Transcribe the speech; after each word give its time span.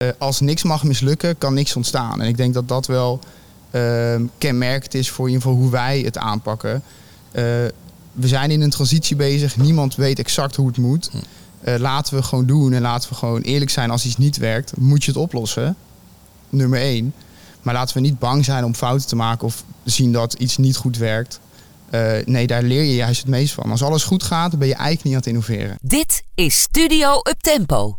eh, 0.00 0.08
als 0.18 0.40
niks 0.40 0.62
mag 0.62 0.84
mislukken, 0.84 1.38
kan 1.38 1.54
niks 1.54 1.76
ontstaan. 1.76 2.20
En 2.20 2.28
ik 2.28 2.36
denk 2.36 2.54
dat 2.54 2.68
dat 2.68 2.86
wel 2.86 3.20
uh, 3.70 4.14
kenmerkend 4.38 4.94
is 4.94 5.10
voor 5.10 5.26
in 5.26 5.32
ieder 5.32 5.48
geval 5.48 5.62
hoe 5.62 5.70
wij 5.70 6.00
het 6.00 6.18
aanpakken. 6.18 6.72
Uh, 6.72 6.82
we 8.12 8.28
zijn 8.28 8.50
in 8.50 8.60
een 8.60 8.70
transitie 8.70 9.16
bezig. 9.16 9.56
Niemand 9.56 9.94
weet 9.94 10.18
exact 10.18 10.56
hoe 10.56 10.66
het 10.66 10.76
moet. 10.76 11.10
Uh, 11.64 11.74
laten 11.76 12.14
we 12.14 12.22
gewoon 12.22 12.46
doen 12.46 12.72
en 12.72 12.82
laten 12.82 13.08
we 13.08 13.14
gewoon 13.14 13.40
eerlijk 13.40 13.70
zijn. 13.70 13.90
Als 13.90 14.06
iets 14.06 14.16
niet 14.16 14.36
werkt, 14.36 14.76
moet 14.76 15.04
je 15.04 15.10
het 15.10 15.20
oplossen. 15.20 15.76
Nummer 16.48 16.80
één. 16.80 17.14
Maar 17.62 17.74
laten 17.74 17.94
we 17.94 18.00
niet 18.00 18.18
bang 18.18 18.44
zijn 18.44 18.64
om 18.64 18.74
fouten 18.74 19.08
te 19.08 19.16
maken 19.16 19.46
of 19.46 19.64
zien 19.84 20.12
dat 20.12 20.32
iets 20.32 20.56
niet 20.56 20.76
goed 20.76 20.96
werkt. 20.96 21.40
Uh, 21.90 22.12
nee, 22.24 22.46
daar 22.46 22.62
leer 22.62 22.82
je 22.82 22.94
juist 22.94 23.20
het 23.20 23.30
meest 23.30 23.54
van. 23.54 23.70
Als 23.70 23.82
alles 23.82 24.04
goed 24.04 24.22
gaat, 24.22 24.50
dan 24.50 24.58
ben 24.58 24.68
je 24.68 24.74
eigenlijk 24.74 25.04
niet 25.04 25.14
aan 25.14 25.20
het 25.20 25.28
innoveren. 25.28 25.78
Dit 25.82 26.22
is 26.34 26.60
Studio 26.60 27.20
Uptempo. 27.30 27.98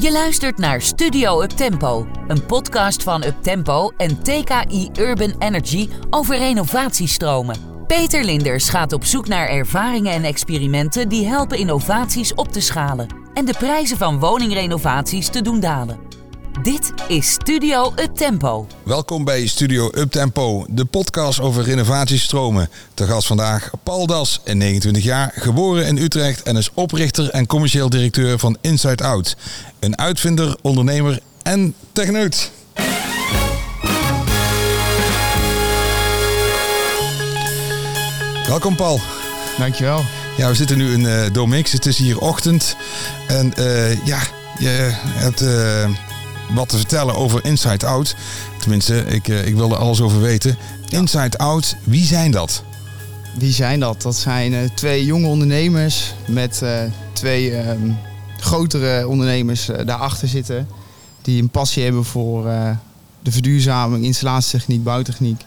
Je 0.00 0.12
luistert 0.12 0.58
naar 0.58 0.80
Studio 0.80 1.42
Uptempo, 1.42 2.06
een 2.28 2.46
podcast 2.46 3.02
van 3.02 3.24
Uptempo 3.24 3.90
en 3.96 4.22
TKI 4.22 4.90
Urban 4.98 5.34
Energy 5.38 5.88
over 6.10 6.36
renovatiestromen. 6.36 7.84
Peter 7.86 8.24
Linders 8.24 8.68
gaat 8.68 8.92
op 8.92 9.04
zoek 9.04 9.28
naar 9.28 9.48
ervaringen 9.48 10.12
en 10.12 10.24
experimenten 10.24 11.08
die 11.08 11.26
helpen 11.26 11.58
innovaties 11.58 12.34
op 12.34 12.48
te 12.48 12.60
schalen 12.60 13.06
en 13.34 13.44
de 13.44 13.54
prijzen 13.58 13.96
van 13.96 14.18
woningrenovaties 14.18 15.28
te 15.28 15.42
doen 15.42 15.60
dalen. 15.60 16.09
Dit 16.62 16.92
is 17.08 17.30
Studio 17.30 17.92
Uptempo. 17.96 18.66
Welkom 18.82 19.24
bij 19.24 19.46
Studio 19.46 19.90
Uptempo, 19.94 20.66
de 20.68 20.84
podcast 20.84 21.40
over 21.40 21.64
renovatiestromen. 21.64 22.70
Te 22.94 23.06
gast 23.06 23.26
vandaag 23.26 23.70
Paul 23.82 24.06
Das, 24.06 24.40
29 24.44 25.02
jaar, 25.02 25.32
geboren 25.34 25.86
in 25.86 25.96
Utrecht 25.96 26.42
en 26.42 26.56
is 26.56 26.70
oprichter 26.74 27.30
en 27.30 27.46
commercieel 27.46 27.90
directeur 27.90 28.38
van 28.38 28.56
Inside 28.60 29.04
Out. 29.04 29.36
Een 29.78 29.98
uitvinder, 29.98 30.56
ondernemer 30.62 31.20
en 31.42 31.74
techneut. 31.92 32.50
Welkom 38.46 38.76
Paul. 38.76 39.00
Dankjewel. 39.58 40.04
Ja, 40.36 40.48
we 40.48 40.54
zitten 40.54 40.78
nu 40.78 40.92
in 40.92 41.00
uh, 41.00 41.32
Domix. 41.32 41.72
Het 41.72 41.86
is 41.86 41.98
hier 41.98 42.18
ochtend. 42.18 42.76
En 43.28 43.52
uh, 43.58 44.06
ja, 44.06 44.20
je 44.58 44.90
hebt... 44.94 45.42
Uh, 45.42 45.88
wat 46.54 46.68
te 46.68 46.76
vertellen 46.76 47.14
over 47.14 47.44
Inside 47.44 47.86
Out. 47.86 48.14
Tenminste, 48.58 49.04
ik, 49.04 49.28
uh, 49.28 49.46
ik 49.46 49.54
wil 49.54 49.70
er 49.70 49.76
alles 49.76 50.00
over 50.00 50.20
weten. 50.20 50.56
Inside 50.88 51.38
Out, 51.38 51.76
wie 51.84 52.04
zijn 52.04 52.30
dat? 52.30 52.62
Wie 53.38 53.52
zijn 53.52 53.80
dat? 53.80 54.02
Dat 54.02 54.16
zijn 54.16 54.52
uh, 54.52 54.58
twee 54.74 55.04
jonge 55.04 55.26
ondernemers 55.26 56.14
met 56.26 56.60
uh, 56.62 56.80
twee 57.12 57.68
um, 57.68 57.96
grotere 58.36 59.08
ondernemers 59.08 59.68
daarachter 59.84 60.28
zitten. 60.28 60.68
Die 61.22 61.42
een 61.42 61.50
passie 61.50 61.82
hebben 61.82 62.04
voor 62.04 62.44
de 63.22 63.30
verduurzaming, 63.30 64.04
installatietechniek, 64.04 64.84
bouwtechniek. 64.84 65.44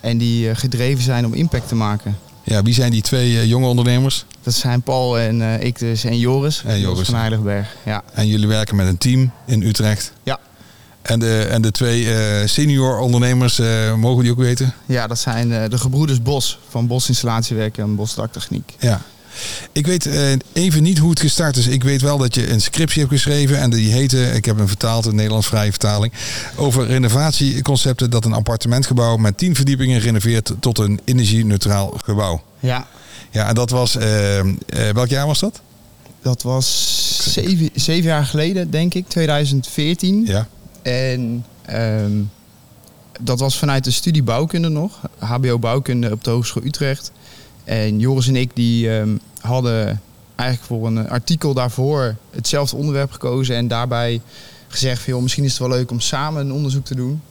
En 0.00 0.18
die 0.18 0.54
gedreven 0.54 1.04
zijn 1.04 1.26
om 1.26 1.34
impact 1.34 1.68
te 1.68 1.74
maken. 1.74 2.18
Ja, 2.42 2.62
wie 2.62 2.74
zijn 2.74 2.90
die 2.90 3.02
twee 3.02 3.48
jonge 3.48 3.66
ondernemers? 3.66 4.24
Dat 4.42 4.54
zijn 4.54 4.82
Paul 4.82 5.18
en 5.18 5.62
ik 5.62 5.78
dus 5.78 6.04
en 6.04 6.18
Joris. 6.18 6.62
En 6.66 6.80
Joris 6.80 7.08
van 7.08 7.18
Heiligberg. 7.18 7.76
Ja. 7.84 8.02
En 8.14 8.26
jullie 8.26 8.48
werken 8.48 8.76
met 8.76 8.86
een 8.86 8.98
team 8.98 9.32
in 9.46 9.62
Utrecht? 9.62 10.12
Ja. 10.22 10.38
En 11.02 11.18
de, 11.18 11.46
en 11.50 11.62
de 11.62 11.70
twee 11.70 12.04
uh, 12.04 12.46
senior 12.46 12.98
ondernemers, 12.98 13.58
uh, 13.58 13.94
mogen 13.94 14.22
die 14.22 14.32
ook 14.32 14.38
weten? 14.38 14.74
Ja, 14.86 15.06
dat 15.06 15.18
zijn 15.18 15.48
de 15.70 15.78
gebroeders 15.78 16.22
Bos 16.22 16.58
van 16.68 16.86
Bos 16.86 17.08
Installatiewerk 17.08 17.78
en 17.78 17.96
Bos 17.96 18.14
Daktechniek. 18.14 18.74
Ja. 18.78 19.02
Ik 19.72 19.86
weet 19.86 20.08
even 20.52 20.82
niet 20.82 20.98
hoe 20.98 21.10
het 21.10 21.20
gestart 21.20 21.56
is. 21.56 21.66
Ik 21.66 21.82
weet 21.82 22.00
wel 22.00 22.18
dat 22.18 22.34
je 22.34 22.50
een 22.50 22.60
scriptie 22.60 23.00
hebt 23.00 23.12
geschreven 23.12 23.58
en 23.58 23.70
die 23.70 23.92
heette, 23.92 24.22
ik 24.22 24.44
heb 24.44 24.56
hem 24.56 24.68
vertaald, 24.68 25.06
een 25.06 25.14
Nederlands 25.14 25.46
vrije 25.46 25.70
vertaling, 25.70 26.12
over 26.56 26.86
renovatieconcepten 26.86 28.10
dat 28.10 28.24
een 28.24 28.32
appartementgebouw 28.32 29.16
met 29.16 29.38
tien 29.38 29.54
verdiepingen 29.54 30.00
renoveert 30.00 30.52
tot 30.60 30.78
een 30.78 31.00
energie-neutraal 31.04 31.94
gebouw. 32.04 32.42
Ja. 32.60 32.86
Ja, 33.30 33.48
en 33.48 33.54
dat 33.54 33.70
was, 33.70 33.94
welk 34.92 35.08
jaar 35.08 35.26
was 35.26 35.40
dat? 35.40 35.60
Dat 36.22 36.42
was 36.42 37.32
zeven, 37.32 37.70
zeven 37.74 38.08
jaar 38.08 38.24
geleden, 38.24 38.70
denk 38.70 38.94
ik, 38.94 39.08
2014. 39.08 40.26
Ja. 40.26 40.48
En 40.82 41.44
um, 41.70 42.30
dat 43.20 43.40
was 43.40 43.58
vanuit 43.58 43.84
de 43.84 43.90
studie 43.90 44.22
bouwkunde 44.22 44.68
nog, 44.68 45.00
HBO 45.18 45.58
bouwkunde 45.58 46.12
op 46.12 46.24
de 46.24 46.30
Hogeschool 46.30 46.64
Utrecht. 46.64 47.12
En 47.64 47.98
Joris 47.98 48.28
en 48.28 48.36
ik 48.36 48.50
die 48.54 48.88
um, 48.90 49.20
hadden 49.40 50.00
eigenlijk 50.36 50.68
voor 50.68 50.86
een 50.86 51.08
artikel 51.08 51.54
daarvoor 51.54 52.16
hetzelfde 52.30 52.76
onderwerp 52.76 53.12
gekozen 53.12 53.56
en 53.56 53.68
daarbij 53.68 54.20
gezegd 54.68 55.02
van 55.02 55.12
joh, 55.12 55.22
misschien 55.22 55.44
is 55.44 55.50
het 55.50 55.60
wel 55.60 55.68
leuk 55.68 55.90
om 55.90 56.00
samen 56.00 56.46
een 56.46 56.52
onderzoek 56.52 56.84
te 56.84 56.94
doen. 56.94 57.22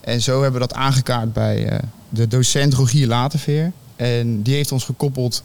En 0.00 0.22
zo 0.22 0.42
hebben 0.42 0.60
we 0.60 0.66
dat 0.66 0.76
aangekaart 0.76 1.32
bij 1.32 1.72
uh, 1.72 1.78
de 2.08 2.26
docent 2.26 2.74
Rogier 2.74 3.06
Laterveer. 3.06 3.72
En 3.98 4.42
die 4.42 4.54
heeft 4.54 4.72
ons 4.72 4.84
gekoppeld 4.84 5.42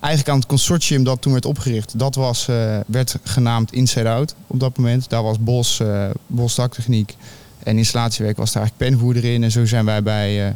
eigenlijk 0.00 0.28
aan 0.28 0.38
het 0.38 0.48
consortium 0.48 1.04
dat 1.04 1.22
toen 1.22 1.32
werd 1.32 1.44
opgericht. 1.44 1.98
Dat 1.98 2.14
was, 2.14 2.46
uh, 2.50 2.76
werd 2.86 3.16
genaamd 3.22 3.72
Inside 3.72 4.08
Out 4.08 4.34
op 4.46 4.60
dat 4.60 4.76
moment. 4.76 5.08
Daar 5.08 5.22
was 5.22 5.38
Bos, 5.40 5.78
uh, 5.82 6.10
Bos 6.26 6.54
Daktechniek 6.54 7.16
en 7.62 7.78
installatiewerk 7.78 8.36
was 8.36 8.52
daar 8.52 8.62
eigenlijk 8.62 8.90
penvoerder 8.90 9.24
in. 9.24 9.42
En 9.42 9.50
zo 9.50 9.66
zijn 9.66 9.84
wij 9.84 10.02
bij, 10.02 10.46
uh, 10.46 10.54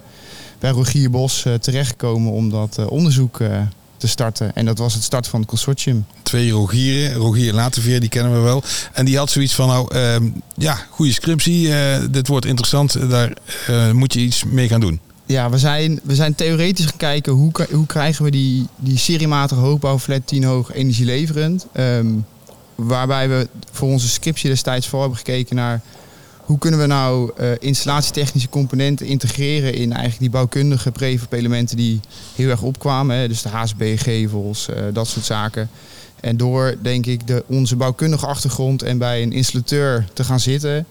bij 0.58 0.70
Rogier 0.70 1.10
Bos 1.10 1.46
terechtgekomen 1.60 2.32
om 2.32 2.50
dat 2.50 2.88
onderzoek 2.88 3.40
te 3.96 4.08
starten. 4.08 4.54
En 4.54 4.64
dat 4.64 4.78
was 4.78 4.94
het 4.94 5.02
start 5.02 5.26
van 5.26 5.40
het 5.40 5.48
consortium. 5.48 6.06
Twee 6.22 6.50
Rogieren, 6.50 7.14
Rogier 7.14 7.52
Laterveer, 7.52 8.00
die 8.00 8.08
kennen 8.08 8.32
we 8.32 8.38
wel. 8.38 8.62
En 8.92 9.04
die 9.04 9.16
had 9.16 9.30
zoiets 9.30 9.54
van, 9.54 9.68
nou 9.68 9.88
ja, 10.56 10.78
goede 10.90 11.12
scriptie, 11.12 11.70
dit 12.10 12.28
wordt 12.28 12.46
interessant, 12.46 13.10
daar 13.10 13.32
moet 13.92 14.12
je 14.12 14.20
iets 14.20 14.44
mee 14.44 14.68
gaan 14.68 14.80
doen 14.80 15.00
ja, 15.26 15.50
we 15.50 15.58
zijn, 15.58 16.00
we 16.02 16.14
zijn 16.14 16.34
theoretisch 16.34 16.86
gaan 16.86 16.96
kijken 16.96 17.32
hoe, 17.32 17.50
hoe 17.70 17.86
krijgen 17.86 18.24
we 18.24 18.30
die, 18.30 18.66
die 18.76 18.98
seriematige 18.98 19.60
hoogbouw 19.60 19.98
flat 19.98 20.26
10 20.26 20.44
hoog 20.44 20.72
energieleverend. 20.72 21.66
Um, 21.74 22.24
waarbij 22.74 23.28
we 23.28 23.48
voor 23.72 23.88
onze 23.88 24.08
scriptie 24.08 24.50
destijds 24.50 24.88
voor 24.88 25.00
hebben 25.00 25.18
gekeken 25.18 25.56
naar 25.56 25.80
hoe 26.38 26.58
kunnen 26.58 26.80
we 26.80 26.86
nou 26.86 27.30
uh, 27.40 27.50
installatietechnische 27.58 28.48
componenten 28.48 29.06
integreren 29.06 29.74
in 29.74 29.90
eigenlijk 29.90 30.20
die 30.20 30.30
bouwkundige 30.30 30.90
prefab 30.90 31.32
elementen 31.32 31.76
die 31.76 32.00
heel 32.34 32.48
erg 32.48 32.62
opkwamen. 32.62 33.28
Dus 33.28 33.42
de 33.42 33.48
HSB-gevels, 33.48 34.68
uh, 34.70 34.76
dat 34.92 35.08
soort 35.08 35.24
zaken. 35.24 35.70
En 36.20 36.36
door, 36.36 36.74
denk 36.82 37.06
ik, 37.06 37.26
de, 37.26 37.44
onze 37.46 37.76
bouwkundige 37.76 38.26
achtergrond 38.26 38.82
en 38.82 38.98
bij 38.98 39.22
een 39.22 39.32
installateur 39.32 40.06
te 40.12 40.24
gaan 40.24 40.40
zitten 40.40 40.86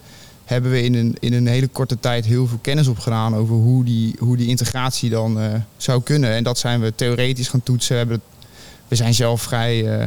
hebben 0.46 0.70
we 0.70 0.82
in 0.82 0.94
een, 0.94 1.16
in 1.20 1.32
een 1.32 1.46
hele 1.46 1.66
korte 1.66 2.00
tijd 2.00 2.24
heel 2.24 2.46
veel 2.46 2.58
kennis 2.62 2.86
opgedaan 2.86 3.34
over 3.34 3.54
hoe 3.54 3.84
die, 3.84 4.14
hoe 4.18 4.36
die 4.36 4.48
integratie 4.48 5.10
dan 5.10 5.40
uh, 5.40 5.46
zou 5.76 6.02
kunnen. 6.02 6.30
En 6.30 6.42
dat 6.42 6.58
zijn 6.58 6.80
we 6.80 6.94
theoretisch 6.94 7.48
gaan 7.48 7.62
toetsen. 7.62 7.92
We, 7.92 7.98
hebben, 7.98 8.20
we 8.88 8.96
zijn 8.96 9.14
zelf 9.14 9.42
vrij 9.42 9.98
uh, 9.98 10.04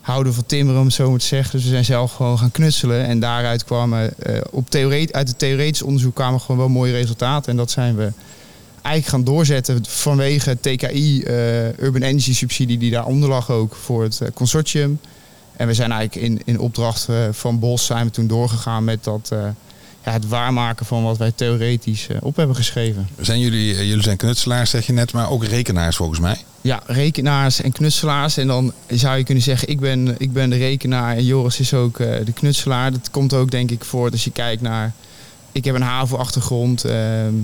houden 0.00 0.34
van 0.34 0.46
timmeren, 0.46 0.80
om 0.80 0.90
zo 0.90 1.10
maar 1.10 1.18
te 1.18 1.26
zeggen. 1.26 1.52
Dus 1.52 1.62
we 1.62 1.70
zijn 1.70 1.84
zelf 1.84 2.12
gewoon 2.12 2.38
gaan 2.38 2.50
knutselen. 2.50 3.06
En 3.06 3.20
daaruit 3.20 3.64
kwamen, 3.64 4.14
uh, 4.26 4.38
op 4.50 4.70
theoret, 4.70 5.12
uit 5.12 5.28
het 5.28 5.38
theoretisch 5.38 5.82
onderzoek 5.82 6.14
kwamen 6.14 6.40
gewoon 6.40 6.56
wel 6.56 6.68
mooie 6.68 6.92
resultaten. 6.92 7.50
En 7.50 7.56
dat 7.56 7.70
zijn 7.70 7.96
we 7.96 8.12
eigenlijk 8.82 9.06
gaan 9.06 9.34
doorzetten 9.34 9.84
vanwege 9.86 10.60
TKI, 10.60 11.24
Urban 11.78 12.02
Energy 12.02 12.34
Subsidie, 12.34 12.78
die 12.78 12.90
daaronder 12.90 13.28
lag 13.28 13.50
ook 13.50 13.74
voor 13.74 14.02
het 14.02 14.22
consortium. 14.34 14.98
En 15.60 15.66
we 15.66 15.74
zijn 15.74 15.92
eigenlijk 15.92 16.26
in, 16.26 16.40
in 16.44 16.58
opdracht 16.58 17.06
uh, 17.10 17.16
van 17.30 17.58
Bos 17.58 17.86
zijn 17.86 18.06
we 18.06 18.10
toen 18.10 18.26
doorgegaan 18.26 18.84
met 18.84 19.04
dat, 19.04 19.30
uh, 19.32 19.38
ja, 20.04 20.12
het 20.12 20.28
waarmaken 20.28 20.86
van 20.86 21.02
wat 21.02 21.16
wij 21.16 21.32
theoretisch 21.34 22.08
uh, 22.08 22.16
op 22.20 22.36
hebben 22.36 22.56
geschreven. 22.56 23.08
Zijn 23.18 23.40
jullie, 23.40 23.86
jullie 23.86 24.02
zijn 24.02 24.16
knutselaars, 24.16 24.70
zeg 24.70 24.86
je 24.86 24.92
net, 24.92 25.12
maar 25.12 25.30
ook 25.30 25.44
rekenaars 25.44 25.96
volgens 25.96 26.20
mij? 26.20 26.36
Ja, 26.60 26.82
rekenaars 26.86 27.60
en 27.60 27.72
knutselaars. 27.72 28.36
En 28.36 28.46
dan 28.46 28.72
zou 28.88 29.16
je 29.16 29.24
kunnen 29.24 29.42
zeggen, 29.42 29.68
ik 29.68 29.80
ben, 29.80 30.14
ik 30.18 30.32
ben 30.32 30.50
de 30.50 30.56
rekenaar 30.56 31.16
en 31.16 31.24
Joris 31.24 31.60
is 31.60 31.74
ook 31.74 31.96
de 31.98 32.32
knutselaar. 32.34 32.92
Dat 32.92 33.10
komt 33.10 33.34
ook 33.34 33.50
denk 33.50 33.70
ik 33.70 33.84
voort 33.84 34.12
als 34.12 34.24
je 34.24 34.30
kijkt 34.30 34.62
naar... 34.62 34.92
Ik 35.52 35.64
heb 35.64 35.74
een 35.74 35.82
HAVO-achtergrond, 35.82 36.84
ehm, 36.84 37.34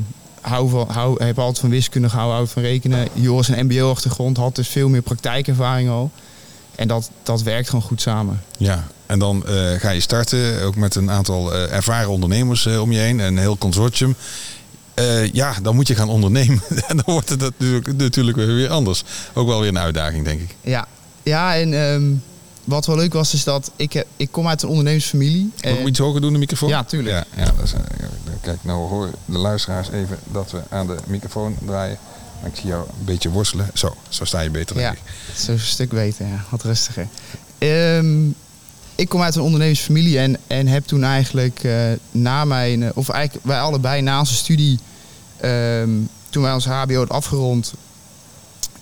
hou 0.40 0.68
van, 0.70 0.88
hou, 0.90 1.24
heb 1.24 1.38
altijd 1.38 1.58
van 1.58 1.70
wiskunde 1.70 2.08
gehouden, 2.08 2.36
hou 2.36 2.48
van 2.48 2.62
rekenen. 2.62 3.08
Joris 3.12 3.48
een 3.48 3.66
mbo-achtergrond, 3.66 4.36
had 4.36 4.54
dus 4.54 4.68
veel 4.68 4.88
meer 4.88 5.02
praktijkervaring 5.02 5.88
al. 5.88 6.10
En 6.76 6.88
dat, 6.88 7.10
dat 7.22 7.42
werkt 7.42 7.68
gewoon 7.68 7.84
goed 7.84 8.00
samen. 8.00 8.42
Ja, 8.58 8.86
en 9.06 9.18
dan 9.18 9.44
uh, 9.48 9.80
ga 9.80 9.90
je 9.90 10.00
starten, 10.00 10.62
ook 10.62 10.76
met 10.76 10.94
een 10.94 11.10
aantal 11.10 11.52
uh, 11.52 11.72
ervaren 11.72 12.10
ondernemers 12.10 12.66
uh, 12.66 12.80
om 12.80 12.92
je 12.92 12.98
heen, 12.98 13.18
een 13.18 13.38
heel 13.38 13.58
consortium. 13.58 14.14
ja, 15.32 15.54
dan 15.62 15.74
moet 15.74 15.88
je 15.88 15.94
gaan 15.94 16.08
ondernemen. 16.08 16.62
en 16.88 16.96
dan 17.04 17.14
wordt 17.14 17.28
het 17.28 17.40
natuurlijk, 17.40 17.96
natuurlijk 17.96 18.36
weer 18.36 18.70
anders. 18.70 19.04
Ook 19.34 19.46
wel 19.46 19.60
weer 19.60 19.68
een 19.68 19.78
uitdaging, 19.78 20.24
denk 20.24 20.40
ik. 20.40 20.54
Ja, 20.60 20.86
ja 21.22 21.56
en 21.56 21.72
um, 21.72 22.22
wat 22.64 22.86
wel 22.86 22.96
leuk 22.96 23.12
was, 23.12 23.34
is 23.34 23.44
dat 23.44 23.70
ik, 23.76 23.92
heb, 23.92 24.06
ik 24.16 24.28
kom 24.30 24.48
uit 24.48 24.62
een 24.62 24.68
ondernemersfamilie. 24.68 25.52
En... 25.60 25.70
Moet 25.70 25.80
je 25.80 25.88
iets 25.88 25.98
hoger 25.98 26.20
doen, 26.20 26.32
de 26.32 26.38
microfoon? 26.38 26.68
Ja, 26.68 26.84
tuurlijk. 26.84 27.26
Ja, 27.36 27.44
ja, 27.44 27.52
dat 27.56 27.64
is, 27.64 27.72
kijk, 28.40 28.58
nou 28.64 28.88
hoor 28.88 29.10
de 29.24 29.38
luisteraars 29.38 29.90
even 29.90 30.18
dat 30.24 30.50
we 30.50 30.60
aan 30.68 30.86
de 30.86 30.96
microfoon 31.06 31.56
draaien. 31.66 31.98
Ik 32.44 32.56
zie 32.56 32.66
jou 32.66 32.88
een 32.98 33.04
beetje 33.04 33.30
worstelen. 33.30 33.70
Zo, 33.74 33.96
zo 34.08 34.24
sta 34.24 34.40
je 34.40 34.50
beter. 34.50 34.78
Ja, 34.78 34.94
zo 35.36 35.52
een 35.52 35.58
stuk 35.58 35.90
beter. 35.90 36.26
Ja. 36.26 36.44
Wat 36.50 36.62
rustiger. 36.62 37.08
Um, 37.58 38.34
ik 38.96 39.08
kom 39.08 39.22
uit 39.22 39.34
een 39.34 39.42
ondernemersfamilie 39.42 40.18
en, 40.18 40.36
en 40.46 40.66
heb 40.66 40.86
toen 40.86 41.04
eigenlijk 41.04 41.64
uh, 41.64 41.92
na 42.10 42.44
mijn, 42.44 42.80
uh, 42.80 42.88
of 42.94 43.08
eigenlijk 43.08 43.46
wij 43.46 43.60
allebei 43.60 44.02
na 44.02 44.18
onze 44.18 44.34
studie, 44.34 44.78
um, 45.44 46.08
toen 46.30 46.42
wij 46.42 46.52
ons 46.52 46.64
HBO 46.64 46.96
hadden 46.96 47.08
afgerond, 47.08 47.74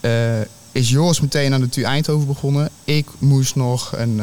uh, 0.01 0.41
is 0.73 0.91
Joris 0.91 1.21
meteen 1.21 1.55
aan 1.55 1.61
de 1.61 1.69
TU 1.69 1.83
Eindhoven 1.83 2.27
begonnen. 2.27 2.71
Ik 2.85 3.09
moest 3.19 3.55
nog 3.55 3.93
een, 3.97 4.19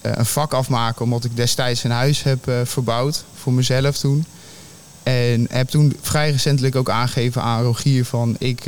een 0.00 0.26
vak 0.26 0.52
afmaken 0.52 1.04
omdat 1.04 1.24
ik 1.24 1.36
destijds 1.36 1.84
een 1.84 1.90
huis 1.90 2.22
heb 2.22 2.50
verbouwd 2.64 3.24
voor 3.34 3.52
mezelf 3.52 3.98
toen. 3.98 4.26
En 5.08 5.46
heb 5.50 5.68
toen 5.68 5.96
vrij 6.00 6.30
recentelijk 6.30 6.76
ook 6.76 6.90
aangegeven 6.90 7.42
aan 7.42 7.62
Rogier 7.62 8.04
van 8.04 8.36
ik 8.38 8.66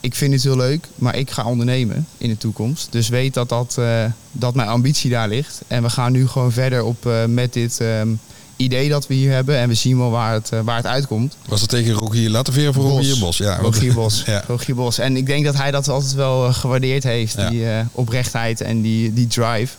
ik 0.00 0.14
vind 0.14 0.32
het 0.32 0.42
heel 0.42 0.56
leuk, 0.56 0.88
maar 0.94 1.16
ik 1.16 1.30
ga 1.30 1.44
ondernemen 1.44 2.06
in 2.18 2.28
de 2.28 2.36
toekomst. 2.36 2.92
Dus 2.92 3.08
weet 3.08 3.34
dat, 3.34 3.48
dat, 3.48 3.76
uh, 3.78 4.04
dat 4.32 4.54
mijn 4.54 4.68
ambitie 4.68 5.10
daar 5.10 5.28
ligt. 5.28 5.60
En 5.66 5.82
we 5.82 5.90
gaan 5.90 6.12
nu 6.12 6.26
gewoon 6.26 6.52
verder 6.52 6.82
op 6.82 7.06
uh, 7.06 7.24
met 7.24 7.52
dit 7.52 7.80
um, 7.80 8.20
idee 8.56 8.88
dat 8.88 9.06
we 9.06 9.14
hier 9.14 9.30
hebben. 9.30 9.56
En 9.56 9.68
we 9.68 9.74
zien 9.74 9.98
wel 9.98 10.10
waar 10.10 10.32
het, 10.32 10.50
waar 10.64 10.76
het 10.76 10.86
uitkomt. 10.86 11.36
Was 11.48 11.60
het 11.60 11.70
tegen 11.70 11.92
Rogier 11.92 12.30
Latteveer 12.30 12.68
of 12.68 12.76
Rogier 12.76 13.18
Bos? 13.18 13.36
Ja, 13.36 13.56
Rogier 13.56 13.94
Bos. 13.94 14.22
ja. 14.26 14.44
Rogier 14.46 14.74
Bos. 14.74 14.98
En 14.98 15.16
ik 15.16 15.26
denk 15.26 15.44
dat 15.44 15.56
hij 15.56 15.70
dat 15.70 15.88
altijd 15.88 16.14
wel 16.14 16.52
gewaardeerd 16.52 17.02
heeft. 17.02 17.34
Ja. 17.34 17.50
Die 17.50 17.66
oprechtheid 17.92 18.60
en 18.60 18.80
die, 18.80 19.12
die 19.12 19.26
drive. 19.26 19.74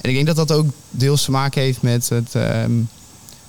En 0.00 0.08
ik 0.10 0.14
denk 0.14 0.26
dat 0.26 0.36
dat 0.36 0.52
ook 0.52 0.66
deels 0.90 1.24
te 1.24 1.30
maken 1.30 1.62
heeft 1.62 1.82
met 1.82 2.08
het... 2.08 2.34
Um, 2.34 2.88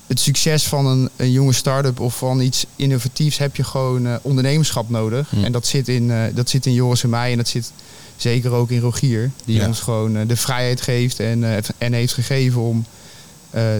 het 0.07 0.19
succes 0.19 0.63
van 0.63 0.85
een, 0.85 1.09
een 1.15 1.31
jonge 1.31 1.53
start-up 1.53 1.99
of 1.99 2.17
van 2.17 2.41
iets 2.41 2.65
innovatiefs 2.75 3.37
heb 3.37 3.55
je 3.55 3.63
gewoon 3.63 4.05
uh, 4.05 4.15
ondernemerschap 4.21 4.89
nodig. 4.89 5.33
En 5.43 5.51
dat 5.51 5.67
zit, 5.67 5.87
in, 5.87 6.03
uh, 6.09 6.23
dat 6.33 6.49
zit 6.49 6.65
in 6.65 6.73
Joris 6.73 7.03
en 7.03 7.09
mij 7.09 7.31
en 7.31 7.37
dat 7.37 7.47
zit 7.47 7.71
zeker 8.15 8.51
ook 8.51 8.71
in 8.71 8.79
Rogier. 8.79 9.31
Die 9.45 9.55
ja. 9.55 9.67
ons 9.67 9.79
gewoon 9.79 10.17
uh, 10.17 10.21
de 10.27 10.35
vrijheid 10.35 10.81
geeft 10.81 11.19
en, 11.19 11.63
en 11.77 11.93
heeft 11.93 12.13
gegeven 12.13 12.61
om 12.61 12.85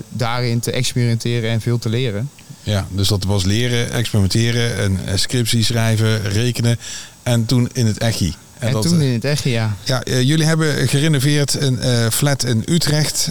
daarin 0.09 0.59
te 0.59 0.71
experimenteren 0.71 1.49
en 1.49 1.61
veel 1.61 1.79
te 1.79 1.89
leren. 1.89 2.29
Ja, 2.63 2.87
dus 2.91 3.07
dat 3.07 3.23
was 3.23 3.43
leren, 3.43 3.91
experimenteren, 3.91 4.83
een 4.83 5.19
scriptie 5.19 5.63
schrijven, 5.63 6.21
rekenen 6.21 6.79
en 7.23 7.45
toen 7.45 7.69
in 7.73 7.85
het 7.85 7.97
echi. 7.97 8.35
En, 8.63 8.69
en 8.69 8.73
dat, 8.73 8.83
toen 8.87 9.01
in 9.01 9.13
het 9.13 9.25
echt, 9.25 9.43
ja. 9.43 9.75
Ja, 9.83 10.05
uh, 10.05 10.21
jullie 10.21 10.45
hebben 10.45 10.87
gerenoveerd 10.87 11.61
een 11.61 11.79
uh, 11.83 12.09
flat 12.09 12.43
in 12.43 12.63
Utrecht. 12.65 13.29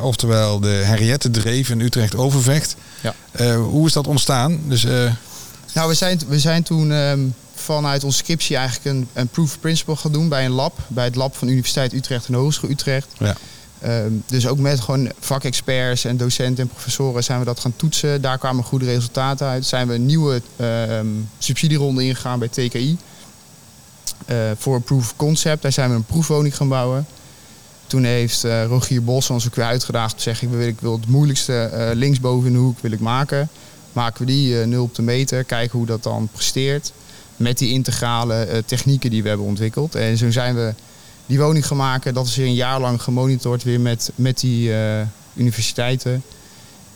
Oftewel 0.00 0.60
de 0.60 0.68
Henriette 0.84 1.30
Dreef 1.30 1.68
in 1.68 1.80
Utrecht 1.80 2.16
Overvecht. 2.16 2.76
Ja. 3.00 3.56
hoe 3.56 3.86
is 3.86 3.92
dat 3.92 4.06
ontstaan? 4.06 4.60
Dus, 4.68 4.86
nou, 5.74 5.88
we 5.88 5.94
zijn, 5.94 6.20
we 6.28 6.38
zijn 6.38 6.62
toen 6.62 6.90
um, 6.90 7.34
vanuit 7.54 8.04
onze 8.04 8.16
scriptie 8.16 8.56
eigenlijk 8.56 8.96
een, 8.96 9.08
een 9.12 9.28
proof 9.28 9.54
of 9.54 9.60
principle 9.60 9.96
gaan 9.96 10.12
doen 10.12 10.28
bij 10.28 10.44
een 10.44 10.50
lab. 10.50 10.78
Bij 10.88 11.04
het 11.04 11.14
lab 11.14 11.36
van 11.36 11.46
de 11.46 11.52
Universiteit 11.52 11.92
Utrecht 11.92 12.26
en 12.26 12.34
Hogeschool 12.34 12.70
Utrecht. 12.70 13.08
Ja. 13.18 13.36
Um, 13.84 14.22
dus 14.26 14.46
ook 14.46 14.58
met 14.58 14.80
gewoon 14.80 15.12
vakexperts 15.20 16.04
en 16.04 16.16
docenten 16.16 16.64
en 16.64 16.70
professoren 16.70 17.24
zijn 17.24 17.38
we 17.38 17.44
dat 17.44 17.60
gaan 17.60 17.76
toetsen. 17.76 18.20
Daar 18.20 18.38
kwamen 18.38 18.64
goede 18.64 18.84
resultaten 18.84 19.46
uit. 19.46 19.66
Zijn 19.66 19.88
we 19.88 19.94
een 19.94 20.06
nieuwe 20.06 20.42
um, 20.60 21.28
subsidieronde 21.38 22.04
ingegaan 22.04 22.38
bij 22.38 22.48
TKI. 22.48 22.98
Uh, 24.28 24.36
voor 24.56 24.80
proof 24.80 25.00
of 25.00 25.16
concept. 25.16 25.62
Daar 25.62 25.72
zijn 25.72 25.90
we 25.90 25.96
een 25.96 26.04
proefwoning 26.04 26.56
gaan 26.56 26.68
bouwen. 26.68 27.06
Toen 27.86 28.04
heeft 28.04 28.44
uh, 28.44 28.64
Rogier 28.64 29.04
Bos 29.04 29.30
ons 29.30 29.46
ook 29.46 29.54
weer 29.54 29.64
uitgedaagd. 29.64 30.16
te 30.16 30.22
zeggen, 30.22 30.48
ik 30.48 30.54
wil, 30.54 30.66
ik 30.66 30.80
wil 30.80 30.92
het 30.92 31.06
moeilijkste 31.06 31.70
uh, 31.72 31.88
linksboven 31.94 32.46
in 32.46 32.52
de 32.52 32.58
hoek 32.58 32.78
wil 32.80 32.90
ik 32.90 33.00
maken. 33.00 33.48
Maken 33.92 34.26
we 34.26 34.32
die 34.32 34.54
nul 34.54 34.82
op 34.82 34.94
de 34.94 35.02
meter. 35.02 35.44
Kijken 35.44 35.78
hoe 35.78 35.86
dat 35.86 36.02
dan 36.02 36.28
presteert. 36.32 36.92
Met 37.36 37.58
die 37.58 37.72
integrale 37.72 38.62
technieken 38.66 39.10
die 39.10 39.22
we 39.22 39.28
hebben 39.28 39.46
ontwikkeld. 39.46 39.94
En 39.94 40.16
zo 40.16 40.30
zijn 40.30 40.54
we 40.54 40.74
die 41.26 41.38
woning 41.38 41.66
gaan 41.66 41.76
maken. 41.76 42.14
Dat 42.14 42.26
is 42.26 42.36
weer 42.36 42.46
een 42.46 42.54
jaar 42.54 42.80
lang 42.80 43.02
gemonitord 43.02 43.62
weer 43.62 43.80
met, 43.80 44.10
met 44.14 44.40
die 44.40 44.72
universiteiten. 45.34 46.22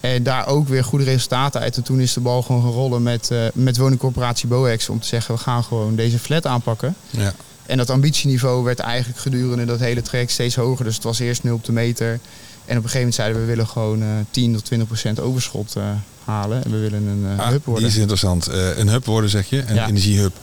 En 0.05 0.23
daar 0.23 0.47
ook 0.47 0.69
weer 0.69 0.85
goede 0.85 1.05
resultaten 1.05 1.61
uit. 1.61 1.77
En 1.77 1.83
toen 1.83 2.01
is 2.01 2.13
de 2.13 2.21
bal 2.21 2.43
gewoon 2.43 2.63
gaan 2.63 2.71
rollen 2.71 3.03
met, 3.03 3.29
uh, 3.33 3.45
met 3.55 3.77
woningcorporatie 3.77 4.49
Boex. 4.49 4.89
Om 4.89 5.01
te 5.01 5.07
zeggen, 5.07 5.35
we 5.35 5.41
gaan 5.41 5.65
gewoon 5.65 5.97
deze 5.97 6.19
flat 6.19 6.47
aanpakken. 6.47 6.95
Ja. 7.11 7.35
En 7.67 7.77
dat 7.77 7.91
ambitieniveau 7.91 8.65
werd 8.65 8.79
eigenlijk 8.79 9.21
gedurende 9.21 9.65
dat 9.65 9.79
hele 9.79 10.03
traject 10.03 10.31
steeds 10.31 10.55
hoger. 10.55 10.85
Dus 10.85 10.95
het 10.95 11.05
was 11.05 11.19
eerst 11.19 11.43
0 11.43 11.55
op 11.55 11.65
de 11.65 11.73
meter. 11.73 12.09
En 12.11 12.19
op 12.19 12.21
een 12.67 12.75
gegeven 12.75 12.97
moment 12.99 13.15
zeiden 13.15 13.37
we, 13.37 13.43
we 13.43 13.51
willen 13.51 13.67
gewoon 13.67 14.03
uh, 14.03 14.09
10 14.31 14.53
tot 14.53 14.65
20 14.65 14.89
procent 14.89 15.21
overschot 15.21 15.77
uh, 15.77 15.85
halen. 16.25 16.65
En 16.65 16.71
we 16.71 16.79
willen 16.79 17.07
een 17.07 17.37
uh, 17.39 17.49
hub 17.49 17.65
worden. 17.65 17.85
Die 17.85 17.93
is 17.93 17.99
interessant. 17.99 18.47
een 18.77 18.89
hub 18.89 19.05
worden 19.05 19.31
zeg 19.31 19.47
je, 19.47 19.65
een 19.67 19.75
ja. 19.75 19.89
energiehub. 19.89 20.35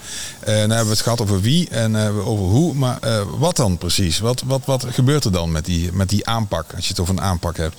nou 0.46 0.58
hebben 0.58 0.84
we 0.84 0.90
het 0.90 1.02
gehad 1.02 1.22
over 1.22 1.42
wie 1.42 1.70
en 1.70 1.96
over 1.96 2.46
hoe. 2.46 2.74
Maar 2.74 3.00
wat 3.38 3.56
dan 3.56 3.78
precies? 3.78 4.20
Wat, 4.20 4.44
wat, 4.46 4.62
wat 4.66 4.86
gebeurt 4.90 5.26
er 5.26 5.32
dan 5.32 5.52
met 5.52 5.66
die, 5.66 5.92
met 5.94 6.10
die 6.10 6.28
aanpak, 6.28 6.74
als 6.76 6.84
je 6.84 6.90
het 6.90 7.00
over 7.00 7.14
een 7.14 7.24
aanpak 7.24 7.58
hebt? 7.58 7.76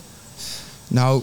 Nou, 0.89 1.23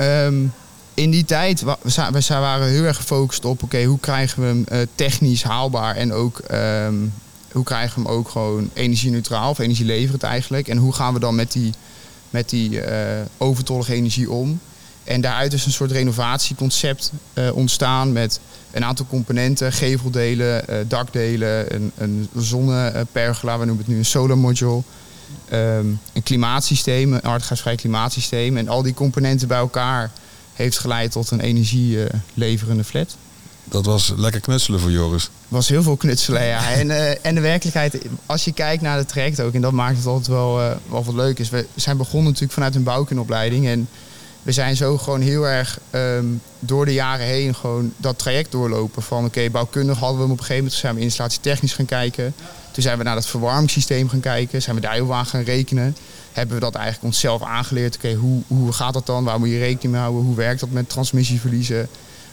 Um, 0.00 0.52
in 0.94 1.10
die 1.10 1.24
tijd, 1.24 1.62
we, 1.62 1.76
we 2.12 2.24
waren 2.28 2.66
heel 2.66 2.84
erg 2.84 2.96
gefocust 2.96 3.44
op, 3.44 3.62
oké, 3.62 3.84
hoe 3.84 4.00
krijgen 4.00 4.40
we 4.42 4.46
hem 4.46 4.64
uh, 4.72 4.86
technisch 4.94 5.42
haalbaar 5.42 5.96
en 5.96 6.12
ook 6.12 6.40
um, 6.52 7.12
hoe 7.52 7.64
krijgen 7.64 8.02
we 8.02 8.08
hem 8.08 8.18
ook 8.18 8.28
gewoon 8.28 8.70
energie-neutraal 8.72 9.50
of 9.50 9.58
energieleverend 9.58 10.22
eigenlijk. 10.22 10.68
En 10.68 10.76
hoe 10.76 10.92
gaan 10.92 11.14
we 11.14 11.20
dan 11.20 11.34
met 11.34 11.52
die, 11.52 11.72
met 12.30 12.50
die 12.50 12.70
uh, 12.70 12.86
overtollige 13.38 13.94
energie 13.94 14.30
om? 14.30 14.60
En 15.04 15.20
daaruit 15.20 15.52
is 15.52 15.66
een 15.66 15.72
soort 15.72 15.90
renovatieconcept 15.90 17.12
uh, 17.34 17.56
ontstaan 17.56 18.12
met 18.12 18.40
een 18.70 18.84
aantal 18.84 19.06
componenten, 19.06 19.72
geveldelen, 19.72 20.88
dakdelen, 20.88 21.74
een, 21.74 21.92
een 21.96 22.28
zonnepergola, 22.36 23.58
we 23.58 23.64
noemen 23.64 23.84
het 23.84 23.92
nu 23.92 23.98
een 23.98 24.04
solar 24.04 24.38
module 24.38 24.82
um, 25.52 26.00
een 26.12 26.22
klimaatsysteem, 26.22 27.12
een 27.12 27.24
aardgasvrij 27.24 27.76
klimaatsysteem. 27.76 28.56
En 28.56 28.68
al 28.68 28.82
die 28.82 28.94
componenten 28.94 29.48
bij 29.48 29.58
elkaar 29.58 30.10
heeft 30.52 30.78
geleid 30.78 31.12
tot 31.12 31.30
een 31.30 31.40
energieleverende 31.40 32.84
flat. 32.84 33.16
Dat 33.64 33.86
was 33.86 34.12
lekker 34.16 34.40
knutselen 34.40 34.80
voor 34.80 34.90
Joris. 34.90 35.30
was 35.48 35.68
heel 35.68 35.82
veel 35.82 35.96
knutselen, 35.96 36.44
ja. 36.44 36.72
En, 36.72 36.86
uh, 36.86 37.26
en 37.26 37.34
de 37.34 37.40
werkelijkheid, 37.40 37.98
als 38.26 38.44
je 38.44 38.52
kijkt 38.52 38.82
naar 38.82 38.96
het 38.96 39.08
traject 39.08 39.40
ook, 39.40 39.54
en 39.54 39.60
dat 39.60 39.72
maakt 39.72 39.96
het 39.96 40.06
altijd 40.06 40.26
wel, 40.26 40.60
uh, 40.60 40.70
wel 40.88 41.04
wat 41.04 41.14
leuk 41.14 41.38
is. 41.38 41.50
We 41.50 41.66
zijn 41.74 41.96
begonnen 41.96 42.24
natuurlijk 42.24 42.52
vanuit 42.52 42.74
een 42.74 42.82
bouwkundeopleiding. 42.82 43.66
En 43.66 43.88
we 44.42 44.52
zijn 44.52 44.76
zo 44.76 44.98
gewoon 44.98 45.20
heel 45.20 45.48
erg 45.48 45.78
um, 45.90 46.40
door 46.58 46.84
de 46.84 46.92
jaren 46.92 47.26
heen 47.26 47.54
gewoon 47.54 47.92
dat 47.96 48.18
traject 48.18 48.52
doorlopen. 48.52 49.02
Van 49.02 49.18
oké, 49.18 49.26
okay, 49.26 49.50
bouwkundig 49.50 49.98
hadden 49.98 50.16
we 50.16 50.22
hem 50.22 50.32
op 50.32 50.38
een 50.38 50.44
gegeven 50.44 50.64
moment, 50.64 50.72
toen 50.72 50.90
zijn 50.90 50.94
we 50.94 51.00
installatietechnisch 51.00 51.72
gaan 51.72 51.86
kijken. 51.86 52.34
Toen 52.72 52.82
zijn 52.82 52.98
we 52.98 53.04
naar 53.04 53.16
het 53.16 53.26
verwarmingssysteem 53.26 54.08
gaan 54.08 54.20
kijken, 54.20 54.62
zijn 54.62 54.76
we 54.76 54.82
daar 54.82 54.92
heel 54.92 55.14
aan 55.14 55.26
gaan 55.26 55.42
rekenen. 55.42 55.96
Hebben 56.32 56.54
we 56.54 56.60
dat 56.60 56.74
eigenlijk 56.74 57.04
onszelf 57.04 57.42
aangeleerd. 57.42 57.96
Oké, 57.96 58.14
hoe, 58.14 58.42
hoe 58.46 58.72
gaat 58.72 58.92
dat 58.92 59.06
dan? 59.06 59.24
Waar 59.24 59.38
moet 59.38 59.48
je 59.48 59.58
rekening 59.58 59.92
mee 59.92 60.00
houden? 60.00 60.22
Hoe 60.22 60.36
werkt 60.36 60.60
dat 60.60 60.70
met 60.70 60.88
transmissieverliezen? 60.88 61.88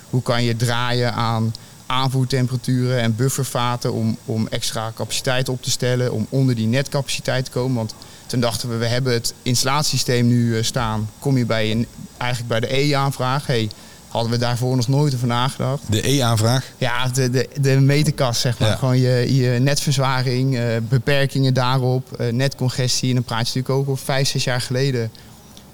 Hoe 0.09 0.21
kan 0.21 0.43
je 0.43 0.55
draaien 0.55 1.13
aan 1.13 1.53
aanvoertemperaturen 1.85 2.99
en 2.99 3.15
buffervaten 3.15 3.93
om, 3.93 4.17
om 4.25 4.47
extra 4.47 4.91
capaciteit 4.95 5.49
op 5.49 5.63
te 5.63 5.71
stellen, 5.71 6.11
om 6.11 6.27
onder 6.29 6.55
die 6.55 6.67
netcapaciteit 6.67 7.45
te 7.45 7.51
komen? 7.51 7.75
Want 7.75 7.93
toen 8.25 8.39
dachten 8.39 8.69
we, 8.69 8.75
we 8.75 8.85
hebben 8.85 9.13
het 9.13 9.33
installatiesysteem 9.41 10.27
nu 10.27 10.57
eh, 10.57 10.63
staan. 10.63 11.09
Kom 11.19 11.37
je 11.37 11.45
bij 11.45 11.71
een, 11.71 11.87
eigenlijk 12.17 12.49
bij 12.49 12.59
de 12.59 12.77
E-aanvraag. 12.77 13.47
Hey, 13.47 13.69
hadden 14.09 14.31
we 14.31 14.37
daarvoor 14.37 14.75
nog 14.75 14.87
nooit 14.87 15.15
over 15.15 15.27
nagedacht. 15.27 15.81
De 15.89 16.09
E-aanvraag? 16.09 16.65
Ja, 16.77 17.07
de, 17.07 17.29
de, 17.29 17.49
de 17.61 17.79
meterkast, 17.79 18.41
zeg 18.41 18.59
maar. 18.59 18.77
Gewoon 18.77 18.99
je, 18.99 19.35
je 19.35 19.59
netverzwaring, 19.59 20.55
uh, 20.55 20.63
beperkingen 20.89 21.53
daarop, 21.53 22.17
uh, 22.21 22.31
netcongestie. 22.31 23.09
En 23.09 23.15
dan 23.15 23.23
praat 23.23 23.39
je 23.39 23.59
natuurlijk 23.59 23.89
ook 23.89 23.97
al 23.97 24.03
vijf, 24.05 24.27
zes 24.27 24.43
jaar 24.43 24.61
geleden. 24.61 25.11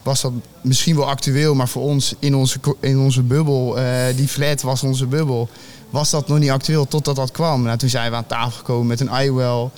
Was 0.04 0.22
dat 0.22 0.32
misschien 0.62 0.96
wel 0.96 1.10
actueel, 1.10 1.56
maar 1.56 1.68
voor 1.68 1.84
ons 1.84 2.15
in 2.20 2.36
onze, 2.36 2.60
in 2.80 3.00
onze 3.00 3.22
bubbel, 3.22 3.80
uh, 3.80 3.86
die 4.15 4.27
flat 4.27 4.62
was 4.62 4.84
onze 4.84 5.06
bubbel, 5.06 5.50
was 5.89 6.10
dat 6.10 6.27
nog 6.27 6.39
niet 6.39 6.50
actueel 6.50 6.88
totdat 6.88 7.15
dat 7.15 7.32
kwam. 7.32 7.63
Nou, 7.63 7.77
toen 7.77 7.89
zijn 7.89 8.12
we 8.12 8.18
aan 8.18 8.27
tafel 8.27 8.51
gekomen 8.51 8.88
met 8.88 9.00
een 9.00 9.22
iWell 9.22 9.70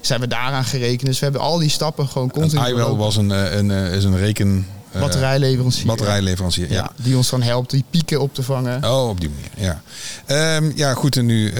zijn 0.00 0.20
we 0.20 0.26
daaraan 0.26 0.64
gerekend. 0.64 1.06
Dus 1.06 1.18
we 1.18 1.24
hebben 1.24 1.42
al 1.42 1.58
die 1.58 1.68
stappen 1.68 2.08
gewoon 2.08 2.30
continu. 2.30 2.66
IWell 2.66 2.94
was 2.94 3.16
een, 3.16 3.30
een, 3.30 3.70
is 3.70 4.04
een 4.04 4.16
reken 4.16 4.66
eh, 4.68 4.75
batterijleverancier. 4.92 5.86
Batterijleverancier, 5.86 6.72
ja. 6.72 6.90
Die 6.96 7.16
ons 7.16 7.30
dan 7.30 7.42
helpt 7.42 7.70
die 7.70 7.84
pieken 7.90 8.20
op 8.20 8.34
te 8.34 8.42
vangen. 8.42 8.84
Oh, 8.84 9.08
op 9.08 9.20
die 9.20 9.30
manier, 9.30 9.80
ja. 10.26 10.56
Um, 10.56 10.72
ja, 10.74 10.94
goed, 10.94 11.16
en 11.16 11.26
nu, 11.26 11.48
uh, 11.48 11.54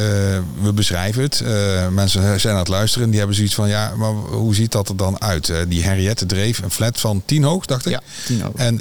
we 0.62 0.73
beschrijven 0.75 1.23
het. 1.23 1.40
Uh, 1.45 1.88
mensen 1.88 2.40
zijn 2.40 2.52
aan 2.52 2.59
het 2.59 2.68
luisteren. 2.68 3.09
Die 3.09 3.18
hebben 3.18 3.37
zoiets 3.37 3.54
van, 3.54 3.68
ja, 3.68 3.92
maar 3.97 4.12
hoe 4.12 4.54
ziet 4.54 4.73
dat 4.73 4.88
er 4.88 4.97
dan 4.97 5.21
uit? 5.21 5.52
die 5.68 5.83
Henriette 5.83 6.26
dreef 6.26 6.62
een 6.62 6.71
flat 6.71 7.00
van 7.00 7.23
10 7.25 7.42
hoog, 7.42 7.66
dacht 7.66 7.87
ik. 7.87 7.92
Ja, 7.92 8.00
10 8.25 8.40
hoog. 8.40 8.54
En 8.54 8.78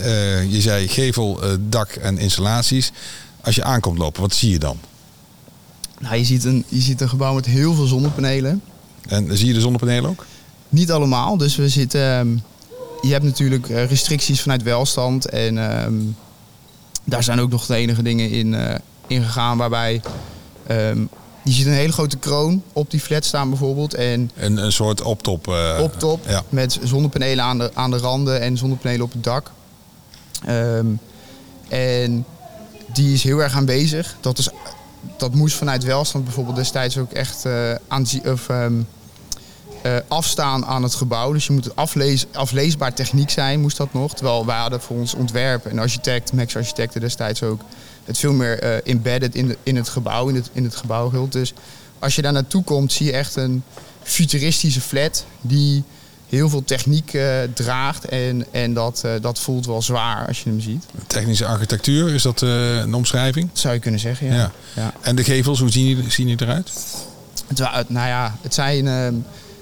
je 0.49 0.61
zei 0.61 0.87
gevel, 0.87 1.39
dak 1.59 1.89
en 1.89 2.17
installaties. 2.17 2.91
Als 3.41 3.55
je 3.55 3.63
aankomt 3.63 3.97
lopen, 3.97 4.21
wat 4.21 4.33
zie 4.33 4.51
je 4.51 4.59
dan? 4.59 4.79
Nou, 5.99 6.15
je 6.15 6.23
ziet 6.23 6.43
een, 6.43 6.63
je 6.67 6.81
ziet 6.81 7.01
een 7.01 7.09
gebouw 7.09 7.33
met 7.33 7.45
heel 7.45 7.73
veel 7.73 7.85
zonnepanelen. 7.85 8.61
En 9.07 9.37
zie 9.37 9.47
je 9.47 9.53
de 9.53 9.59
zonnepanelen 9.59 10.09
ook? 10.09 10.25
Niet 10.69 10.91
allemaal. 10.91 11.37
Dus 11.37 11.55
we 11.55 11.69
zitten 11.69 12.01
ehm, 12.01 12.37
je 13.05 13.11
hebt 13.11 13.23
natuurlijk 13.23 13.69
eh, 13.69 13.85
restricties 13.87 14.41
vanuit 14.41 14.63
welstand. 14.63 15.29
En 15.29 15.83
um, 15.85 16.15
daar 17.03 17.23
zijn 17.23 17.39
ook 17.39 17.49
nog 17.49 17.65
de 17.65 17.75
enige 17.75 18.01
dingen 18.03 18.29
in, 18.29 18.53
uh, 18.53 18.75
in 19.07 19.23
gegaan 19.23 19.57
waarbij 19.57 20.01
um, 20.71 21.09
je 21.43 21.51
ziet 21.51 21.65
een 21.65 21.71
hele 21.71 21.91
grote 21.93 22.17
kroon 22.17 22.63
op 22.73 22.91
die 22.91 22.99
flat 22.99 23.25
staan 23.25 23.49
bijvoorbeeld. 23.49 23.93
En 23.93 24.31
Een, 24.35 24.57
een 24.57 24.71
soort 24.71 25.01
optop. 25.01 25.47
eh, 25.47 25.79
op 25.81 25.99
top 25.99 26.27
Ja. 26.27 26.43
met 26.49 26.79
zonnepanelen 26.83 27.43
aan 27.43 27.57
de, 27.57 27.71
aan 27.73 27.91
de 27.91 27.97
randen 27.97 28.41
en 28.41 28.57
zonnepanelen 28.57 29.05
op 29.05 29.11
het 29.11 29.23
dak. 29.23 29.51
Ehm, 30.45 30.85
en 31.67 32.25
die 32.93 33.13
is 33.13 33.23
heel 33.23 33.39
erg 33.39 33.53
aanwezig. 33.55 34.15
Dat, 34.21 34.37
is, 34.37 34.49
dat 35.17 35.33
moest 35.33 35.55
vanuit 35.55 35.83
welstand 35.83 36.23
bijvoorbeeld 36.23 36.55
destijds 36.55 36.97
ook 36.97 37.11
echt 37.11 37.45
eh, 37.45 37.71
aanzie- 37.87 38.31
of, 38.31 38.49
ehm, 38.49 38.73
eh, 39.85 39.95
afstaan 40.07 40.65
aan 40.65 40.83
het 40.83 40.95
gebouw. 40.95 41.33
Dus 41.33 41.45
je 41.45 41.53
moet 41.53 41.63
het 41.63 41.75
aflees, 41.75 42.25
afleesbaar 42.33 42.93
techniek 42.93 43.29
zijn, 43.29 43.59
moest 43.59 43.77
dat 43.77 43.93
nog. 43.93 44.13
Terwijl 44.13 44.45
wij 44.45 44.57
hadden 44.57 44.81
voor 44.81 44.97
ons 44.97 45.13
ontwerp 45.13 45.65
en 45.65 45.79
architect, 45.79 46.33
Max 46.33 46.55
Architecten 46.55 47.01
destijds 47.01 47.43
ook, 47.43 47.61
het 48.03 48.17
veel 48.17 48.33
meer 48.33 48.59
eh, 48.59 48.91
embedded 48.91 49.35
in, 49.35 49.47
de, 49.47 49.57
in 49.63 49.75
het 49.75 49.89
gebouw, 49.89 50.27
in 50.27 50.35
het, 50.35 50.49
in 50.53 50.63
het. 50.63 51.31
Dus 51.31 51.53
als 51.99 52.15
je 52.15 52.21
daar 52.21 52.31
naartoe 52.31 52.63
komt, 52.63 52.91
zie 52.91 53.05
je 53.05 53.11
echt 53.11 53.35
een 53.35 53.63
futuristische 54.03 54.81
flat 54.81 55.25
die 55.41 55.83
heel 56.29 56.49
veel 56.49 56.63
techniek 56.63 57.13
eh, 57.13 57.37
draagt. 57.53 58.05
En, 58.05 58.45
en 58.51 58.73
dat, 58.73 59.03
dat 59.21 59.39
voelt 59.39 59.65
wel 59.65 59.81
zwaar 59.81 60.27
als 60.27 60.43
je 60.43 60.49
hem 60.49 60.61
ziet. 60.61 60.85
Technische 61.07 61.45
architectuur, 61.45 62.13
is 62.13 62.21
dat 62.21 62.41
een 62.41 62.93
omschrijving? 62.93 63.49
Dat 63.49 63.59
zou 63.59 63.73
je 63.73 63.79
kunnen 63.79 63.99
zeggen, 63.99 64.27
ja. 64.27 64.33
Ja. 64.33 64.51
ja. 64.75 64.93
En 65.01 65.15
de 65.15 65.23
gevels, 65.23 65.59
hoe 65.59 65.71
zien 65.71 65.95
die, 65.95 66.11
zien 66.11 66.27
die 66.27 66.41
eruit? 66.41 66.71
Het, 67.47 67.89
nou 67.89 68.07
ja, 68.07 68.37
het 68.41 68.53
zijn... 68.53 68.87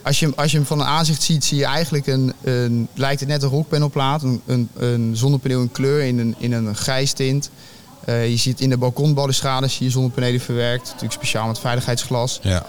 als, 0.03 0.19
je, 0.19 0.25
hem- 0.25 0.33
als 0.37 0.51
je 0.51 0.57
hem 0.57 0.65
van 0.65 0.79
een 0.79 0.85
aanzicht 0.85 1.21
ziet, 1.21 1.43
zie 1.43 1.57
je 1.57 1.65
eigenlijk 1.65 2.07
een... 2.07 2.33
een 2.43 2.87
lijkt 2.93 3.19
het 3.19 3.29
net 3.29 3.43
een 3.43 3.49
rockpanelplaat. 3.49 4.23
Een, 4.23 4.41
een, 4.45 4.69
een 4.77 5.15
zonnepaneel 5.17 5.61
in 5.61 5.71
kleur 5.71 6.01
in 6.03 6.19
een, 6.19 6.35
in 6.37 6.51
een 6.51 6.75
grijs 6.75 7.11
tint. 7.11 7.49
Eh, 8.05 8.29
je 8.29 8.37
ziet 8.37 8.61
in 8.61 8.69
de 8.69 8.77
balkonbalustrade 8.77 9.67
zie 9.67 9.85
je 9.85 9.91
zonnepanelen 9.91 10.39
verwerkt. 10.41 10.85
Natuurlijk 10.85 11.13
speciaal 11.13 11.47
met 11.47 11.59
veiligheidsglas. 11.59 12.39
Ja. 12.41 12.65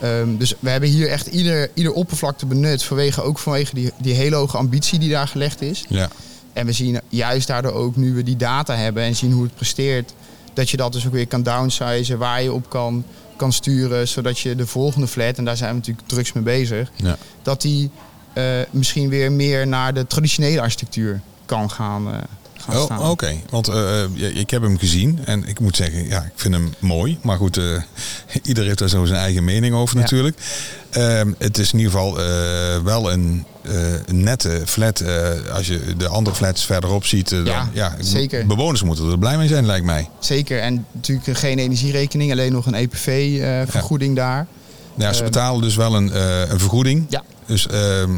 Ehm, 0.00 0.36
dus 0.36 0.54
we 0.60 0.70
hebben 0.70 0.88
hier 0.88 1.08
echt 1.08 1.26
ieder, 1.26 1.70
ieder 1.74 1.92
oppervlakte 1.92 2.46
benut. 2.46 2.82
Vanwege, 2.82 3.22
ook 3.22 3.38
vanwege 3.38 3.74
die, 3.74 3.92
die 4.00 4.14
hele 4.14 4.36
hoge 4.36 4.56
ambitie 4.56 4.98
die 4.98 5.10
daar 5.10 5.28
gelegd 5.28 5.62
is. 5.62 5.84
ja. 5.88 6.08
En 6.52 6.66
we 6.66 6.72
zien 6.72 7.00
juist 7.08 7.46
daardoor 7.46 7.72
ook, 7.72 7.96
nu 7.96 8.14
we 8.14 8.22
die 8.22 8.36
data 8.36 8.74
hebben 8.74 9.02
en 9.02 9.16
zien 9.16 9.32
hoe 9.32 9.42
het 9.42 9.54
presteert, 9.54 10.12
dat 10.54 10.70
je 10.70 10.76
dat 10.76 10.92
dus 10.92 11.06
ook 11.06 11.12
weer 11.12 11.26
kan 11.26 11.42
downsizen, 11.42 12.18
waar 12.18 12.42
je 12.42 12.52
op 12.52 12.70
kan, 12.70 13.04
kan 13.38 13.52
sturen, 13.52 14.08
zodat 14.08 14.38
je 14.38 14.54
de 14.54 14.66
volgende 14.66 15.06
flat, 15.06 15.38
en 15.38 15.44
daar 15.44 15.56
zijn 15.56 15.70
we 15.70 15.76
natuurlijk 15.76 16.08
drugs 16.08 16.32
mee 16.32 16.44
bezig, 16.44 16.90
ja. 16.96 17.16
dat 17.42 17.62
die 17.62 17.90
eh, 18.32 18.44
misschien 18.70 19.08
weer 19.08 19.32
meer 19.32 19.66
naar 19.66 19.94
de 19.94 20.06
traditionele 20.06 20.60
architectuur 20.60 21.20
kan 21.46 21.70
gaan, 21.70 22.12
eh 22.14 22.18
gaan 22.68 22.98
Oh. 22.98 23.10
Oké, 23.10 23.34
want 23.50 23.68
eh, 23.68 24.02
eh, 24.04 24.10
ik 24.36 24.50
heb 24.50 24.62
hem 24.62 24.78
gezien 24.78 25.18
en 25.24 25.44
ik 25.48 25.60
moet 25.60 25.76
zeggen, 25.76 26.06
ja, 26.08 26.22
ik 26.22 26.32
vind 26.34 26.54
hem 26.54 26.74
mooi. 26.78 27.18
Maar 27.22 27.36
goed, 27.36 27.56
eh 27.56 27.64
ieder 28.42 28.64
heeft 28.64 28.78
daar 28.78 28.88
zo 28.88 29.04
zijn 29.04 29.20
eigen 29.20 29.44
mening 29.44 29.74
over 29.74 29.96
Ja. 29.96 30.02
natuurlijk. 30.02 30.36
Ehm, 30.90 31.32
het 31.38 31.58
is 31.58 31.72
in 31.72 31.78
ieder 31.78 31.92
geval 31.92 32.14
wel 32.84 33.12
een, 33.12 33.44
nette 34.06 34.62
flat. 34.66 35.02
als 35.52 35.66
je 35.66 35.80
de 35.96 36.08
andere 36.08 36.36
flats 36.36 36.64
verderop 36.66 37.04
ziet, 37.06 37.28
dan, 37.30 37.44
Ja, 37.44 37.68
ja, 37.72 37.94
zeker. 38.00 38.46
bewoners 38.46 38.82
moeten 38.82 39.10
er 39.10 39.18
blij 39.18 39.36
mee 39.36 39.48
zijn, 39.48 39.66
lijkt 39.66 39.84
mij. 39.86 40.08
Zeker, 40.20 40.60
en 40.60 40.86
natuurlijk 40.92 41.38
geen 41.38 41.58
energierekening, 41.58 42.32
alleen 42.32 42.52
nog 42.52 42.66
een 42.66 42.74
EPV-vergoeding 42.74 44.16
daar. 44.16 44.46
Ja, 44.94 45.12
ze 45.12 45.16
Ehm, 45.16 45.24
betalen 45.24 45.62
dus 45.62 45.76
wel 45.76 45.94
een, 45.94 46.20
een 46.52 46.58
vergoeding. 46.58 47.06
Ja. 47.08 47.22
Dus, 47.46 47.66
ehm, 47.68 48.10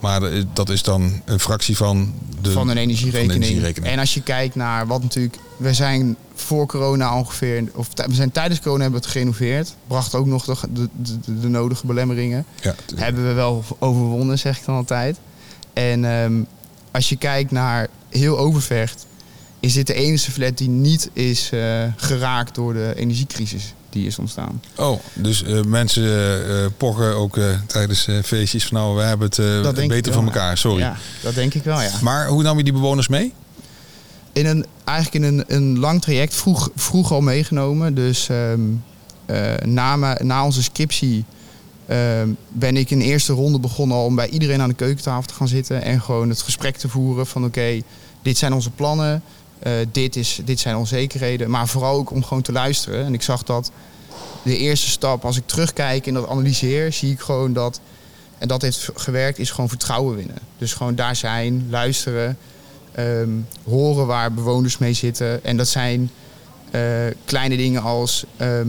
maar 0.00 0.22
eh, 0.22 0.42
dat 0.52 0.68
is 0.68 0.82
dan 0.82 1.22
een 1.24 1.40
fractie 1.40 1.76
van 1.76 2.14
de, 2.40 2.50
van 2.50 2.68
een 2.68 2.76
energierekening. 2.76 3.30
van 3.30 3.40
de 3.40 3.46
energierekening. 3.46 3.92
En 3.92 3.98
als 3.98 4.14
je 4.14 4.22
kijkt 4.22 4.54
naar 4.54 4.86
wat 4.86 5.02
natuurlijk, 5.02 5.36
we 5.56 5.74
zijn 5.74 6.16
voor 6.34 6.66
corona 6.66 7.18
ongeveer, 7.18 7.64
of 7.74 7.88
we 8.06 8.14
zijn 8.14 8.30
tijdens 8.30 8.60
corona 8.60 8.82
hebben 8.82 9.00
we 9.00 9.06
het 9.06 9.14
gerenoveerd. 9.16 9.74
Bracht 9.86 10.14
ook 10.14 10.26
nog 10.26 10.44
de, 10.44 10.56
de, 10.72 10.88
de, 11.24 11.40
de 11.40 11.48
nodige 11.48 11.86
belemmeringen. 11.86 12.44
Ja, 12.60 12.74
Hebben 12.94 13.26
we 13.26 13.32
wel 13.32 13.64
overwonnen, 13.78 14.38
zeg 14.38 14.58
ik 14.58 14.64
dan 14.64 14.74
altijd. 14.74 15.16
En 15.72 16.04
ehm, 16.04 16.42
als 16.90 17.08
je 17.08 17.16
kijkt 17.16 17.50
naar 17.50 17.88
heel 18.08 18.38
Overvecht, 18.38 19.06
is 19.60 19.72
dit 19.72 19.86
de 19.86 19.94
enige 19.94 20.30
flat 20.30 20.58
die 20.58 20.68
niet 20.68 21.10
is 21.12 21.50
eh, 21.52 21.84
geraakt 21.96 22.54
door 22.54 22.72
de 22.72 22.92
energiecrisis 22.96 23.74
die 23.96 24.06
is 24.06 24.18
ontstaan. 24.18 24.60
Oh, 24.76 25.00
dus 25.14 25.42
eh, 25.42 25.60
mensen 25.62 26.02
eh, 26.04 26.64
eh, 26.64 26.70
pochen 26.76 27.16
ook 27.16 27.36
eh, 27.36 27.44
tijdens 27.66 28.06
eh, 28.06 28.22
feestjes 28.24 28.64
van 28.66 28.76
nou, 28.78 28.96
we 28.96 29.02
hebben 29.02 29.26
het 29.26 29.38
eh, 29.38 29.46
Dat 29.62 29.74
denk 29.74 29.78
ik 29.78 29.88
beter 29.88 30.12
wel, 30.12 30.22
van 30.22 30.30
ja. 30.32 30.38
elkaar, 30.38 30.58
sorry. 30.58 30.78
Ja, 30.78 30.96
dat 31.22 31.34
denk 31.34 31.54
ik 31.54 31.62
wel, 31.64 31.80
ja. 31.82 31.90
Maar 32.02 32.26
hoe 32.28 32.42
nam 32.42 32.56
je 32.58 32.64
die 32.64 32.72
bewoners 32.72 33.08
mee? 33.08 33.32
in 34.32 34.46
een, 34.46 34.66
eigenlijk 34.84 35.24
in 35.24 35.32
een, 35.38 35.44
een 35.46 35.78
lang 35.78 36.02
traject 36.02 36.34
vroeg, 36.34 36.70
vroeg 36.74 37.12
al 37.12 37.20
meegenomen. 37.20 37.94
Dus 37.94 38.28
ehm, 38.28 38.60
eh, 39.26 39.54
na, 39.64 39.96
me- 39.96 40.18
na 40.22 40.44
onze 40.44 40.62
scriptie 40.62 41.24
ehm, 41.86 42.28
ben 42.48 42.76
ik 42.76 42.90
in 42.90 42.98
de 42.98 43.04
eerste 43.04 43.32
ronde 43.32 43.60
begonnen 43.60 43.96
al 43.96 44.04
om 44.04 44.14
bij 44.14 44.28
iedereen 44.28 44.60
aan 44.60 44.68
de 44.68 44.74
keukentafel 44.74 45.22
te 45.28 45.34
gaan 45.34 45.48
zitten. 45.48 45.82
En 45.82 46.00
gewoon 46.00 46.28
het 46.28 46.42
gesprek 46.42 46.76
te 46.76 46.88
voeren 46.88 47.26
van 47.26 47.44
oké, 47.44 47.80
dit 48.22 48.38
zijn 48.38 48.52
onze 48.52 48.70
plannen. 48.70 49.22
Eh, 49.58 49.72
dit, 49.92 50.16
is, 50.16 50.40
dit 50.44 50.60
zijn 50.60 50.76
onzekerheden. 50.76 51.50
Maar 51.50 51.68
vooral 51.68 51.96
ook 51.96 52.10
om 52.10 52.24
gewoon 52.24 52.42
te 52.42 52.52
luisteren. 52.52 53.04
En 53.04 53.14
ik 53.14 53.22
zag 53.22 53.42
dat 53.42 53.70
de 54.42 54.56
eerste 54.56 54.88
stap, 54.88 55.24
als 55.24 55.36
ik 55.36 55.46
terugkijk 55.46 56.06
en 56.06 56.14
dat 56.14 56.28
analyseer, 56.28 56.92
zie 56.92 57.12
ik 57.12 57.20
gewoon 57.20 57.52
dat... 57.52 57.80
En 58.38 58.48
dat 58.48 58.62
heeft 58.62 58.88
gewerkt, 58.94 59.38
is 59.38 59.50
gewoon 59.50 59.68
vertrouwen 59.68 60.16
winnen. 60.16 60.38
Dus 60.58 60.74
gewoon 60.74 60.94
daar 60.94 61.16
zijn, 61.16 61.66
luisteren 61.70 62.38
ehm, 62.92 63.30
horen 63.64 64.06
waar 64.06 64.32
bewoners 64.32 64.78
mee 64.78 64.92
zitten. 64.92 65.44
En 65.44 65.56
dat 65.56 65.68
zijn 65.68 66.10
eh, 66.70 66.82
kleine 67.24 67.56
dingen 67.56 67.82
als. 67.82 68.24
ehm, 68.36 68.68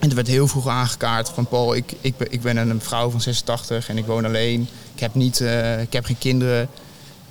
en 0.00 0.10
er 0.10 0.14
werd 0.14 0.26
heel 0.26 0.48
vroeg 0.48 0.68
aangekaart 0.68 1.28
van 1.28 1.46
Paul, 1.46 1.74
ik, 1.74 1.92
ik, 2.00 2.14
ik 2.28 2.42
ben 2.42 2.56
een 2.56 2.80
vrouw 2.80 3.10
van 3.10 3.20
86 3.20 3.88
en 3.88 3.98
ik 3.98 4.06
woon 4.06 4.24
alleen. 4.24 4.68
Ik 4.94 5.00
heb, 5.00 5.14
niet, 5.14 5.40
eh, 5.40 5.80
ik 5.80 5.92
heb 5.92 6.04
geen 6.04 6.18
kinderen. 6.18 6.68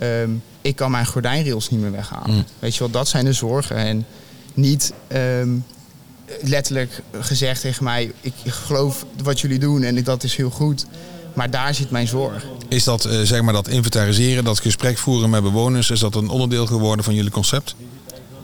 Ehm, 0.03 0.29
ik 0.61 0.75
kan 0.75 0.91
mijn 0.91 1.05
gordijnrails 1.05 1.69
niet 1.69 1.79
meer 1.79 1.91
weghalen. 1.91 2.35
Mm. 2.35 2.45
Weet 2.59 2.73
je 2.73 2.79
wel, 2.79 2.89
dat 2.89 3.07
zijn 3.07 3.25
de 3.25 3.33
zorgen. 3.33 3.75
En 3.75 4.05
niet 4.53 4.93
ehm, 5.07 5.49
letterlijk 6.41 7.01
gezegd 7.19 7.61
tegen 7.61 7.83
mij, 7.83 8.11
ik 8.21 8.33
geloof 8.45 9.05
wat 9.23 9.39
jullie 9.39 9.59
doen 9.59 9.83
en 9.83 10.03
dat 10.03 10.23
is 10.23 10.35
heel 10.35 10.49
goed. 10.49 10.85
Maar 11.33 11.49
daar 11.49 11.73
zit 11.73 11.91
mijn 11.91 12.07
zorg. 12.07 12.45
Is 12.67 12.83
dat 12.83 13.05
eh, 13.05 13.21
zeg 13.21 13.41
maar 13.41 13.53
dat 13.53 13.67
inventariseren, 13.67 14.43
dat 14.43 14.59
gesprek 14.59 14.97
voeren 14.97 15.29
met 15.29 15.43
bewoners, 15.43 15.89
is 15.89 15.99
dat 15.99 16.15
een 16.15 16.29
onderdeel 16.29 16.65
geworden 16.65 17.05
van 17.05 17.13
jullie 17.13 17.31
concept? 17.31 17.75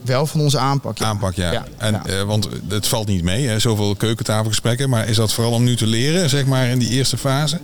Wel 0.01 0.25
van 0.25 0.41
onze 0.41 0.57
aanpak. 0.57 0.97
ja. 0.97 1.05
Aanpak, 1.05 1.33
ja. 1.33 1.51
Ja, 1.51 1.65
en, 1.77 1.93
ja. 1.93 2.05
eh, 2.05 2.23
want 2.23 2.47
het 2.67 2.87
valt 2.87 3.07
niet 3.07 3.23
mee, 3.23 3.47
hè, 3.47 3.59
zoveel 3.59 3.95
keukentafelgesprekken. 3.95 4.89
Maar 4.89 5.07
is 5.07 5.15
dat 5.15 5.33
vooral 5.33 5.53
om 5.53 5.63
nu 5.63 5.75
te 5.75 5.87
leren, 5.87 6.29
zeg 6.29 6.45
maar, 6.45 6.67
in 6.67 6.79
die 6.79 6.89
eerste 6.89 7.17
fase? 7.17 7.59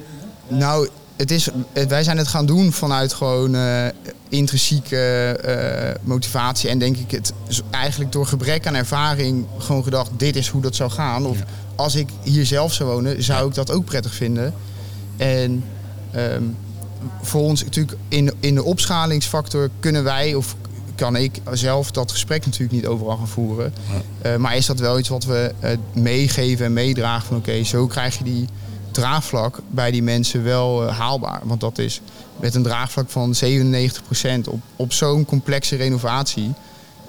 Nou, 0.47 0.89
het 1.15 1.31
is, 1.31 1.49
wij 1.87 2.03
zijn 2.03 2.17
het 2.17 2.27
gaan 2.27 2.45
doen 2.45 2.71
vanuit 2.71 3.13
gewoon 3.13 3.55
eh, 3.55 3.85
intrinsieke 4.29 4.97
eh, 4.97 6.01
motivatie. 6.03 6.69
En 6.69 6.79
denk 6.79 6.97
ik 6.97 7.11
het 7.11 7.33
eigenlijk 7.69 8.11
door 8.11 8.25
gebrek 8.25 8.67
aan 8.67 8.75
ervaring 8.75 9.45
gewoon 9.57 9.83
gedacht, 9.83 10.09
dit 10.17 10.35
is 10.35 10.47
hoe 10.47 10.61
dat 10.61 10.75
zou 10.75 10.91
gaan. 10.91 11.25
Of 11.25 11.37
als 11.75 11.95
ik 11.95 12.09
hier 12.23 12.45
zelf 12.45 12.73
zou 12.73 12.89
wonen, 12.89 13.23
zou 13.23 13.47
ik 13.47 13.53
dat 13.53 13.71
ook 13.71 13.85
prettig 13.85 14.13
vinden. 14.13 14.53
En 15.17 15.63
ehm, 16.11 16.43
voor 17.21 17.41
ons 17.41 17.63
natuurlijk 17.63 17.97
in, 18.07 18.33
in 18.39 18.55
de 18.55 18.63
opschalingsfactor 18.63 19.69
kunnen 19.79 20.03
wij 20.03 20.35
of 20.35 20.55
kan 20.95 21.15
ik 21.15 21.41
zelf 21.51 21.91
dat 21.91 22.11
gesprek 22.11 22.45
natuurlijk 22.45 22.71
niet 22.71 22.85
overal 22.85 23.17
gaan 23.17 23.27
voeren. 23.27 23.73
Eh, 24.21 24.35
maar 24.35 24.55
is 24.55 24.65
dat 24.65 24.79
wel 24.79 24.99
iets 24.99 25.09
wat 25.09 25.23
we 25.23 25.53
meegeven 25.93 26.65
en 26.65 26.73
meedragen 26.73 27.27
van 27.27 27.37
oké, 27.37 27.63
zo 27.63 27.87
krijg 27.87 28.17
je 28.17 28.23
die 28.23 28.47
draagvlak 28.95 29.59
bij 29.69 29.91
die 29.91 30.03
mensen 30.03 30.43
wel 30.43 30.87
eh, 30.87 30.97
haalbaar. 30.97 31.41
Want 31.43 31.59
dat 31.59 31.77
is 31.77 32.01
met 32.39 32.55
een 32.55 32.63
draagvlak 32.63 33.09
van 33.09 33.35
97% 33.43 33.47
op, 34.49 34.59
op 34.75 34.93
zo'n 34.93 35.25
complexe 35.25 35.75
renovatie 35.75 36.53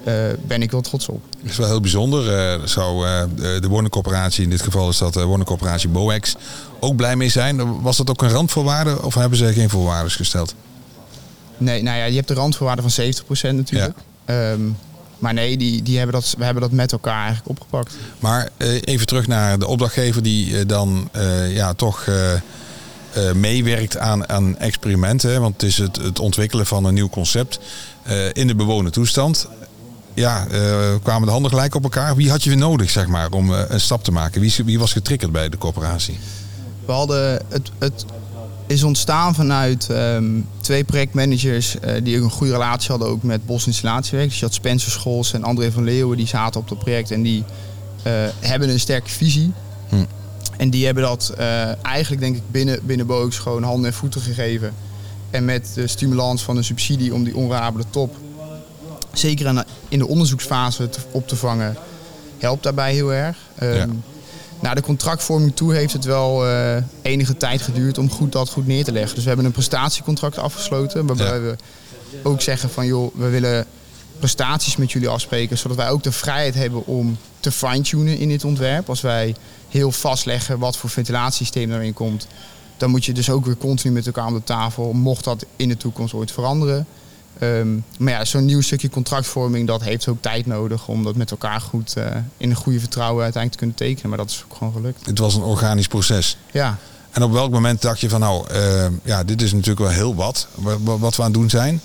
eh, 0.03 0.13
ben 0.47 0.61
ik 0.61 0.71
wel 0.71 0.81
trots 0.81 1.07
op. 1.07 1.21
Dat 1.41 1.51
is 1.51 1.57
wel 1.57 1.67
heel 1.67 1.79
bijzonder. 1.79 2.37
Eh, 2.37 2.61
zou 2.65 3.05
de 3.35 3.57
de 3.61 3.67
woningcorporatie, 3.67 4.43
in 4.43 4.49
dit 4.49 4.61
geval 4.61 4.89
is 4.89 4.97
dat 4.97 5.13
de 5.13 5.23
woningcorporatie 5.23 5.89
Boex, 5.89 6.35
ook 6.79 6.95
blij 6.95 7.15
mee 7.15 7.29
zijn? 7.29 7.81
Was 7.81 7.97
dat 7.97 8.09
ook 8.09 8.21
een 8.21 8.29
randvoorwaarde 8.29 9.01
of 9.03 9.15
hebben 9.15 9.37
ze 9.37 9.53
geen 9.53 9.69
voorwaarden 9.69 10.11
gesteld? 10.11 10.55
Nee, 11.57 11.83
nou 11.83 11.97
ja, 11.97 12.05
je 12.05 12.15
hebt 12.15 12.27
de 12.27 12.33
randvoorwaarde 12.33 12.81
van 12.81 12.91
70% 12.91 13.55
natuurlijk. 13.55 13.97
Ehm, 14.25 14.61
maar 15.19 15.33
nee, 15.33 15.57
die, 15.57 15.83
die 15.83 15.97
hebben 15.97 16.15
dat, 16.15 16.35
we 16.37 16.43
hebben 16.43 16.61
dat 16.63 16.71
met 16.71 16.91
elkaar 16.91 17.25
eigenlijk 17.25 17.49
opgepakt. 17.49 17.97
Maar 18.19 18.49
eh, 18.57 18.81
even 18.81 19.05
terug 19.05 19.27
naar 19.27 19.59
de 19.59 19.67
opdrachtgever 19.67 20.23
die 20.23 20.57
eh, 20.57 20.67
dan 20.67 21.09
eh, 21.11 21.55
ja, 21.55 21.73
toch 21.73 22.05
meewerkt 23.33 23.97
aan, 23.97 24.29
aan 24.29 24.57
experimenten. 24.57 25.31
hè, 25.31 25.39
Want 25.39 25.53
het 25.53 25.63
is 25.63 25.77
het, 25.77 25.95
het 25.95 26.19
ontwikkelen 26.19 26.65
van 26.65 26.85
een 26.85 26.93
nieuw 26.93 27.09
concept 27.09 27.59
in 28.33 28.47
de 28.47 28.55
bewoonde 28.55 28.89
toestand. 28.89 29.47
Ja, 30.13 30.47
kwamen 31.03 31.25
de 31.25 31.31
handen 31.31 31.51
gelijk 31.51 31.75
op 31.75 31.83
elkaar. 31.83 32.15
Wie 32.15 32.29
had 32.29 32.43
je 32.43 32.49
weer 32.49 32.59
nodig 32.59 32.89
zeg 32.89 33.07
maar, 33.07 33.31
om 33.31 33.51
een 33.51 33.79
stap 33.79 34.03
te 34.03 34.11
maken? 34.11 34.41
Wie, 34.41 34.53
wie 34.65 34.79
was 34.79 34.91
getriggerd 34.91 35.31
bij 35.31 35.49
de 35.49 35.57
corporatie? 35.57 36.19
We 36.85 36.91
hadden 36.91 37.41
het, 37.49 37.71
het 37.79 38.05
is 38.67 38.83
ontstaan 38.83 39.35
vanuit 39.35 39.89
ehm, 39.89 40.25
twee 40.61 40.83
projectmanagers 40.83 41.79
eh, 41.79 42.03
die 42.03 42.17
ook 42.17 42.23
een 42.23 42.29
goede 42.29 42.53
relatie 42.53 42.89
hadden 42.89 43.07
ook 43.07 43.23
met 43.23 43.45
Bos 43.45 43.67
Installatiewerk. 43.67 44.29
Dus 44.29 44.39
je 44.39 44.45
had 44.45 44.53
Spencer 44.53 44.91
Scholz 44.91 45.33
en 45.33 45.43
André 45.43 45.71
van 45.71 45.83
Leeuwen 45.83 46.17
die 46.17 46.27
zaten 46.27 46.61
op 46.61 46.69
dat 46.69 46.79
project 46.79 47.11
en 47.11 47.21
die 47.21 47.43
eh, 48.03 48.13
hebben 48.39 48.69
een 48.69 48.79
sterke 48.79 49.09
visie. 49.09 49.51
Hm. 49.89 49.95
En 50.57 50.69
die 50.69 50.85
hebben 50.85 51.03
dat 51.03 51.33
eh, 51.37 51.85
eigenlijk 51.85 52.21
denk 52.21 52.35
ik 52.35 52.51
binnen, 52.51 52.79
binnen 52.85 53.07
Box 53.07 53.37
gewoon 53.37 53.63
handen 53.63 53.85
en 53.85 53.93
voeten 53.93 54.21
gegeven. 54.21 54.73
En 55.29 55.45
met 55.45 55.71
de 55.75 55.87
stimulans 55.87 56.43
van 56.43 56.57
een 56.57 56.63
subsidie 56.63 57.13
om 57.13 57.23
die 57.23 57.35
onrabele 57.35 57.83
top, 57.89 58.15
zeker 59.13 59.65
in 59.89 59.99
de 59.99 60.07
onderzoeksfase 60.07 60.89
op 61.11 61.27
te 61.27 61.35
vangen, 61.35 61.75
helpt 62.37 62.63
daarbij 62.63 62.93
heel 62.93 63.13
erg. 63.13 63.37
Ehm, 63.55 63.75
Ja. 63.75 63.87
Naar 64.59 64.75
de 64.75 64.81
contractvorming 64.81 65.55
toe 65.55 65.73
heeft 65.73 65.93
het 65.93 66.05
wel 66.05 66.47
eh, 66.47 66.75
enige 67.01 67.37
tijd 67.37 67.61
geduurd 67.61 67.97
om 67.97 68.09
goed 68.11 68.31
dat 68.31 68.49
goed 68.49 68.67
neer 68.67 68.83
te 68.83 68.91
leggen. 68.91 69.13
Dus 69.13 69.21
we 69.21 69.27
hebben 69.27 69.45
een 69.45 69.51
prestatiecontract 69.51 70.37
afgesloten, 70.37 71.05
waarbij 71.05 71.25
Ja. 71.25 71.39
we 71.39 71.55
ook 72.23 72.41
zeggen 72.41 72.69
van 72.69 72.85
joh, 72.85 73.15
we 73.15 73.29
willen 73.29 73.65
prestaties 74.19 74.75
met 74.75 74.91
jullie 74.91 75.09
afspreken, 75.09 75.57
zodat 75.57 75.77
wij 75.77 75.89
ook 75.89 76.03
de 76.03 76.11
vrijheid 76.11 76.53
hebben 76.53 76.85
om 76.85 77.17
te 77.39 77.51
fine-tunen 77.51 78.17
in 78.17 78.29
dit 78.29 78.43
ontwerp. 78.43 78.89
Als 78.89 79.01
wij 79.01 79.35
heel 79.69 79.91
vastleggen 79.91 80.59
wat 80.59 80.77
voor 80.77 80.89
ventilatiesysteem 80.89 81.71
erin 81.71 81.93
komt, 81.93 82.27
dan 82.77 82.89
moet 82.89 83.05
je 83.05 83.13
dus 83.13 83.29
ook 83.29 83.45
weer 83.45 83.57
continu 83.57 83.93
met 83.93 84.05
elkaar 84.05 84.27
om 84.27 84.33
de 84.33 84.43
tafel, 84.43 84.93
mocht 84.93 85.23
dat 85.23 85.45
in 85.55 85.67
de 85.69 85.77
toekomst 85.77 86.13
ooit 86.13 86.31
veranderen. 86.31 86.87
Ehm, 87.39 87.67
maar 87.97 88.13
ja, 88.13 88.25
zo'n 88.25 88.45
nieuw 88.45 88.61
stukje 88.61 88.89
contractvorming, 88.89 89.67
dat 89.67 89.83
heeft 89.83 90.07
ook 90.07 90.21
tijd 90.21 90.45
nodig 90.45 90.87
om 90.87 91.03
dat 91.03 91.15
met 91.15 91.31
elkaar 91.31 91.61
goed 91.61 91.93
eh, 91.95 92.05
in 92.37 92.49
een 92.49 92.55
goede 92.55 92.79
vertrouwen 92.79 93.23
uiteindelijk 93.23 93.51
te 93.51 93.57
kunnen 93.57 93.75
tekenen. 93.75 94.09
Maar 94.09 94.17
dat 94.17 94.29
is 94.29 94.43
ook 94.49 94.57
gewoon 94.57 94.73
gelukt. 94.73 95.05
Het 95.05 95.19
was 95.19 95.35
een 95.35 95.41
organisch 95.41 95.87
proces. 95.87 96.37
Ja, 96.51 96.77
En 97.11 97.23
op 97.23 97.31
welk 97.31 97.51
moment 97.51 97.81
dacht 97.81 97.99
je 97.99 98.09
van 98.09 98.19
nou, 98.19 98.47
eh, 98.49 98.85
ja, 99.03 99.23
dit 99.23 99.41
is 99.41 99.51
natuurlijk 99.51 99.79
wel 99.79 99.89
heel 99.89 100.15
wat, 100.15 100.47
wa- 100.55 100.77
wa- 100.79 100.97
wat 100.97 101.15
we 101.15 101.21
aan 101.23 101.31
het 101.31 101.37
doen 101.39 101.49
zijn. 101.49 101.81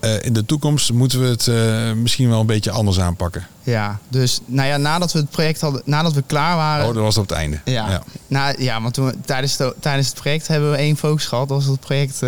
Eh, 0.00 0.22
in 0.24 0.32
de 0.32 0.44
toekomst 0.46 0.92
moeten 0.92 1.20
we 1.20 1.26
het 1.26 1.48
eh, 1.48 1.92
misschien 1.92 2.28
wel 2.28 2.40
een 2.40 2.46
beetje 2.46 2.70
anders 2.70 3.00
aanpakken. 3.00 3.46
ja. 3.62 3.98
Dus 4.08 4.40
nou 4.44 4.68
ja, 4.68 4.76
nadat 4.76 5.12
we 5.12 5.18
het 5.18 5.30
project 5.30 5.60
hadden, 5.60 5.82
nadat 5.84 6.12
we 6.12 6.22
klaar 6.26 6.56
waren. 6.56 6.86
Oh, 6.88 6.94
dat 6.94 7.02
was 7.02 7.16
op 7.16 7.28
het 7.28 7.38
einde. 7.38 7.60
Ja, 7.64 7.90
ja. 7.90 8.02
Nou, 8.26 8.62
ja 8.62 8.82
want 8.82 8.94
toen, 8.94 9.06
we- 9.06 9.16
tijdens, 9.24 9.56
de, 9.56 9.74
tijdens 9.80 10.06
het 10.08 10.16
project 10.20 10.46
hebben 10.48 10.70
we 10.70 10.76
één 10.76 10.96
focus 10.96 11.26
gehad. 11.26 11.48
Dat 11.48 11.56
was 11.58 11.66
het 11.66 11.80
project 11.80 12.20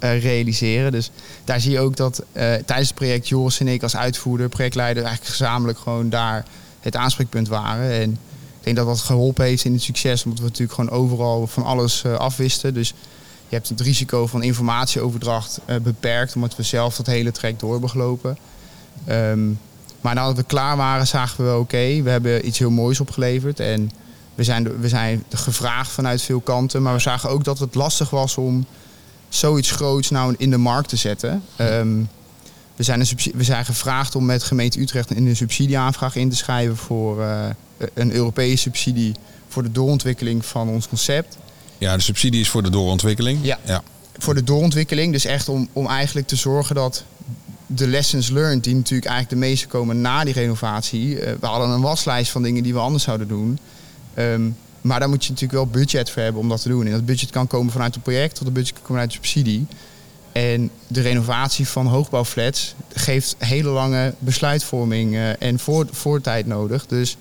realiseren. 0.00 0.92
Dus 0.92 1.10
daar 1.44 1.60
zie 1.60 1.70
je 1.70 1.80
ook 1.80 1.96
dat 1.96 2.18
eh, 2.18 2.42
tijdens 2.54 2.88
het 2.88 2.94
project 2.94 3.28
Joris 3.28 3.60
en 3.60 3.68
ik 3.68 3.82
als 3.82 3.96
uitvoerder, 3.96 4.48
projectleider, 4.48 5.02
eigenlijk 5.02 5.36
gezamenlijk 5.36 5.78
gewoon 5.78 6.10
daar 6.10 6.44
het 6.80 6.96
aanspreekpunt 6.96 7.48
waren. 7.48 7.90
En 7.90 8.10
ik 8.10 8.64
denk 8.68 8.76
dat 8.76 8.86
dat 8.86 9.00
geholpen 9.00 9.44
heeft 9.44 9.64
in 9.64 9.72
het 9.72 9.82
succes. 9.82 10.24
Omdat 10.24 10.38
we 10.38 10.46
natuurlijk 10.46 10.72
gewoon 10.72 10.90
overal 10.90 11.46
van 11.46 11.64
alles 11.64 12.04
eh, 12.04 12.14
afwisten. 12.14 12.74
Dus 12.74 12.88
je 13.48 13.54
hebt 13.54 13.68
het 13.68 13.80
risico 13.80 14.26
van 14.26 14.42
informatieoverdracht 14.42 15.60
eh, 15.64 15.76
beperkt. 15.76 16.34
Omdat 16.34 16.56
we 16.56 16.62
zelf 16.62 16.96
dat 16.96 17.06
hele 17.06 17.30
traject 17.30 17.60
door 17.60 17.72
hebben 17.72 17.90
gelopen. 17.90 18.38
Ehm, 19.04 19.48
maar 20.00 20.14
nadat 20.14 20.36
we 20.36 20.42
klaar 20.42 20.76
waren, 20.76 21.06
zagen 21.06 21.36
we 21.36 21.50
wel 21.50 21.60
oké, 21.60 22.02
we 22.02 22.10
hebben 22.10 22.46
iets 22.46 22.58
heel 22.58 22.70
moois 22.70 23.00
opgeleverd. 23.00 23.60
En 23.60 23.90
we 24.34 24.44
zijn, 24.44 24.80
we 24.80 24.88
zijn 24.88 25.24
gevraagd 25.30 25.90
vanuit 25.90 26.22
veel 26.22 26.40
kanten. 26.40 26.82
Maar 26.82 26.94
we 26.94 27.00
zagen 27.00 27.30
ook 27.30 27.44
dat 27.44 27.58
het 27.58 27.74
lastig 27.74 28.10
was 28.10 28.36
om 28.36 28.66
zoiets 29.34 29.70
groots 29.70 30.10
nou 30.10 30.34
in 30.38 30.50
de 30.50 30.56
markt 30.56 30.88
te 30.88 30.96
zetten. 30.96 31.42
Ehm, 31.56 31.98
we, 32.76 32.82
zijn 32.82 33.00
een 33.00 33.06
we 33.34 33.44
zijn 33.44 33.64
gevraagd 33.64 34.14
om 34.14 34.24
met 34.24 34.42
gemeente 34.42 34.80
Utrecht 34.80 35.10
in 35.10 35.26
een 35.26 35.36
subsidieaanvraag 35.36 36.16
in 36.16 36.30
te 36.30 36.36
schrijven 36.36 36.76
voor 36.76 37.22
eh, 37.22 37.48
een 37.94 38.12
Europese 38.12 38.56
subsidie 38.56 39.14
voor 39.48 39.62
de 39.62 39.72
doorontwikkeling 39.72 40.46
van 40.46 40.68
ons 40.68 40.88
concept. 40.88 41.36
Ja, 41.78 41.96
de 41.96 42.02
subsidie 42.02 42.40
is 42.40 42.48
voor 42.48 42.62
de 42.62 42.70
doorontwikkeling. 42.70 43.38
Ja. 43.42 43.58
ja. 43.64 43.82
Voor 44.18 44.34
de 44.34 44.44
doorontwikkeling, 44.44 45.12
dus 45.12 45.24
echt 45.24 45.48
om, 45.48 45.68
om 45.72 45.86
eigenlijk 45.86 46.26
te 46.26 46.36
zorgen 46.36 46.74
dat 46.74 47.04
de 47.66 47.86
lessons 47.86 48.30
learned, 48.30 48.64
die 48.64 48.74
natuurlijk 48.74 49.10
eigenlijk 49.10 49.40
de 49.40 49.48
meeste 49.48 49.66
komen 49.66 50.00
na 50.00 50.24
die 50.24 50.34
renovatie. 50.34 51.20
eh, 51.20 51.32
we 51.40 51.46
hadden 51.46 51.68
een 51.68 51.80
waslijst 51.80 52.30
van 52.30 52.42
dingen 52.42 52.62
die 52.62 52.72
we 52.72 52.78
anders 52.78 53.04
zouden 53.04 53.28
doen. 53.28 53.58
Ehm, 54.14 54.50
maar 54.82 55.00
daar 55.00 55.08
moet 55.08 55.24
je 55.24 55.30
natuurlijk 55.30 55.58
wel 55.58 55.82
budget 55.82 56.10
voor 56.10 56.22
hebben 56.22 56.40
om 56.40 56.48
dat 56.48 56.62
te 56.62 56.68
doen. 56.68 56.86
En 56.86 56.92
dat 56.92 57.06
budget 57.06 57.30
kan 57.30 57.46
komen 57.46 57.72
vanuit 57.72 57.94
het 57.94 58.02
project 58.02 58.38
of 58.38 58.44
dat 58.44 58.52
budget 58.52 58.72
kan 58.72 58.82
komen 58.82 59.00
uit 59.00 59.12
subsidie. 59.12 59.66
En 60.32 60.70
de 60.86 61.00
renovatie 61.00 61.68
van 61.68 61.86
hoogbouwflats 61.86 62.74
geeft 62.94 63.34
hele 63.38 63.68
lange 63.68 64.14
besluitvorming 64.18 65.14
eh, 65.14 65.42
en 65.42 65.58
voor, 65.58 65.86
voortijd 65.90 66.46
nodig. 66.46 66.86
Dus 66.86 67.16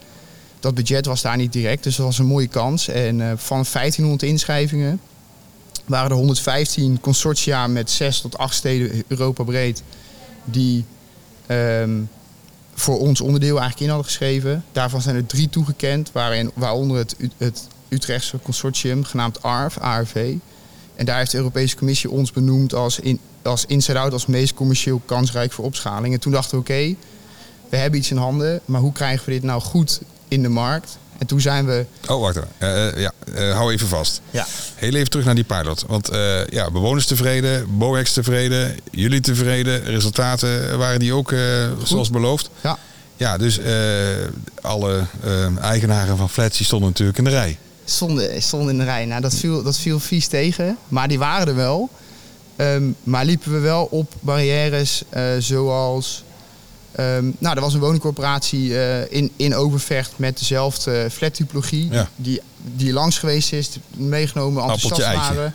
dat 0.60 0.76
budget 0.76 1.06
was 1.06 1.22
daar 1.22 1.38
niet 1.38 1.54
direct. 1.54 1.84
Dus 1.84 1.96
dat 1.96 2.06
was 2.06 2.20
een 2.20 2.26
mooie 2.26 2.48
kans. 2.48 2.88
En 2.88 3.22
eh, 3.22 3.28
van 3.36 3.66
1500 3.72 4.24
inschrijvingen 4.24 5.00
waren 5.86 6.10
er 6.10 6.16
115 6.16 7.00
consortia 7.00 7.68
met 7.68 7.90
6 7.90 8.22
tot 8.22 8.38
8 8.38 8.56
steden 8.56 9.04
Europa 9.08 9.44
breed 9.44 9.84
die 10.46 10.86
ehm, 11.46 12.00
voor 12.74 13.00
ons 13.00 13.22
onderdeel 13.22 13.60
eigenlijk 13.60 13.82
in 13.82 13.88
hadden 13.88 14.06
geschreven. 14.06 14.64
Daarvan 14.72 15.02
zijn 15.02 15.16
er 15.16 15.26
drie 15.26 15.50
toegekend, 15.50 16.12
waarin, 16.12 16.52
waaronder 16.54 16.98
het, 16.98 17.16
het 17.38 17.68
Utrechtse 17.90 18.40
consortium 18.42 19.04
genaamd 19.04 19.44
ARV, 19.44 19.78
ARV. 19.78 20.36
En 20.96 21.06
daar 21.06 21.18
heeft 21.18 21.32
de 21.32 21.38
Europese 21.38 21.76
Commissie 21.76 22.10
ons 22.10 22.32
benoemd 22.32 22.74
als, 22.74 23.00
in, 23.00 23.20
als 23.42 23.66
inside-out 23.66 24.14
als 24.14 24.26
meest 24.26 24.54
commercieel 24.54 25.02
kansrijk 25.06 25.52
voor 25.52 25.66
opschaling. 25.66 26.14
En 26.14 26.20
toen 26.20 26.32
dachten 26.32 26.52
we, 26.52 26.62
oké, 26.62 26.96
we 27.70 27.78
hebben 27.78 28.00
iets 28.00 28.12
in 28.12 28.18
handen, 28.18 28.62
maar 28.66 28.82
hoe 28.82 28.92
krijgen 28.92 29.26
we 29.26 29.32
dit 29.32 29.44
nou 29.44 29.62
goed 29.62 30.02
in 30.28 30.42
de 30.42 30.50
markt? 30.50 30.98
En 31.22 31.28
toen 31.28 31.42
zijn 31.42 31.66
we... 31.66 31.86
Oh, 32.08 32.22
wacht 32.22 32.36
even. 32.36 32.50
Eh, 32.58 32.88
eh, 32.88 32.98
ja, 32.98 33.12
eh, 33.34 33.54
hou 33.54 33.72
even 33.74 33.88
vast. 33.88 34.22
Ja, 34.32 34.46
Heel 34.76 34.94
even 34.94 35.10
terug 35.10 35.26
naar 35.26 35.36
die 35.36 35.44
pilot. 35.44 35.84
Want 35.88 36.10
eh, 36.10 36.46
ja, 36.48 36.72
bewoners 36.72 37.06
tevreden, 37.06 37.78
BOEX 37.78 38.14
tevreden, 38.14 38.78
jullie 38.92 39.20
tevreden. 39.20 39.84
Resultaten 39.84 40.78
waren 40.78 41.00
die 41.00 41.14
ook 41.14 41.34
zoals 41.84 42.10
beloofd. 42.10 42.50
ja. 42.62 42.78
Ja, 43.16 43.38
dus 43.38 43.60
alle 44.62 45.06
eigenaren 45.62 46.18
van 46.18 46.30
flats 46.30 46.58
die 46.58 46.66
stonden 46.66 46.90
natuurlijk 46.90 47.18
in 47.18 47.24
de 47.24 47.30
rij. 47.30 47.58
stonden, 47.86 48.42
stonden 48.42 48.70
in 48.70 48.78
de 48.78 48.84
rij. 48.84 49.06
Nou, 49.06 49.22
dat 49.22 49.34
viel, 49.34 49.64
dat 49.64 49.78
viel 49.78 50.00
vies 50.00 50.28
tegen. 50.28 50.78
Maar 50.88 51.08
die 51.08 51.20
waren 51.20 51.48
er 51.48 51.56
wel. 51.56 51.90
Ehm, 52.56 52.84
maar 53.04 53.26
liepen 53.26 53.52
we 53.52 53.60
wel 53.60 53.86
op 53.92 54.14
barrières 54.20 55.04
zoals... 55.40 56.24
ehm, 56.92 57.32
nou, 57.38 57.56
er 57.56 57.62
was 57.62 57.74
een 57.74 57.80
woningcorporatie 57.80 58.80
eh, 58.80 59.18
in, 59.18 59.32
in 59.36 59.56
Overvecht 59.56 60.12
met 60.16 60.40
dezelfde 60.40 61.08
flattypologie. 61.12 61.92
Ja. 61.92 62.10
Die, 62.16 62.42
die 62.76 62.94
langs 62.94 63.18
geweest 63.20 63.54
is, 63.54 63.70
meegenomen, 63.96 64.64
enthousiast 64.64 65.14
waren. 65.14 65.54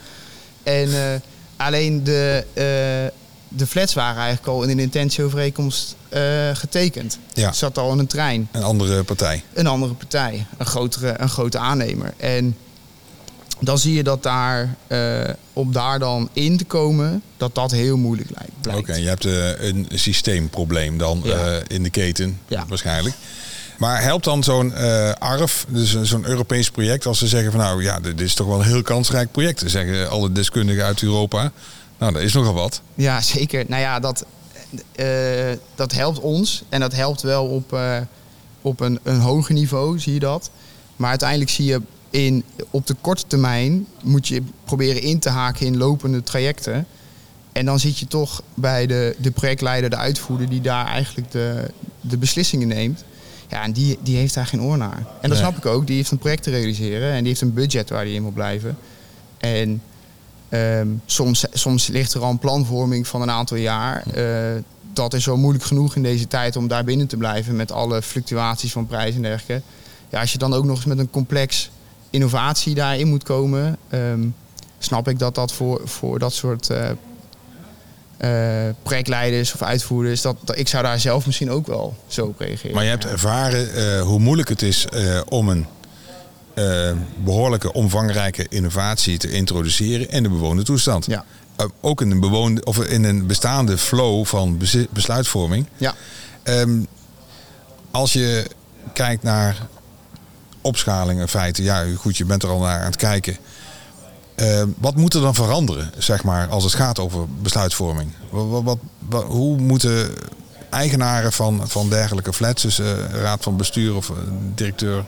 En 0.63 1.13
eh, 1.13 1.21
alleen 1.57 2.05
de, 2.05 2.45
eh, 2.53 3.19
de 3.49 3.67
flats 3.67 3.95
waren 3.95 4.23
eigenlijk 4.23 4.49
al 4.49 4.63
in 4.63 4.69
een 4.69 4.79
intentieovereenkomst 4.79 5.97
eh, 6.09 6.23
getekend. 6.53 7.19
Ja. 7.33 7.53
Zat 7.53 7.79
al 7.79 7.93
in 7.93 7.99
een 7.99 8.07
trein 8.07 8.49
Een 8.53 8.63
andere 8.63 9.03
partij. 9.03 9.43
een 9.55 9.67
andere 9.67 9.93
partij, 9.93 10.47
een, 10.57 10.67
grotere, 10.67 11.15
een 11.21 11.29
grote 11.29 11.59
aannemer. 11.59 12.15
En 12.17 12.57
dan 13.61 13.79
zie 13.79 13.95
je 13.95 14.03
dat 14.03 14.23
daar, 14.23 14.77
eh, 14.87 15.21
om 15.53 15.73
daar 15.73 15.99
dan 15.99 16.29
in 16.33 16.57
te 16.57 16.65
komen, 16.65 17.23
dat 17.37 17.55
dat 17.55 17.71
heel 17.71 17.97
moeilijk 17.97 18.31
lijkt. 18.35 18.79
Oké, 18.81 18.95
je 18.95 19.09
hebt 19.09 19.25
eh, 19.25 19.69
een 19.69 19.87
systeemprobleem 19.95 20.99
dan 20.99 21.21
Ja. 21.25 21.37
eh, 21.37 21.63
in 21.67 21.83
de 21.83 21.91
keten, 21.91 22.41
Ja. 22.49 22.65
waarschijnlijk. 22.69 23.15
Maar 23.79 24.03
helpt 24.03 24.25
dan 24.25 24.45
zo'n 24.45 24.75
ARF, 25.19 25.67
dus 25.69 26.01
zo'n 26.03 26.27
Europees 26.27 26.71
project, 26.71 27.07
als 27.07 27.19
ze 27.19 27.27
zeggen 27.27 27.51
van 27.53 27.61
nou 27.61 27.83
ja, 27.83 28.01
dit 28.01 28.21
is 28.21 28.35
toch 28.35 28.47
wel 28.47 28.59
een 28.61 28.67
heel 28.67 28.83
kansrijk 28.83 29.31
project. 29.33 29.63
Zeggen 29.67 30.11
alle 30.11 30.33
deskundigen 30.33 30.85
uit 30.85 31.03
Europa. 31.03 31.53
Nou, 31.99 32.13
dat 32.13 32.23
is 32.23 32.33
nogal 32.33 32.55
wat. 32.55 32.81
Ja, 32.95 33.21
zeker. 33.37 33.65
Nou 33.69 33.81
ja, 33.83 34.01
dat, 34.01 34.25
dat 35.75 35.93
helpt 35.93 36.21
ons. 36.21 36.63
En 36.69 36.81
dat 36.81 36.93
helpt 36.95 37.23
wel 37.23 37.47
op, 37.47 37.79
op 38.63 38.81
een, 38.81 38.99
een 39.03 39.21
hoger 39.21 39.55
niveau, 39.55 39.99
zie 39.99 40.13
je 40.15 40.19
dat. 40.21 40.51
Maar 40.97 41.11
uiteindelijk 41.11 41.51
zie 41.51 41.65
je 41.65 41.81
in, 42.25 42.45
op 42.71 42.87
de 42.87 42.97
korte 43.01 43.25
termijn 43.27 43.87
moet 44.03 44.29
je 44.29 44.43
proberen 44.65 45.03
in 45.03 45.19
te 45.19 45.29
haken 45.29 45.67
in 45.67 45.77
lopende 45.77 46.23
trajecten. 46.23 46.87
En 47.53 47.65
dan 47.65 47.79
zit 47.81 47.99
je 47.99 48.07
toch 48.07 48.43
bij 48.55 48.87
de, 48.87 49.17
de 49.19 49.31
projectleider, 49.31 49.91
de 49.91 49.97
uitvoerder, 49.97 50.49
die 50.49 50.61
daar 50.61 50.87
eigenlijk 50.87 51.31
de, 51.31 51.71
de 52.01 52.17
beslissingen 52.17 52.69
neemt. 52.69 53.05
Ja, 53.49 53.63
en 53.63 53.73
die, 53.73 53.99
die 54.03 54.17
heeft 54.17 54.35
daar 54.35 54.47
geen 54.47 54.63
oor 54.63 54.77
naar. 54.79 54.97
En 54.97 55.07
dat 55.21 55.31
Nee. 55.31 55.39
snap 55.39 55.57
ik 55.57 55.67
ook. 55.67 55.87
Die 55.87 55.97
heeft 55.97 56.11
een 56.11 56.19
project 56.19 56.43
te 56.43 56.51
realiseren 56.51 57.11
en 57.13 57.19
die 57.19 57.29
heeft 57.29 57.41
een 57.41 57.53
budget 57.55 57.91
waar 57.91 58.05
die 58.05 58.15
in 58.15 58.23
moet 58.23 58.35
blijven. 58.35 58.79
En 59.39 59.83
Ehm, 60.49 60.89
soms, 61.07 61.45
soms 61.53 61.87
ligt 61.87 62.15
er 62.15 62.21
al 62.23 62.31
een 62.31 62.39
planvorming 62.39 63.07
van 63.07 63.23
een 63.23 63.31
aantal 63.31 63.57
jaar. 63.57 64.07
Eh, 64.07 64.63
dat 64.93 65.15
is 65.15 65.27
wel 65.27 65.37
moeilijk 65.37 65.65
genoeg 65.65 65.97
in 65.97 66.03
deze 66.03 66.27
tijd 66.29 66.57
om 66.57 66.69
daar 66.69 66.85
binnen 66.85 67.07
te 67.07 67.17
blijven 67.17 67.57
met 67.57 67.73
alle 67.73 68.03
fluctuaties 68.03 68.73
van 68.73 68.87
prijs 68.87 69.15
en 69.15 69.23
dergelijke. 69.23 69.65
Ja, 70.11 70.21
als 70.21 70.33
je 70.33 70.39
dan 70.39 70.55
ook 70.55 70.65
nog 70.65 70.77
eens 70.77 70.85
met 70.85 70.99
een 70.99 71.11
complex 71.11 71.71
innovatie 72.11 72.75
daarin 72.75 73.09
moet 73.09 73.23
komen, 73.23 73.77
ehm, 73.89 74.21
snap 74.79 75.09
ik 75.09 75.19
dat 75.19 75.35
dat 75.35 75.53
voor, 75.53 75.81
voor 75.85 76.19
dat 76.19 76.33
soort 76.33 76.71
eh, 76.71 78.69
projectleiders 78.83 79.55
of 79.55 79.63
uitvoerders, 79.63 80.23
dat, 80.23 80.37
dat, 80.45 80.59
ik 80.59 80.69
zou 80.69 80.83
daar 80.83 81.01
zelf 81.01 81.27
misschien 81.27 81.51
ook 81.51 81.67
wel 81.67 81.97
zo 82.07 82.27
op 82.27 82.41
reageren. 82.41 82.75
Maar 82.75 82.85
je 82.85 82.91
hebt 82.91 83.07
ervaren 83.07 83.75
eh, 83.75 84.03
hoe 84.03 84.19
moeilijk 84.19 84.49
het 84.49 84.63
is 84.63 84.87
om 85.29 85.49
een 85.49 85.67
eh, 86.55 86.93
behoorlijke, 87.25 87.73
omvangrijke 87.73 88.47
innovatie 88.49 89.19
te 89.19 89.31
introduceren 89.31 90.11
in 90.11 90.23
de 90.23 90.29
bewoonde 90.29 90.63
toestand. 90.63 91.07
Ja. 91.07 91.25
Ook 91.81 92.01
in 92.01 92.11
een, 92.11 92.21
bewoonde, 92.21 92.65
of 92.65 92.79
in 92.79 93.05
een 93.05 93.27
bestaande 93.27 93.79
flow 93.79 94.25
van 94.25 94.59
besluitvorming. 94.91 95.67
Ja, 95.77 95.95
Ehm, 96.47 96.81
als 97.91 98.13
je 98.13 98.47
kijkt 98.93 99.23
naar 99.23 99.57
opschaling 100.67 101.21
in 101.21 101.29
feite. 101.29 101.63
Ja, 101.63 101.85
goed, 101.97 102.17
je 102.17 102.25
bent 102.25 102.43
er 102.43 102.49
al 102.49 102.61
naar 102.61 102.79
aan 102.79 102.87
het 102.87 102.97
kijken. 102.97 103.37
Uh, 104.37 104.63
wat 104.79 104.97
moet 104.97 105.15
er 105.15 105.21
dan 105.21 105.35
veranderen, 105.35 105.91
zeg 105.99 106.25
maar, 106.25 106.49
als 106.49 106.65
het 106.65 106.75
gaat 106.75 106.99
over 106.99 107.27
besluitvorming? 107.43 108.13
Wat, 108.31 108.63
wat, 108.63 108.79
wat, 109.09 109.25
hoe 109.25 109.59
moeten 109.59 110.11
eigenaren 110.71 111.33
van, 111.33 111.69
van 111.69 111.89
dergelijke 111.89 112.33
flats, 112.33 112.63
dus 112.63 112.81
uh, 112.81 112.87
raad 113.11 113.43
van 113.43 113.57
bestuur 113.57 113.97
of 113.97 114.09
uh, 114.09 114.17
directeur, 114.55 115.05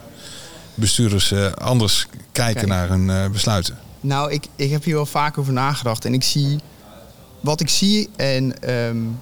bestuurders, 0.74 1.34
anders 1.54 2.06
kijken 2.32 2.54
Kijk. 2.54 2.66
naar 2.66 2.88
hun 2.88 3.32
besluiten? 3.32 3.78
Nou, 4.00 4.32
ik, 4.32 4.46
ik 4.56 4.70
heb 4.70 4.84
hier 4.84 4.94
wel 4.94 5.06
vaak 5.06 5.38
over 5.38 5.52
nagedacht 5.52 6.04
en 6.04 6.14
ik 6.14 6.22
zie 6.22 6.58
wat 7.40 7.60
ik 7.60 7.68
zie 7.68 8.08
en 8.16 8.70
um, 8.74 9.20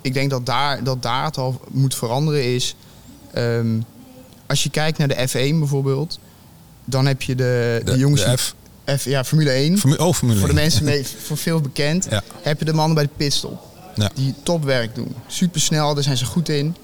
ik 0.00 0.14
denk 0.14 0.30
dat 0.30 0.46
daar, 0.46 0.84
dat 0.84 1.02
daar 1.02 1.24
het 1.24 1.38
al 1.38 1.60
moet 1.70 1.94
veranderen 1.94 2.54
is. 2.54 2.74
Um, 3.34 3.84
als 4.52 4.62
je 4.62 4.70
kijkt 4.70 4.98
naar 4.98 5.08
de 5.08 5.28
F1 5.28 5.58
bijvoorbeeld, 5.58 6.18
dan 6.84 7.06
heb 7.06 7.22
je 7.22 7.34
de, 7.34 7.80
de, 7.84 7.92
de 7.92 7.98
jongens. 7.98 8.24
De 8.24 8.36
F. 8.36 8.54
F, 8.98 9.04
ja, 9.04 9.24
Formule 9.24 9.50
1. 9.50 9.78
Formule, 9.78 10.04
oh, 10.04 10.14
Formule 10.14 10.38
voor 10.38 10.48
de 10.48 10.54
mensen 10.54 10.84
mee, 10.84 11.06
voor 11.26 11.36
veel 11.36 11.60
bekend. 11.60 12.06
Ja. 12.10 12.22
Heb 12.42 12.58
je 12.58 12.64
de 12.64 12.72
mannen 12.72 12.94
bij 12.94 13.04
de 13.04 13.10
pitstop. 13.16 13.62
Ja. 13.94 14.10
Die 14.14 14.34
topwerk 14.42 14.94
doen. 14.94 15.14
Super 15.26 15.60
snel, 15.60 15.94
daar 15.94 16.02
zijn 16.02 16.16
ze 16.16 16.24
goed 16.24 16.48
in. 16.48 16.76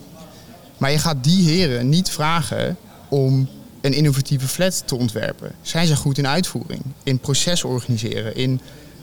Maar 0.77 0.91
je 0.91 0.99
gaat 0.99 1.25
die 1.25 1.49
heren 1.49 1.89
niet 1.89 2.11
vragen 2.11 2.77
om 3.09 3.49
een 3.81 3.93
innovatieve 3.93 4.49
flat 4.49 4.83
te 4.87 4.97
ontwerpen. 4.97 5.53
Zijn 5.63 5.87
ze 5.87 5.97
goed 5.97 6.19
in 6.19 6.27
uitvoering, 6.27 6.83
in 7.03 7.19
proces 7.19 7.65
organiseren, 7.65 8.37
in 8.37 8.61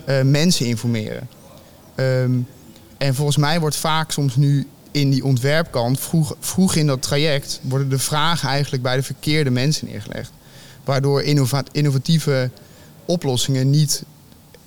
uh, 0.09 0.21
mensen 0.21 0.65
informeren. 0.65 1.27
Um, 1.95 2.47
en 2.97 3.15
volgens 3.15 3.37
mij 3.37 3.59
wordt 3.59 3.75
vaak 3.75 4.11
soms 4.11 4.35
nu 4.35 4.67
in 4.95 5.09
die 5.09 5.23
ontwerpkant, 5.23 5.99
vroeg, 5.99 6.35
vroeg 6.39 6.75
in 6.75 6.87
dat 6.87 7.01
traject, 7.01 7.59
worden 7.61 7.89
de 7.89 7.99
vragen 7.99 8.49
eigenlijk 8.49 8.83
bij 8.83 8.95
de 8.95 9.03
verkeerde 9.03 9.49
mensen 9.49 9.87
neergelegd. 9.87 10.31
Waardoor 10.83 11.23
innovatieve 11.71 12.49
oplossingen 13.05 13.69
niet 13.69 14.03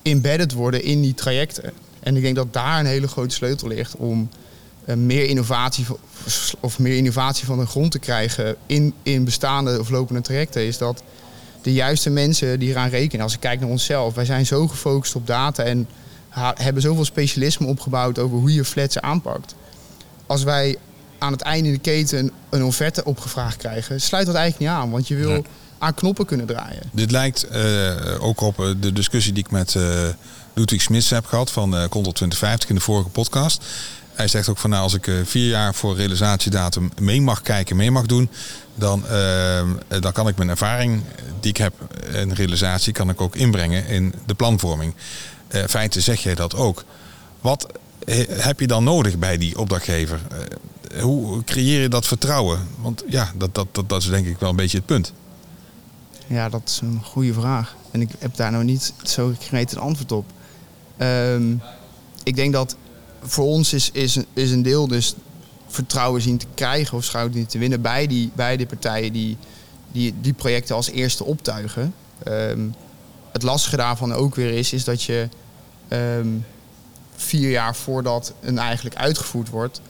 embedded 0.03 0.53
worden 0.53 0.83
in 0.83 1.01
die 1.03 1.15
trajecten. 1.15 1.73
En 2.01 2.17
ik 2.17 2.23
denk 2.23 2.37
dat 2.37 2.53
daar 2.53 2.81
een 2.81 2.87
hele 2.87 3.09
grote 3.09 3.35
sleutel 3.35 3.69
ligt 3.69 3.97
om 3.97 4.29
uh, 4.87 4.95
meer 4.95 5.25
innovatie 5.25 5.87
of 6.61 6.79
meer 6.79 6.97
innovatie 6.97 7.47
van 7.47 7.59
de 7.59 7.67
grond 7.67 7.91
te 7.91 7.99
krijgen 7.99 8.57
in, 8.67 8.95
in 9.03 9.25
bestaande 9.25 9.81
of 9.81 9.91
lopende 9.91 10.21
trajecten. 10.21 10.67
Is 10.67 10.79
dat 10.79 11.03
de 11.63 11.73
juiste 11.73 12.11
mensen 12.11 12.59
die 12.59 12.69
eraan 12.69 12.89
rekenen. 12.89 13.25
Als 13.25 13.35
ik 13.35 13.41
kijk 13.41 13.61
naar 13.61 13.69
onszelf, 13.69 14.15
wij 14.15 14.25
zijn 14.25 14.47
zo 14.47 14.69
gefocust 14.69 15.15
op 15.15 15.27
data 15.27 15.63
en 15.63 15.89
hebben 16.55 16.83
zoveel 16.83 17.05
specialisme 17.05 17.67
opgebouwd 17.67 18.19
over 18.19 18.39
hoe 18.39 18.55
je 18.55 18.65
flats 18.65 19.01
aanpakt. 19.01 19.55
Als 20.29 20.43
wij 20.43 20.77
aan 21.19 21.33
het 21.33 21.41
einde 21.41 21.69
in 21.69 21.75
de 21.75 21.81
keten 21.81 22.31
een 22.51 22.65
offerte 22.65 23.05
opgevraagd 23.05 23.57
krijgen, 23.57 24.01
sluit 24.01 24.27
dat 24.27 24.35
eigenlijk 24.35 24.71
niet 24.71 24.81
aan. 24.81 24.91
Want 24.91 25.09
je 25.09 25.15
wil 25.15 25.45
aan 25.79 25.95
knoppen 25.95 26.27
kunnen 26.27 26.47
draaien. 26.47 26.83
Dit 26.93 27.11
lijkt 27.11 27.47
uh, 27.53 27.91
ook 28.19 28.41
op 28.41 28.61
eh, 28.61 28.67
de 28.81 28.93
discussie 28.93 29.33
die 29.33 29.45
ik 29.45 29.51
met 29.51 29.75
uh, 29.75 30.07
Ludwig 30.55 30.83
Smits 30.83 31.11
heb 31.11 31.27
gehad 31.27 31.51
van 31.51 31.75
uh, 31.75 31.81
Control 31.81 32.13
2050 32.13 32.69
in 32.69 32.75
de 32.75 32.81
vorige 32.81 33.09
podcast. 33.09 33.65
Hij 34.13 34.29
zegt 34.29 34.49
ook 34.49 34.59
van 34.59 34.71
nou, 34.71 34.83
als 34.83 34.95
ik 34.95 35.11
vier 35.25 35.49
jaar 35.49 35.75
voor 35.75 35.97
realisatiedatum 35.97 36.91
mee 37.01 37.21
mag 37.21 37.43
kijken, 37.43 37.77
mee 37.77 37.91
mag 37.91 38.07
doen, 38.07 38.31
dan, 38.75 39.05
dan 40.01 40.13
kan 40.13 40.29
ik 40.29 40.37
mijn 40.37 40.49
ervaring 40.49 41.03
die 41.41 41.51
ik 41.51 41.57
heb 41.57 41.73
in 42.13 42.33
realisatie 42.33 42.93
kan 42.93 43.11
ik 43.11 43.21
ook 43.21 43.37
inbrengen 43.37 43.87
in 43.87 44.15
de 44.27 44.35
planvorming. 44.35 44.95
In 45.51 45.69
feite 45.69 46.01
zeg 46.01 46.23
jij 46.23 46.35
dat 46.35 46.55
ook. 46.55 46.85
Wat 47.41 47.67
heb 48.29 48.61
je 48.61 48.67
dan 48.67 48.85
nodig 48.85 49.19
bij 49.19 49.39
die 49.39 49.59
opdrachtgever? 49.59 50.21
hoe 51.01 51.45
creëer 51.45 51.81
je 51.81 51.89
dat 51.89 52.07
vertrouwen? 52.07 52.69
Want 52.81 53.05
ja, 53.09 53.33
dat, 53.37 53.55
dat, 53.55 53.67
dat, 53.73 53.89
dat 53.89 54.03
is 54.03 54.09
denk 54.09 54.27
ik 54.27 54.39
wel 54.39 54.51
een 54.51 54.57
beetje 54.57 54.77
het 54.77 54.87
punt. 54.87 55.13
Ja, 56.27 56.49
dat 56.49 56.63
is 56.65 56.81
een 56.81 57.01
goede 57.05 57.33
vraag. 57.33 57.77
En 57.91 58.01
ik 58.01 58.11
heb 58.19 58.37
daar 58.37 58.51
nou 58.51 58.65
niet 58.65 58.93
zo 59.03 59.35
een 59.51 59.79
antwoord 59.79 60.13
op. 60.13 60.25
Um, 60.99 61.61
ik 62.23 62.37
denk 62.37 62.53
dat 62.53 62.77
voor 63.23 63.45
ons 63.45 63.73
is, 63.73 63.91
is, 63.93 64.19
is 64.33 64.51
een 64.51 64.63
deel 64.63 64.89
dus 64.89 65.15
vertrouwen 65.67 66.23
zien 66.23 66.39
te 66.39 66.47
krijgen 66.55 66.97
of 66.97 67.05
schouder 67.05 67.47
te 67.47 67.59
winnen 67.59 67.81
bij 67.81 68.07
die, 68.07 68.31
bij 68.35 68.57
die 68.57 68.67
partijen 68.67 69.13
die, 69.13 69.37
die 69.93 70.15
die 70.21 70.33
projecten 70.33 70.75
als 70.75 70.91
eerste 70.91 71.25
optuigen. 71.25 71.95
Um, 72.29 72.75
het 73.33 73.43
lastige 73.43 73.77
daarvan 73.77 74.13
ook 74.13 74.35
weer 74.35 74.51
is, 74.51 74.73
is 74.73 74.85
dat 74.85 75.03
je 75.03 75.29
um, 75.89 76.45
vier 77.19 77.51
jaar 77.51 77.77
voordat 77.77 78.33
een 78.41 78.59
eigenlijk 78.59 78.97
uitgevoerd 78.97 79.49
wordt, 79.49 79.81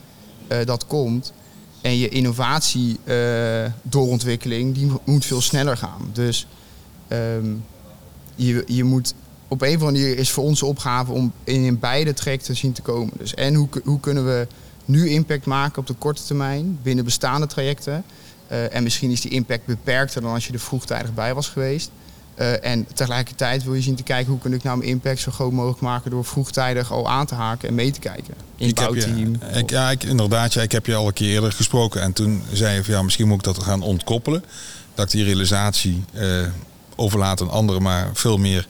uh, 0.52 0.58
dat 0.64 0.86
komt, 0.86 1.32
en 1.80 1.98
je 1.98 2.08
innovatie 2.08 2.98
uh, 3.04 3.64
doorontwikkeling 3.82 4.74
die 4.74 4.92
moet 5.04 5.24
veel 5.24 5.40
sneller 5.40 5.76
gaan. 5.76 6.10
Dus 6.12 6.46
um, 7.08 7.64
je, 8.34 8.62
je 8.66 8.84
moet 8.84 9.14
op 9.48 9.62
een 9.62 9.76
of 9.76 9.82
andere 9.82 10.02
manier 10.02 10.18
is 10.18 10.30
voor 10.30 10.44
onze 10.44 10.66
opgave 10.66 11.12
om 11.12 11.32
in 11.44 11.78
beide 11.78 12.14
trajecten 12.14 12.56
zien 12.56 12.72
te 12.72 12.82
komen. 12.82 13.12
Dus 13.18 13.34
en 13.34 13.54
hoe, 13.54 13.68
hoe 13.84 14.00
kunnen 14.00 14.24
we 14.24 14.46
nu 14.84 15.08
impact 15.08 15.46
maken 15.46 15.78
op 15.78 15.86
de 15.86 15.94
korte 15.94 16.24
termijn 16.24 16.78
binnen 16.82 17.04
bestaande 17.04 17.46
trajecten. 17.46 18.04
Uh, 18.50 18.74
en 18.74 18.82
misschien 18.82 19.10
is 19.10 19.20
die 19.20 19.30
impact 19.30 19.66
beperkter 19.66 20.22
dan 20.22 20.32
als 20.32 20.46
je 20.46 20.52
er 20.52 20.58
vroegtijdig 20.60 21.14
bij 21.14 21.34
was 21.34 21.48
geweest. 21.48 21.90
Uh, 22.40 22.64
en 22.64 22.86
tegelijkertijd 22.94 23.64
wil 23.64 23.74
je 23.74 23.82
zien 23.82 23.94
te 23.94 24.02
kijken 24.02 24.30
hoe 24.30 24.40
kun 24.40 24.52
ik 24.52 24.62
nou 24.62 24.78
mijn 24.78 24.90
impact 24.90 25.20
zo 25.20 25.30
groot 25.30 25.52
mogelijk 25.52 25.80
maken 25.80 26.10
door 26.10 26.24
vroegtijdig 26.24 26.92
al 26.92 27.08
aan 27.08 27.26
te 27.26 27.34
haken 27.34 27.68
en 27.68 27.74
mee 27.74 27.90
te 27.90 28.00
kijken. 28.00 28.34
In 28.56 28.68
ik 28.68 28.74
bouwteam. 28.74 29.16
Je, 29.18 29.58
ik, 29.58 29.70
ja, 29.70 29.90
ik, 29.90 30.02
inderdaad. 30.02 30.52
Ja, 30.52 30.62
ik 30.62 30.72
heb 30.72 30.86
je 30.86 30.94
al 30.94 31.06
een 31.06 31.12
keer 31.12 31.32
eerder 31.32 31.52
gesproken 31.52 32.02
en 32.02 32.12
toen 32.12 32.42
zei 32.52 32.74
je 32.74 32.84
van 32.84 32.94
ja, 32.94 33.02
misschien 33.02 33.28
moet 33.28 33.36
ik 33.36 33.42
dat 33.42 33.62
gaan 33.62 33.82
ontkoppelen. 33.82 34.44
Dat 34.94 35.04
ik 35.04 35.10
die 35.10 35.24
realisatie 35.24 36.04
uh, 36.14 36.46
overlaat 36.96 37.40
aan 37.40 37.50
anderen, 37.50 37.82
maar 37.82 38.10
veel 38.12 38.36
meer 38.36 38.66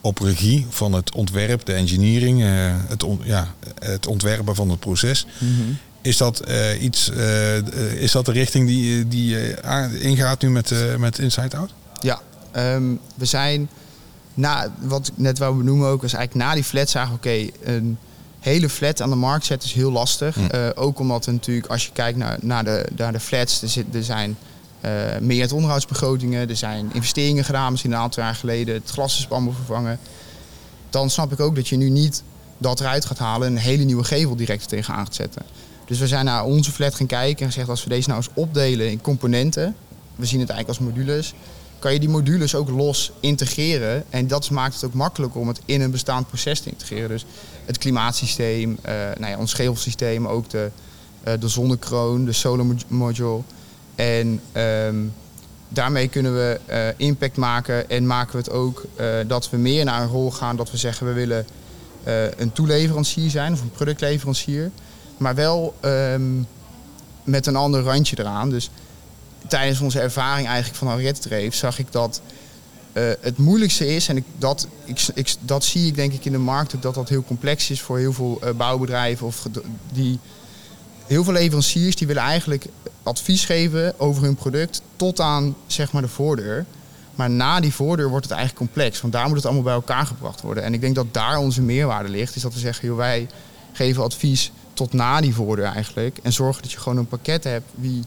op 0.00 0.18
regie 0.18 0.66
van 0.70 0.92
het 0.92 1.14
ontwerp, 1.14 1.64
de 1.64 1.72
engineering, 1.72 2.42
uh, 2.42 2.74
het, 2.88 3.02
on, 3.02 3.20
ja, 3.24 3.54
het 3.78 4.06
ontwerpen 4.06 4.54
van 4.54 4.70
het 4.70 4.80
proces. 4.80 5.26
Mm 5.38 5.56
-hmm. 5.56 5.78
Is 6.00 6.16
dat 6.16 6.42
iets, 6.80 7.10
is 7.94 8.12
dat 8.12 8.26
de 8.26 8.32
richting 8.32 8.66
die, 8.66 9.08
die 9.08 9.36
ingaat 10.00 10.42
nu 10.42 10.50
met, 10.50 10.74
met 10.98 11.18
Inside 11.18 11.56
Out? 11.56 11.74
Ja, 12.00 12.20
Um, 12.56 13.00
we 13.14 13.24
zijn, 13.24 13.68
na, 14.34 14.72
wat 14.80 15.06
ik 15.06 15.12
net 15.16 15.38
wou 15.38 15.56
benoemen 15.56 15.88
ook, 15.88 16.02
was 16.02 16.12
eigenlijk 16.12 16.46
na 16.46 16.54
die 16.54 16.64
flat 16.64 16.90
zagen 16.90 17.14
oké, 17.14 17.28
okay, 17.28 17.52
een 17.62 17.98
hele 18.40 18.68
flat 18.68 19.00
aan 19.00 19.10
de 19.10 19.16
markt 19.16 19.44
zetten 19.44 19.68
is 19.68 19.74
heel 19.74 19.92
lastig. 19.92 20.36
Mm. 20.36 20.48
Uh, 20.54 20.68
ook 20.74 20.98
omdat 20.98 21.26
er 21.26 21.32
natuurlijk, 21.32 21.66
als 21.66 21.86
je 21.86 21.92
kijkt 21.92 22.18
naar, 22.18 22.38
naar, 22.40 22.64
de, 22.64 22.86
naar 22.96 23.12
de 23.12 23.20
flats, 23.20 23.62
er, 23.62 23.68
zit, 23.68 23.94
er 23.94 24.04
zijn 24.04 24.36
uh, 24.84 24.90
meer 25.20 25.54
onderhoudsbegrotingen, 25.54 26.48
er 26.48 26.56
zijn 26.56 26.90
investeringen 26.92 27.44
gedaan, 27.44 27.70
misschien 27.70 27.92
een 27.92 27.98
aantal 27.98 28.22
jaar 28.22 28.34
geleden, 28.34 28.74
het 28.74 28.90
glas 28.90 29.18
is 29.18 29.30
allemaal 29.30 29.52
vervangen. 29.52 29.98
Dan 30.90 31.10
snap 31.10 31.32
ik 31.32 31.40
ook 31.40 31.54
dat 31.54 31.68
je 31.68 31.76
nu 31.76 31.90
niet 31.90 32.22
dat 32.58 32.80
eruit 32.80 33.04
gaat 33.04 33.18
halen 33.18 33.46
en 33.46 33.52
een 33.52 33.58
hele 33.58 33.84
nieuwe 33.84 34.04
gevel 34.04 34.36
direct 34.36 34.68
tegenaan 34.68 35.04
gaat 35.04 35.14
zetten. 35.14 35.42
Dus 35.86 35.98
we 35.98 36.06
zijn 36.06 36.24
naar 36.24 36.44
onze 36.44 36.72
flat 36.72 36.94
gaan 36.94 37.06
kijken 37.06 37.40
en 37.40 37.52
gezegd 37.52 37.68
als 37.68 37.84
we 37.84 37.88
deze 37.88 38.08
nou 38.08 38.20
eens 38.20 38.34
opdelen 38.34 38.90
in 38.90 39.00
componenten, 39.00 39.76
we 40.16 40.26
zien 40.26 40.40
het 40.40 40.50
eigenlijk 40.50 40.80
als 40.80 40.88
modules, 40.88 41.34
kan 41.82 41.92
je 41.92 42.00
die 42.00 42.08
modules 42.08 42.54
ook 42.54 42.70
los 42.70 43.12
integreren. 43.20 44.04
En 44.10 44.26
dat 44.26 44.50
maakt 44.50 44.74
het 44.74 44.84
ook 44.84 44.94
makkelijker 44.94 45.40
om 45.40 45.48
het 45.48 45.60
in 45.64 45.80
een 45.80 45.90
bestaand 45.90 46.28
proces 46.28 46.60
te 46.60 46.70
integreren. 46.70 47.08
Dus 47.08 47.24
het 47.64 47.78
klimaatsysteem, 47.78 48.70
uh, 48.70 48.92
nou 49.18 49.32
ja, 49.32 49.38
ons 49.38 49.52
gevelsysteem, 49.52 50.26
ook 50.26 50.50
de, 50.50 50.70
uh, 51.28 51.32
de 51.40 51.48
zonnekroon, 51.48 52.24
de 52.24 52.32
solar 52.32 52.66
module. 52.88 53.40
En 53.94 54.40
um, 54.52 55.12
daarmee 55.68 56.08
kunnen 56.08 56.34
we 56.34 56.60
uh, 56.70 57.06
impact 57.06 57.36
maken 57.36 57.90
en 57.90 58.06
maken 58.06 58.32
we 58.32 58.38
het 58.38 58.50
ook 58.50 58.84
dat 59.26 59.50
we 59.50 59.56
meer 59.56 59.84
naar 59.84 60.02
een 60.02 60.08
rol 60.08 60.30
gaan 60.30 60.56
dat 60.56 60.70
we 60.70 60.76
zeggen 60.76 61.06
we 61.06 61.12
willen 61.12 61.46
een 62.36 62.52
toeleverancier 62.52 63.30
zijn 63.30 63.52
of 63.52 63.60
een 63.60 63.70
productleverancier. 63.70 64.70
Maar 65.16 65.34
wel 65.34 65.74
um, 65.84 66.46
met 67.24 67.46
een 67.46 67.56
ander 67.56 67.82
randje 67.82 68.18
eraan. 68.18 68.50
Dus 68.50 68.70
tijdens 69.48 69.80
onze 69.80 70.00
ervaring 70.00 70.46
eigenlijk 70.46 70.78
van 70.78 70.88
Henriette 70.88 71.20
Dreef 71.20 71.54
zag 71.54 71.78
ik 71.78 71.86
dat 71.90 72.20
uh, 72.92 73.10
het 73.20 73.38
moeilijkste 73.38 73.94
is, 73.94 74.08
en 74.08 74.24
dat, 74.38 74.66
ik, 74.84 75.06
ik, 75.14 75.34
dat 75.40 75.64
zie 75.64 75.86
ik 75.86 75.94
denk 75.94 76.12
ik 76.12 76.24
in 76.24 76.32
de 76.32 76.38
markt 76.38 76.74
ook, 76.74 76.82
dat 76.82 76.94
dat 76.94 77.08
heel 77.08 77.24
complex 77.24 77.70
is 77.70 77.80
voor 77.80 77.98
heel 77.98 78.12
veel 78.12 78.40
uh, 78.44 78.50
bouwbedrijven 78.50 79.26
of 79.26 79.46
die 79.92 80.18
heel 81.06 81.24
veel 81.24 81.32
leveranciers 81.32 81.96
die 81.96 82.06
willen 82.06 82.22
eigenlijk 82.22 82.66
advies 83.02 83.44
geven 83.44 84.00
over 84.00 84.22
hun 84.22 84.34
product 84.34 84.82
tot 84.96 85.20
aan 85.20 85.56
zeg 85.66 85.92
maar 85.92 86.02
de 86.02 86.08
voordeur. 86.08 86.64
Maar 87.14 87.30
na 87.30 87.60
die 87.60 87.72
voordeur 87.74 88.08
wordt 88.08 88.24
het 88.24 88.34
eigenlijk 88.34 88.66
complex, 88.66 89.00
want 89.00 89.12
daar 89.12 89.26
moet 89.26 89.36
het 89.36 89.44
allemaal 89.44 89.62
bij 89.62 89.72
elkaar 89.72 90.06
gebracht 90.06 90.40
worden. 90.40 90.64
En 90.64 90.74
ik 90.74 90.80
denk 90.80 90.94
dat 90.94 91.14
daar 91.14 91.38
onze 91.38 91.62
meerwaarde 91.62 92.08
ligt, 92.08 92.36
is 92.36 92.42
dat 92.42 92.54
we 92.54 92.58
zeggen, 92.58 92.88
joh, 92.88 92.96
wij 92.96 93.28
geven 93.72 94.02
advies 94.02 94.52
tot 94.72 94.92
na 94.92 95.20
die 95.20 95.34
voordeur 95.34 95.64
eigenlijk 95.64 96.18
en 96.22 96.32
zorgen 96.32 96.62
dat 96.62 96.72
je 96.72 96.78
gewoon 96.78 96.98
een 96.98 97.06
pakket 97.06 97.44
hebt 97.44 97.70
wie 97.74 98.02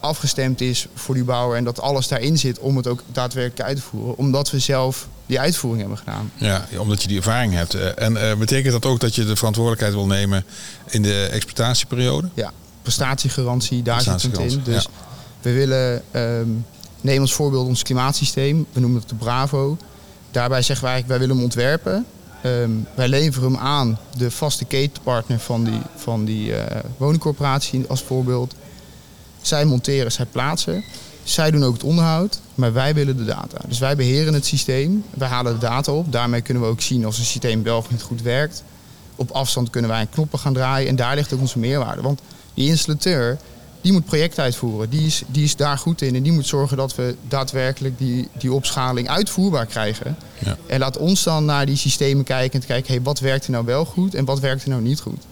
afgestemd 0.00 0.60
is 0.60 0.86
voor 0.94 1.14
die 1.14 1.24
bouwer 1.24 1.56
en 1.56 1.64
dat 1.64 1.80
alles 1.80 2.08
daarin 2.08 2.38
zit 2.38 2.58
om 2.58 2.76
het 2.76 2.86
ook 2.86 3.02
daadwerkelijk 3.12 3.68
uit 3.68 3.76
te 3.76 3.82
voeren. 3.82 4.16
Omdat 4.16 4.50
we 4.50 4.58
zelf 4.58 5.08
die 5.26 5.40
uitvoering 5.40 5.80
hebben 5.80 5.98
gedaan. 5.98 6.32
Ja, 6.36 6.66
omdat 6.78 7.02
je 7.02 7.08
die 7.08 7.16
ervaring 7.16 7.52
hebt. 7.52 7.74
Eh, 7.74 8.02
en 8.02 8.12
uh, 8.12 8.34
betekent 8.34 8.72
dat 8.72 8.86
ook 8.86 9.00
dat 9.00 9.14
je 9.14 9.24
de 9.24 9.36
verantwoordelijkheid 9.36 9.94
wil 9.94 10.06
nemen 10.06 10.44
in 10.88 11.02
de 11.02 11.28
exploitatieperiode? 11.32 12.28
Ja, 12.34 12.52
prestatiegarantie, 12.82 13.82
daar 13.82 14.00
zit 14.00 14.22
het 14.22 14.38
in. 14.38 14.60
Dus 14.64 14.88
we 15.40 15.52
willen 15.52 16.02
um, 16.12 16.64
Neem 17.00 17.20
als 17.20 17.32
voorbeeld 17.32 17.66
ons 17.66 17.82
klimaatsysteem. 17.82 18.66
We 18.72 18.80
noemen 18.80 19.00
het 19.00 19.08
de 19.08 19.14
Bravo. 19.14 19.76
Daarbij 20.30 20.62
zeggen 20.62 20.86
wij, 20.86 21.04
wij 21.06 21.18
willen 21.18 21.34
hem 21.34 21.44
ontwerpen. 21.44 22.06
Ehm, 22.42 22.70
wij 22.94 23.08
leveren 23.08 23.52
hem 23.52 23.60
aan 23.60 23.98
de 24.16 24.30
vaste 24.30 24.64
ketenpartner 24.64 25.38
van 25.38 25.64
die, 25.64 25.80
van 25.96 26.24
die 26.24 26.50
uh, 26.50 26.62
woningcorporatie 26.96 27.84
als 27.88 28.02
voorbeeld. 28.02 28.54
Zij 29.40 29.64
monteren, 29.64 30.12
zij 30.12 30.26
plaatsen. 30.26 30.84
Zij 31.22 31.50
doen 31.50 31.64
ook 31.64 31.72
het 31.72 31.82
onderhoud, 31.82 32.40
maar 32.54 32.72
wij 32.72 32.94
willen 32.94 33.16
de 33.16 33.24
data. 33.24 33.58
Dus 33.68 33.78
wij 33.78 33.96
beheren 33.96 34.34
het 34.34 34.46
systeem, 34.46 35.04
wij 35.10 35.28
halen 35.28 35.52
de 35.52 35.58
data 35.58 35.92
op. 35.92 36.12
Daarmee 36.12 36.40
kunnen 36.40 36.62
we 36.62 36.68
ook 36.68 36.80
zien 36.80 37.06
of 37.06 37.18
een 37.18 37.24
systeem 37.24 37.62
wel 37.62 37.76
of 37.76 37.90
niet 37.90 38.02
goed 38.02 38.22
werkt. 38.22 38.62
Op 39.16 39.30
afstand 39.30 39.70
kunnen 39.70 39.90
wij 39.90 40.06
knoppen 40.10 40.38
gaan 40.38 40.52
draaien 40.52 40.88
en 40.88 40.96
daar 40.96 41.14
ligt 41.14 41.32
ook 41.32 41.40
onze 41.40 41.58
meerwaarde. 41.58 42.02
Want 42.02 42.20
die 42.54 42.68
installateur, 42.68 43.38
die 43.80 43.92
moet 43.92 44.04
projecten 44.04 44.42
uitvoeren. 44.42 44.90
Die 44.90 45.06
is, 45.06 45.22
die 45.26 45.44
is 45.44 45.56
daar 45.56 45.78
goed 45.78 46.02
in 46.02 46.14
en 46.14 46.22
die 46.22 46.32
moet 46.32 46.46
zorgen 46.46 46.76
dat 46.76 46.94
we 46.94 47.16
daadwerkelijk 47.28 47.98
die, 47.98 48.28
die 48.38 48.52
opschaling 48.52 49.08
uitvoerbaar 49.08 49.66
krijgen. 49.66 50.16
Ja. 50.38 50.56
En 50.66 50.78
laat 50.78 50.96
ons 50.96 51.22
dan 51.22 51.44
naar 51.44 51.66
die 51.66 51.76
systemen 51.76 52.24
kijken 52.24 52.60
en 52.60 52.66
kijken, 52.66 52.92
hey, 52.92 53.02
wat 53.02 53.18
werkt 53.18 53.44
er 53.44 53.50
nou 53.50 53.64
wel 53.64 53.84
goed 53.84 54.14
en 54.14 54.24
wat 54.24 54.40
werkt 54.40 54.62
er 54.62 54.68
nou 54.68 54.82
niet 54.82 55.00
goed. 55.00 55.24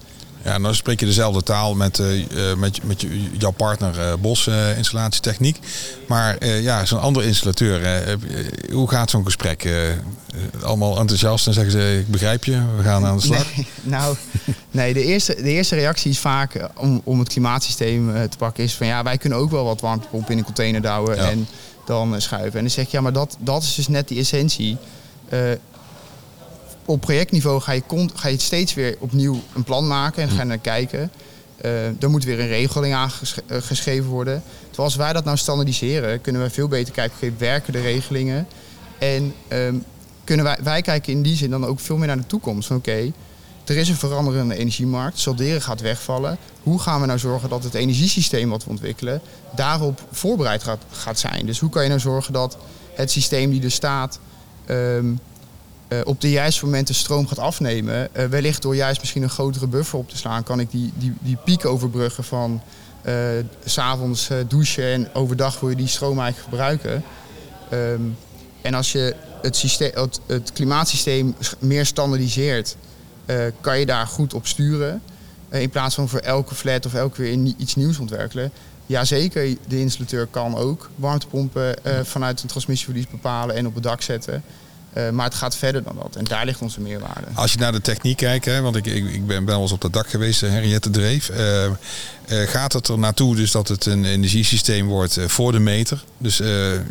Ja, 0.44 0.58
dan 0.58 0.74
spreek 0.74 1.00
je 1.00 1.06
dezelfde 1.06 1.42
taal 1.42 1.74
met, 1.74 1.98
uh, 1.98 2.54
met, 2.56 2.84
met 2.84 3.06
jouw 3.38 3.50
partner 3.50 3.98
uh, 3.98 4.12
Bos 4.20 4.46
uh, 4.46 4.76
Installatietechniek. 4.76 5.58
Maar 6.06 6.46
ja, 6.46 6.84
zo'n 6.84 7.00
andere 7.00 7.26
installateur, 7.26 8.18
hoe 8.72 8.88
gaat 8.88 9.10
zo'n 9.10 9.24
gesprek? 9.24 9.68
allemaal 10.62 10.98
enthousiast 10.98 11.46
en 11.46 11.52
zeggen 11.52 11.72
ze, 11.72 11.98
ik 11.98 12.10
begrijp 12.10 12.44
je, 12.44 12.62
we 12.76 12.82
gaan 12.82 13.06
aan 13.06 13.16
de 13.16 13.22
slag? 13.22 13.56
Nee, 13.56 13.66
nou, 13.96 14.16
nee, 14.70 14.94
de 14.94 15.04
eerste, 15.04 15.34
de 15.34 15.50
eerste 15.50 15.74
reactie 15.74 16.10
is 16.10 16.18
vaak 16.18 16.68
om, 16.76 17.00
om 17.04 17.18
het 17.18 17.28
klimaatsysteem 17.28 18.28
te 18.28 18.36
pakken 18.36 18.64
is 18.64 18.74
van 18.74 18.86
ja, 18.86 19.02
wij 19.02 19.18
kunnen 19.18 19.38
ook 19.38 19.50
wel 19.50 19.64
wat 19.64 19.80
warmtepomp 19.80 20.30
in 20.30 20.38
een 20.38 20.44
container 20.44 20.80
douwen 20.80 21.18
en 21.18 21.48
dan 21.86 22.20
schuiven. 22.20 22.54
En 22.54 22.60
dan 22.60 22.70
zeg 22.70 22.84
je, 22.84 22.96
ja, 22.96 23.02
maar 23.02 23.12
dat, 23.12 23.36
dat 23.40 23.62
is 23.62 23.74
dus 23.74 23.88
net 23.88 24.08
die 24.08 24.18
essentie 24.18 24.76
op 26.88 27.00
projectniveau 27.00 27.60
ga 27.60 27.72
je, 27.72 27.82
ga 28.14 28.28
je 28.28 28.38
steeds 28.38 28.74
weer 28.74 28.96
opnieuw 28.98 29.40
een 29.54 29.64
plan 29.64 29.86
maken 29.86 30.22
en 30.22 30.28
ga 30.28 30.38
je 30.38 30.44
naar 30.44 30.58
kijken. 30.58 31.10
Uh, 31.64 32.02
er 32.02 32.10
moet 32.10 32.24
weer 32.24 32.40
een 32.40 32.48
regeling 32.48 32.94
aangeschreven 32.94 34.04
eh, 34.04 34.10
worden. 34.10 34.42
Terwijl 34.66 34.88
als 34.88 34.96
wij 34.96 35.12
dat 35.12 35.24
nou 35.24 35.36
standaardiseren, 35.36 36.20
kunnen 36.20 36.42
we 36.42 36.50
veel 36.50 36.68
beter 36.68 36.94
kijken, 36.94 37.16
okay, 37.16 37.32
werken 37.38 37.72
de 37.72 37.80
regelingen? 37.80 38.46
En 38.98 39.34
um, 39.48 39.84
kunnen 40.24 40.44
wij, 40.44 40.58
wij 40.62 40.82
kijken 40.82 41.12
in 41.12 41.22
die 41.22 41.36
zin 41.36 41.50
dan 41.50 41.66
ook 41.66 41.80
veel 41.80 41.96
meer 41.96 42.06
naar 42.06 42.16
de 42.16 42.26
toekomst. 42.26 42.70
Oké, 42.70 43.12
er 43.64 43.76
is 43.76 43.88
een 43.88 43.96
veranderende 43.96 44.56
energiemarkt, 44.56 45.18
solderen 45.18 45.62
gaat 45.62 45.80
wegvallen. 45.80 46.38
Hoe 46.62 46.78
gaan 46.78 47.00
we 47.00 47.06
nou 47.06 47.18
zorgen 47.18 47.48
dat 47.48 47.64
het 47.64 47.74
energiesysteem 47.74 48.48
wat 48.48 48.64
we 48.64 48.70
ontwikkelen 48.70 49.20
daarop 49.54 50.02
voorbereid 50.12 50.62
gaat, 50.62 50.82
gaat 50.90 51.18
zijn? 51.18 51.46
Dus 51.46 51.58
hoe 51.58 51.70
kan 51.70 51.82
je 51.82 51.88
nou 51.88 52.00
zorgen 52.00 52.32
dat 52.32 52.56
het 52.94 53.10
systeem 53.10 53.50
die 53.50 53.62
er 53.62 53.70
staat 53.70 54.18
um, 54.70 55.20
uh, 55.88 55.98
op 56.04 56.20
de 56.20 56.30
juiste 56.30 56.64
momenten 56.64 56.94
stroom 56.94 57.26
gaat 57.26 57.38
afnemen. 57.38 58.08
Uh, 58.16 58.24
wellicht 58.24 58.62
door 58.62 58.76
juist 58.76 59.00
misschien 59.00 59.22
een 59.22 59.30
grotere 59.30 59.66
buffer 59.66 59.98
op 59.98 60.08
te 60.08 60.16
slaan, 60.16 60.42
kan 60.42 60.60
ik 60.60 60.70
die, 60.70 60.92
die, 60.96 61.12
die 61.20 61.36
piek 61.44 61.64
overbruggen 61.64 62.24
van 62.24 62.62
uh, 63.06 63.14
s'avonds 63.64 64.28
douchen 64.48 64.92
en 64.92 65.14
overdag 65.14 65.60
wil 65.60 65.70
je 65.70 65.76
die 65.76 65.86
stroom 65.86 66.20
eigenlijk 66.20 66.50
gebruiken. 66.50 67.02
Um, 67.72 68.16
en 68.62 68.74
als 68.74 68.92
je 68.92 69.14
het, 69.42 69.56
systeem, 69.56 69.90
het, 69.94 70.20
het 70.26 70.52
klimaatsysteem 70.52 71.34
meer 71.58 71.86
standaardiseert, 71.86 72.76
kan 73.60 73.78
je 73.78 73.86
daar 73.86 74.06
goed 74.06 74.34
op 74.34 74.46
sturen. 74.46 75.02
in 75.50 75.70
plaats 75.70 75.94
van 75.94 76.08
voor 76.08 76.18
elke 76.18 76.54
flat 76.54 76.86
of 76.86 76.94
elke 76.94 77.22
weer 77.22 77.32
iets 77.56 77.74
nieuws 77.74 77.98
ontwikkelen. 77.98 78.52
Jazeker, 78.86 79.56
de 79.68 79.80
installateur 79.80 80.26
kan 80.26 80.56
ook 80.56 80.90
warmtepompen 80.94 81.76
vanuit 82.02 82.42
een 82.42 82.48
transmissieverlies 82.48 83.08
bepalen 83.08 83.56
en 83.56 83.66
op 83.66 83.74
het 83.74 83.82
dak 83.82 84.02
zetten. 84.02 84.42
Uh, 84.92 85.10
maar 85.10 85.24
het 85.24 85.34
gaat 85.34 85.56
verder 85.56 85.82
dan 85.82 85.96
dat. 86.02 86.16
En 86.16 86.24
daar 86.24 86.44
ligt 86.44 86.60
onze 86.60 86.80
meerwaarde. 86.80 87.26
Als 87.34 87.52
je 87.52 87.58
naar 87.58 87.72
de 87.72 87.80
techniek 87.80 88.16
kijkt, 88.16 88.44
hè, 88.44 88.60
want 88.60 88.76
ik, 88.76 88.86
ik, 88.86 89.04
ik 89.12 89.26
ben 89.26 89.44
wel 89.44 89.60
eens 89.60 89.72
op 89.72 89.80
dat 89.80 89.92
dak 89.92 90.08
geweest, 90.08 90.40
Henriette 90.40 90.90
Dreef. 90.90 91.30
Uh, 91.30 91.64
uh, 91.64 91.70
gaat 92.26 92.72
het 92.72 92.88
er 92.88 92.98
naartoe 92.98 93.36
dus 93.36 93.50
dat 93.50 93.68
het 93.68 93.86
een 93.86 94.04
energiesysteem 94.04 94.86
wordt 94.86 95.18
voor 95.26 95.52
de 95.52 95.58
meter? 95.58 96.04
Dus 96.18 96.36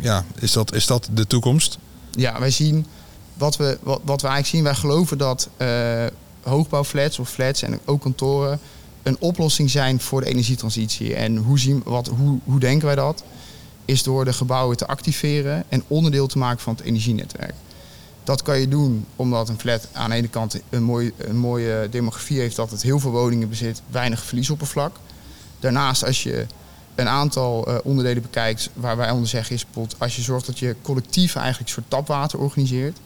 ja, 0.00 0.24
is 0.38 0.52
dat, 0.52 0.74
is 0.74 0.86
dat 0.86 1.08
de 1.12 1.26
toekomst? 1.26 1.78
Ja, 2.10 2.40
wij 2.40 2.50
zien 2.50 2.86
wat 3.34 3.56
we, 3.56 3.78
wat, 3.82 4.00
wat 4.04 4.22
we 4.22 4.28
eigenlijk 4.28 4.46
zien. 4.46 4.62
Wij 4.62 4.74
geloven 4.74 5.18
dat 5.18 5.48
hoogbouwflats 6.42 7.18
of 7.18 7.30
flats 7.30 7.62
en 7.62 7.78
ook 7.84 8.00
kantoren 8.00 8.60
een 9.02 9.16
oplossing 9.18 9.70
zijn 9.70 10.00
voor 10.00 10.20
de 10.20 10.26
energietransitie. 10.26 11.14
En 11.14 11.36
hoe, 11.36 11.58
zien, 11.58 11.82
wat, 11.84 12.06
hoe, 12.06 12.38
hoe 12.44 12.60
denken 12.60 12.86
wij 12.86 12.94
dat? 12.94 13.24
Is 13.84 14.02
door 14.02 14.24
de 14.24 14.32
gebouwen 14.32 14.76
te 14.76 14.86
activeren 14.86 15.64
en 15.68 15.82
onderdeel 15.86 16.26
te 16.26 16.38
maken 16.38 16.60
van 16.60 16.74
het 16.74 16.84
energienetwerk. 16.84 17.54
Dat 18.28 18.42
kan 18.42 18.58
je 18.58 18.68
doen 18.68 19.06
omdat 19.16 19.48
een 19.48 19.58
flat 19.58 19.88
aan 19.92 20.10
de 20.10 20.16
ene 20.16 20.28
kant 20.28 20.60
een, 20.70 21.12
een 21.18 21.36
mooie 21.36 21.88
demografie 21.90 22.38
heeft, 22.38 22.56
dat 22.56 22.70
het 22.70 22.82
heel 22.82 22.98
veel 22.98 23.10
woningen 23.10 23.48
bezit, 23.48 23.82
weinig 23.90 24.24
verliesoppervlak. 24.24 24.96
Daarnaast, 25.60 26.04
als 26.04 26.22
je 26.22 26.46
een 26.94 27.08
aantal 27.08 27.68
uh, 27.68 27.76
onderdelen 27.82 28.22
bekijkt, 28.22 28.70
waar 28.74 28.96
wij 28.96 29.10
onder 29.10 29.28
zeggen 29.28 29.54
is 29.54 29.64
bijvoorbeeld 29.64 30.00
als 30.00 30.16
je 30.16 30.22
zorgt 30.22 30.46
dat 30.46 30.58
je 30.58 30.76
collectief 30.82 31.34
eigenlijk 31.34 31.68
een 31.68 31.74
soort 31.74 31.90
tapwater 31.90 32.38
organiseert, 32.38 32.98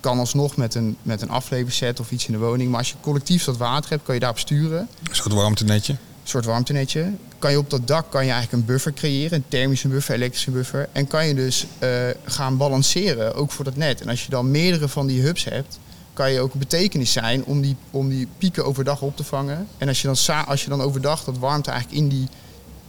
kan 0.00 0.18
alsnog 0.18 0.56
met 0.56 0.74
een, 0.74 0.96
met 1.02 1.22
een 1.22 1.30
afleverset 1.30 2.00
of 2.00 2.10
iets 2.10 2.26
in 2.26 2.32
de 2.32 2.38
woning. 2.38 2.70
Maar 2.70 2.78
als 2.78 2.90
je 2.90 2.96
collectief 3.00 3.44
dat 3.44 3.56
water 3.56 3.90
hebt, 3.90 4.02
kan 4.02 4.14
je 4.14 4.20
daarop 4.20 4.38
sturen. 4.38 4.88
Een 5.08 5.14
soort 5.14 5.32
warmtenetje? 5.32 5.96
Soort 6.28 6.44
warmtenetje. 6.44 7.12
Kan 7.38 7.50
je 7.50 7.58
op 7.58 7.70
dat 7.70 7.86
dak 7.86 8.10
kan 8.10 8.24
je 8.24 8.30
eigenlijk 8.30 8.62
een 8.62 8.68
buffer 8.72 8.92
creëren, 8.92 9.38
een 9.38 9.44
thermische 9.48 9.88
buffer, 9.88 10.14
elektrische 10.14 10.50
buffer. 10.50 10.88
En 10.92 11.06
kan 11.06 11.26
je 11.26 11.34
dus 11.34 11.66
uh, 11.82 11.90
gaan 12.24 12.56
balanceren, 12.56 13.34
ook 13.34 13.52
voor 13.52 13.64
dat 13.64 13.76
net. 13.76 14.00
En 14.00 14.08
als 14.08 14.24
je 14.24 14.30
dan 14.30 14.50
meerdere 14.50 14.88
van 14.88 15.06
die 15.06 15.22
hubs 15.22 15.44
hebt, 15.44 15.78
kan 16.12 16.32
je 16.32 16.40
ook 16.40 16.52
een 16.52 16.58
betekenis 16.58 17.12
zijn 17.12 17.44
om 17.44 17.60
die, 17.60 17.76
om 17.90 18.08
die 18.08 18.28
pieken 18.38 18.64
overdag 18.64 19.00
op 19.02 19.16
te 19.16 19.24
vangen. 19.24 19.68
En 19.78 19.88
als 19.88 20.02
je, 20.02 20.06
dan, 20.06 20.46
als 20.46 20.62
je 20.62 20.68
dan 20.68 20.80
overdag 20.80 21.24
dat 21.24 21.38
warmte 21.38 21.70
eigenlijk 21.70 22.00
in 22.00 22.08
die 22.08 22.28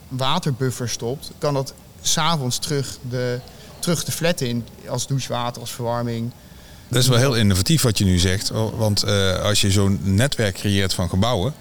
waterbuffer 0.07 0.89
stopt, 0.89 1.31
kan 1.37 1.53
dat 1.53 1.73
s'avonds 2.01 2.59
terug 2.59 2.97
de, 3.09 3.39
terug 3.79 4.03
de 4.03 4.11
flat 4.11 4.41
in 4.41 4.65
als 4.87 5.07
douchewater, 5.07 5.61
als 5.61 5.71
verwarming. 5.71 6.31
Dat 6.87 7.01
is 7.01 7.07
wel 7.07 7.17
heel 7.17 7.35
innovatief 7.35 7.81
wat 7.81 7.97
je 7.97 8.05
nu 8.05 8.17
zegt. 8.17 8.49
Want 8.77 9.05
uh, 9.05 9.41
als 9.41 9.61
je 9.61 9.71
zo'n 9.71 9.99
netwerk 10.03 10.55
creëert 10.55 10.93
van 10.93 11.09
gebouwen, 11.09 11.53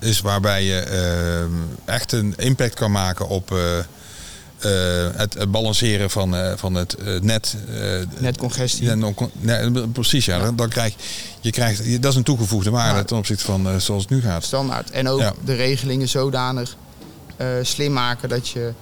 is 0.00 0.20
waarbij 0.20 0.64
je 0.64 0.86
uh, 0.90 1.94
echt 1.94 2.12
een 2.12 2.34
impact 2.36 2.74
kan 2.74 2.90
maken 2.90 3.28
op 3.28 3.50
uh, 3.50 3.58
uh, 3.58 3.82
het, 5.16 5.34
het, 5.34 5.50
balanceren 5.50 6.10
van, 6.10 6.34
van 6.56 6.74
het 6.74 6.96
net. 7.22 7.56
Netcongestie. 8.18 8.94
Net, 9.38 9.92
precies, 9.92 10.24
ja. 10.24 10.38
Dan, 10.38 10.56
dan 10.56 10.68
krijg 10.68 10.94
je, 11.40 11.50
krijgt, 11.50 12.02
dat 12.02 12.10
is 12.10 12.16
een 12.16 12.22
toegevoegde 12.22 12.70
waarde 12.70 13.04
ten 13.04 13.16
opzichte 13.16 13.44
van 13.44 13.80
zoals 13.80 14.02
het 14.02 14.10
nu 14.10 14.20
gaat. 14.20 14.44
Standaard. 14.44 14.90
En 14.90 15.08
ook 15.08 15.20
ja. 15.20 15.32
de 15.44 15.54
regelingen 15.54 16.08
zodanig 16.08 16.76
slim 17.62 17.92
maken 17.92 18.28
dat 18.28 18.48
je. 18.48 18.72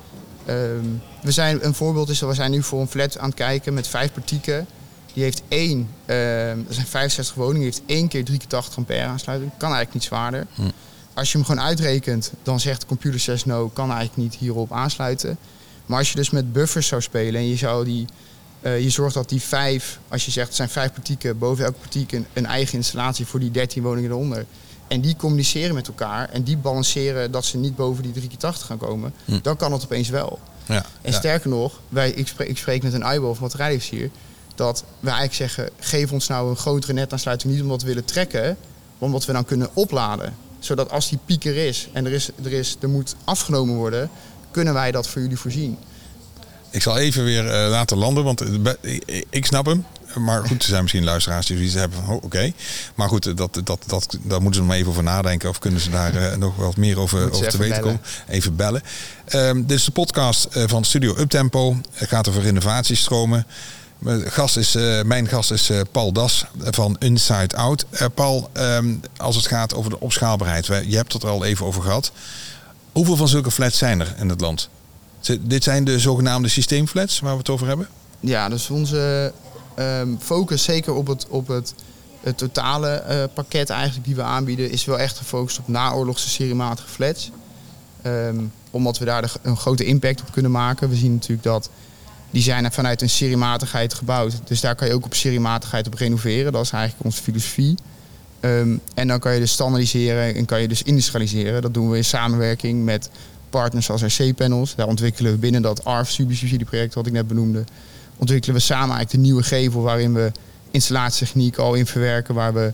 Um, 0.49 1.03
we 1.23 1.33
zijn, 1.33 1.65
een 1.67 1.75
voorbeeld 1.75 2.09
is 2.09 2.19
dat 2.19 2.29
we 2.29 2.35
zijn 2.35 2.51
nu 2.51 2.63
voor 2.63 2.81
een 2.81 2.89
flat 2.89 3.19
aan 3.19 3.29
het 3.29 3.35
kijken 3.39 3.75
met 3.75 3.89
vijf 3.89 4.13
partieken. 4.13 4.67
Die 5.13 5.23
heeft 5.23 5.43
één, 5.49 5.89
er 6.07 6.57
zijn 6.69 6.87
65 6.87 7.35
woningen, 7.35 7.61
die 7.61 7.71
heeft 7.71 7.99
één 7.99 8.09
keer 8.09 8.25
3 8.25 8.39
keer 8.39 8.49
80 8.49 8.77
ampère 8.77 9.07
aansluiting. 9.07 9.51
Kan 9.51 9.69
eigenlijk 9.69 9.95
niet 9.95 10.05
zwaarder. 10.05 10.47
Hm 10.55 10.63
als 11.19 11.33
je 11.33 11.39
hem 11.39 11.47
gewoon 11.47 11.65
uitrekent, 11.65 12.33
dan 12.43 12.61
zegt 12.61 12.81
de 12.81 12.87
computer 12.87 13.21
says 13.21 13.45
no, 13.45 13.69
kan 13.69 13.91
eigenlijk 13.91 14.17
niet 14.17 14.35
hierop 14.35 14.73
aansluiten. 14.73 15.39
Maar 15.87 15.99
als 15.99 16.11
je 16.11 16.17
dus 16.17 16.31
met 16.31 16.53
buffers 16.53 16.87
zou 16.87 17.03
spelen 17.03 17.41
en 17.41 17.49
je 17.49 17.57
zou 17.57 17.85
die, 17.85 18.07
uh, 18.63 18.81
je 18.81 18.91
zorgt 18.91 19.15
dat 19.15 19.29
die 19.29 19.43
vijf, 19.43 19.99
als 20.09 20.25
je 20.25 20.31
zegt 20.31 20.47
het 20.47 20.57
zijn 20.57 20.69
vijf 20.69 20.93
partieken, 20.93 21.39
boven 21.39 21.65
elke 21.65 21.79
partiek 21.79 22.13
een, 22.13 22.27
een, 22.33 22.47
eigen 22.47 22.75
installatie 22.75 23.27
voor 23.27 23.41
die 23.41 23.51
13 23.51 23.83
woningen 23.83 24.11
eronder. 24.11 24.47
En 24.89 25.01
die 25.01 25.17
communiceren 25.17 25.75
met 25.75 25.89
elkaar 25.89 26.29
en 26.29 26.43
die 26.43 26.57
balanceren 26.57 27.31
dat 27.31 27.45
ze 27.45 27.57
niet 27.57 27.77
boven 27.77 28.03
die 28.03 28.13
3 28.13 28.29
keer 28.29 28.39
80 28.39 28.67
gaan 28.67 28.79
komen, 28.79 29.15
hm. 29.25 29.39
dan 29.43 29.57
kan 29.57 29.73
het 29.73 29.85
opeens 29.85 30.09
wel. 30.09 30.39
Ja, 30.67 30.85
en 31.03 31.13
sterker 31.13 31.51
nog, 31.51 31.81
wij, 31.89 32.11
ik, 32.11 32.29
spreek, 32.29 32.49
ik 32.49 32.59
spreek 32.59 32.83
met 32.83 32.93
een 32.93 33.13
IBO 33.15 33.37
of 33.41 33.55
hier, 33.91 34.11
dat 34.55 34.85
wij 35.01 35.13
eigenlijk 35.13 35.53
zeggen, 35.53 35.71
geef 35.79 36.13
ons 36.13 36.29
nou 36.29 36.51
een 36.51 36.57
grotere 36.57 36.93
netaansluiting 36.93 37.53
niet 37.53 37.63
omdat 37.63 37.81
we 37.81 37.89
willen 37.89 38.05
trekken, 38.05 38.43
maar 38.99 39.09
omdat 39.09 39.25
we 39.25 39.33
dan 39.33 39.45
kunnen 39.45 39.71
opladen 39.73 40.35
zodat 40.59 40.91
als 40.91 41.09
die 41.09 41.19
piek 41.25 41.45
er 41.45 41.57
is 41.57 41.89
en 41.93 42.07
er, 42.07 42.13
is, 42.13 42.31
er, 42.45 42.53
is, 42.53 42.77
er 42.81 42.89
moet 42.89 43.15
afgenomen 43.25 43.75
worden, 43.75 44.11
kunnen 44.51 44.75
wij 44.75 44.91
dat 44.91 45.09
voor 45.09 45.23
jullie 45.23 45.39
voorzien. 45.39 45.79
Ik 46.71 46.83
zal 46.83 46.99
even 46.99 47.25
weer 47.25 47.45
uh, 47.45 47.51
laten 47.51 47.97
landen, 47.97 48.25
want 48.25 48.43
ik 49.31 49.47
snap 49.47 49.67
hem. 49.67 49.85
Maar 50.15 50.47
goed, 50.47 50.63
er 50.63 50.69
zijn 50.69 50.83
misschien 50.83 51.05
luisteraars 51.05 51.47
die 51.47 51.57
zoiets 51.57 51.75
hebben 51.75 51.99
van, 52.05 52.15
oh, 52.15 52.25
oké. 52.25 52.53
Maar 52.95 53.09
goed, 53.09 53.37
dat, 53.37 53.61
dat, 53.65 53.85
dat, 53.87 54.19
daar 54.23 54.43
moeten 54.43 54.61
ze 54.61 54.67
nog 54.67 54.77
even 54.77 54.91
over 54.91 55.03
nadenken. 55.03 55.49
Of 55.49 55.59
kunnen 55.59 55.81
ze 55.81 55.91
daar 55.91 56.15
uh, 56.15 56.37
nog 56.37 56.57
wat 56.57 56.77
meer 56.77 56.99
over, 56.99 57.33
over 57.33 57.49
te 57.49 57.59
weten 57.59 57.81
komen. 57.81 58.01
Even 58.29 58.57
bellen. 58.57 58.83
Um, 59.35 59.67
dit 59.67 59.79
is 59.79 59.85
de 59.85 59.91
podcast 59.91 60.49
van 60.51 60.85
Studio 60.85 61.17
Uptempo. 61.19 61.77
Het 61.93 62.09
gaat 62.09 62.29
over 62.29 62.45
innovatiestromen. 62.45 63.47
Mijn 63.99 64.31
gast 64.31 64.57
is, 64.57 64.77
uh, 64.77 65.03
mijn 65.03 65.29
gast 65.29 65.51
is 65.51 65.71
uh, 65.71 65.81
Paul 65.93 66.13
Das 66.13 66.45
van 66.57 66.97
Inside 66.99 67.57
Out. 67.57 67.87
Uh, 67.91 68.07
Paul, 68.15 68.51
um, 68.53 69.01
als 69.17 69.37
het 69.37 69.47
gaat 69.47 69.75
over 69.75 69.91
de 69.91 70.01
opschaalbaarheid, 70.01 70.67
je 70.67 70.97
hebt 70.97 71.13
het 71.13 71.23
er 71.23 71.29
al 71.29 71.45
even 71.45 71.67
over 71.67 71.83
gehad. 71.83 72.13
Hoeveel 72.93 73.17
van 73.17 73.29
zulke 73.29 73.51
flats 73.51 73.79
zijn 73.79 74.01
er 74.01 74.15
in 74.19 74.29
het 74.29 74.41
land? 74.41 74.69
Dit 75.41 75.65
zijn 75.65 75.85
de 75.85 75.99
zogenaamde 75.99 76.49
systeemflats 76.49 77.21
waar 77.21 77.33
we 77.33 77.39
het 77.39 77.49
over 77.49 77.67
hebben? 77.67 77.89
Ja, 78.21 78.49
dus 78.49 78.71
onze 78.71 79.33
ehm, 79.75 80.09
focus 80.19 80.63
zeker 80.63 80.95
op 80.95 81.07
het, 81.07 81.27
op 81.29 81.49
het, 81.49 81.75
het 82.21 82.39
totale 82.39 82.89
eh, 82.89 83.25
pakket 83.35 83.71
eigenlijk 83.71 84.07
die 84.07 84.15
we 84.15 84.23
aanbieden... 84.23 84.71
is 84.71 84.85
wel 84.85 84.99
echt 84.99 85.17
gefocust 85.17 85.59
op 85.59 85.69
naoorlogse 85.69 86.29
seriematige 86.29 86.89
flats. 86.89 87.31
Ehm, 88.03 88.45
omdat 88.71 88.99
we 88.99 89.05
daar 89.05 89.33
een 89.43 89.57
grote 89.57 89.85
impact 89.85 90.21
op 90.21 90.33
kunnen 90.33 90.51
maken. 90.51 90.89
We 90.89 90.97
zien 90.97 91.13
natuurlijk 91.13 91.43
dat 91.43 91.71
die 92.31 92.43
zijn 92.43 92.73
vanuit 92.73 93.03
een 93.03 93.11
seriematigheid 93.11 93.95
gebouwd. 93.95 94.41
Dus 94.45 94.61
daar 94.61 94.75
kan 94.75 94.89
je 94.89 94.95
ook 94.95 95.05
op 95.05 95.15
seriematigheid 95.15 95.87
op 95.87 95.95
renoveren. 95.95 96.53
Dat 96.53 96.65
is 96.65 96.71
eigenlijk 96.71 97.05
onze 97.05 97.23
filosofie. 97.23 97.75
Ehm, 98.41 98.77
en 98.95 99.09
dan 99.09 99.19
kan 99.19 99.35
je 99.35 99.41
dus 99.41 99.53
standaardiseren 99.53 100.35
en 100.35 100.45
kan 100.45 100.61
je 100.61 100.69
dus 100.69 100.83
industrialiseren. 100.83 101.63
Dat 101.63 101.75
doen 101.75 101.91
we 101.91 101.97
in 101.97 102.05
samenwerking 102.05 102.85
met 102.85 103.11
partners 103.51 103.91
als 103.91 104.03
RC-panels. 104.03 104.75
Daar 104.75 104.87
ontwikkelen 104.87 105.33
we 105.33 105.39
binnen 105.39 105.63
dat 105.63 105.85
ARF-subsidieproject 105.85 106.95
wat 106.95 107.07
ik 107.07 107.13
net 107.13 107.29
benoemde... 107.29 107.65
ontwikkelen 108.17 108.57
we 108.57 108.63
samen 108.63 108.97
eigenlijk 108.97 109.11
de 109.11 109.19
nieuwe 109.19 109.43
gevel... 109.43 109.83
waarin 109.83 110.15
we 110.15 110.33
installatietechniek 110.71 111.57
al 111.57 111.75
in 111.75 111.87
verwerken... 111.87 112.35
waar 112.35 112.55
we 112.55 112.71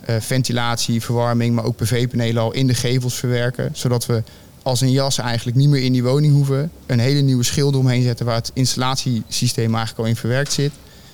eh, 0.00 0.16
ventilatie, 0.18 1.02
verwarming, 1.02 1.54
maar 1.54 1.64
ook 1.64 1.76
PV-panelen 1.76 2.42
al 2.42 2.52
in 2.52 2.66
de 2.66 2.74
gevels 2.74 3.14
verwerken. 3.14 3.70
Zodat 3.72 4.06
we 4.06 4.22
als 4.62 4.80
een 4.80 4.90
jas 4.90 5.18
eigenlijk 5.18 5.56
niet 5.56 5.68
meer 5.68 5.82
in 5.82 5.92
die 5.92 6.02
woning 6.02 6.32
hoeven. 6.32 6.70
Een 6.86 6.98
hele 6.98 7.20
nieuwe 7.20 7.42
schilder 7.44 7.80
omheen 7.80 8.02
zetten 8.02 8.26
waar 8.26 8.34
het 8.34 8.50
installatiesysteem 8.54 9.74
eigenlijk 9.74 9.98
al 9.98 10.04
in 10.04 10.16
verwerkt 10.16 10.52
zit. 10.52 10.72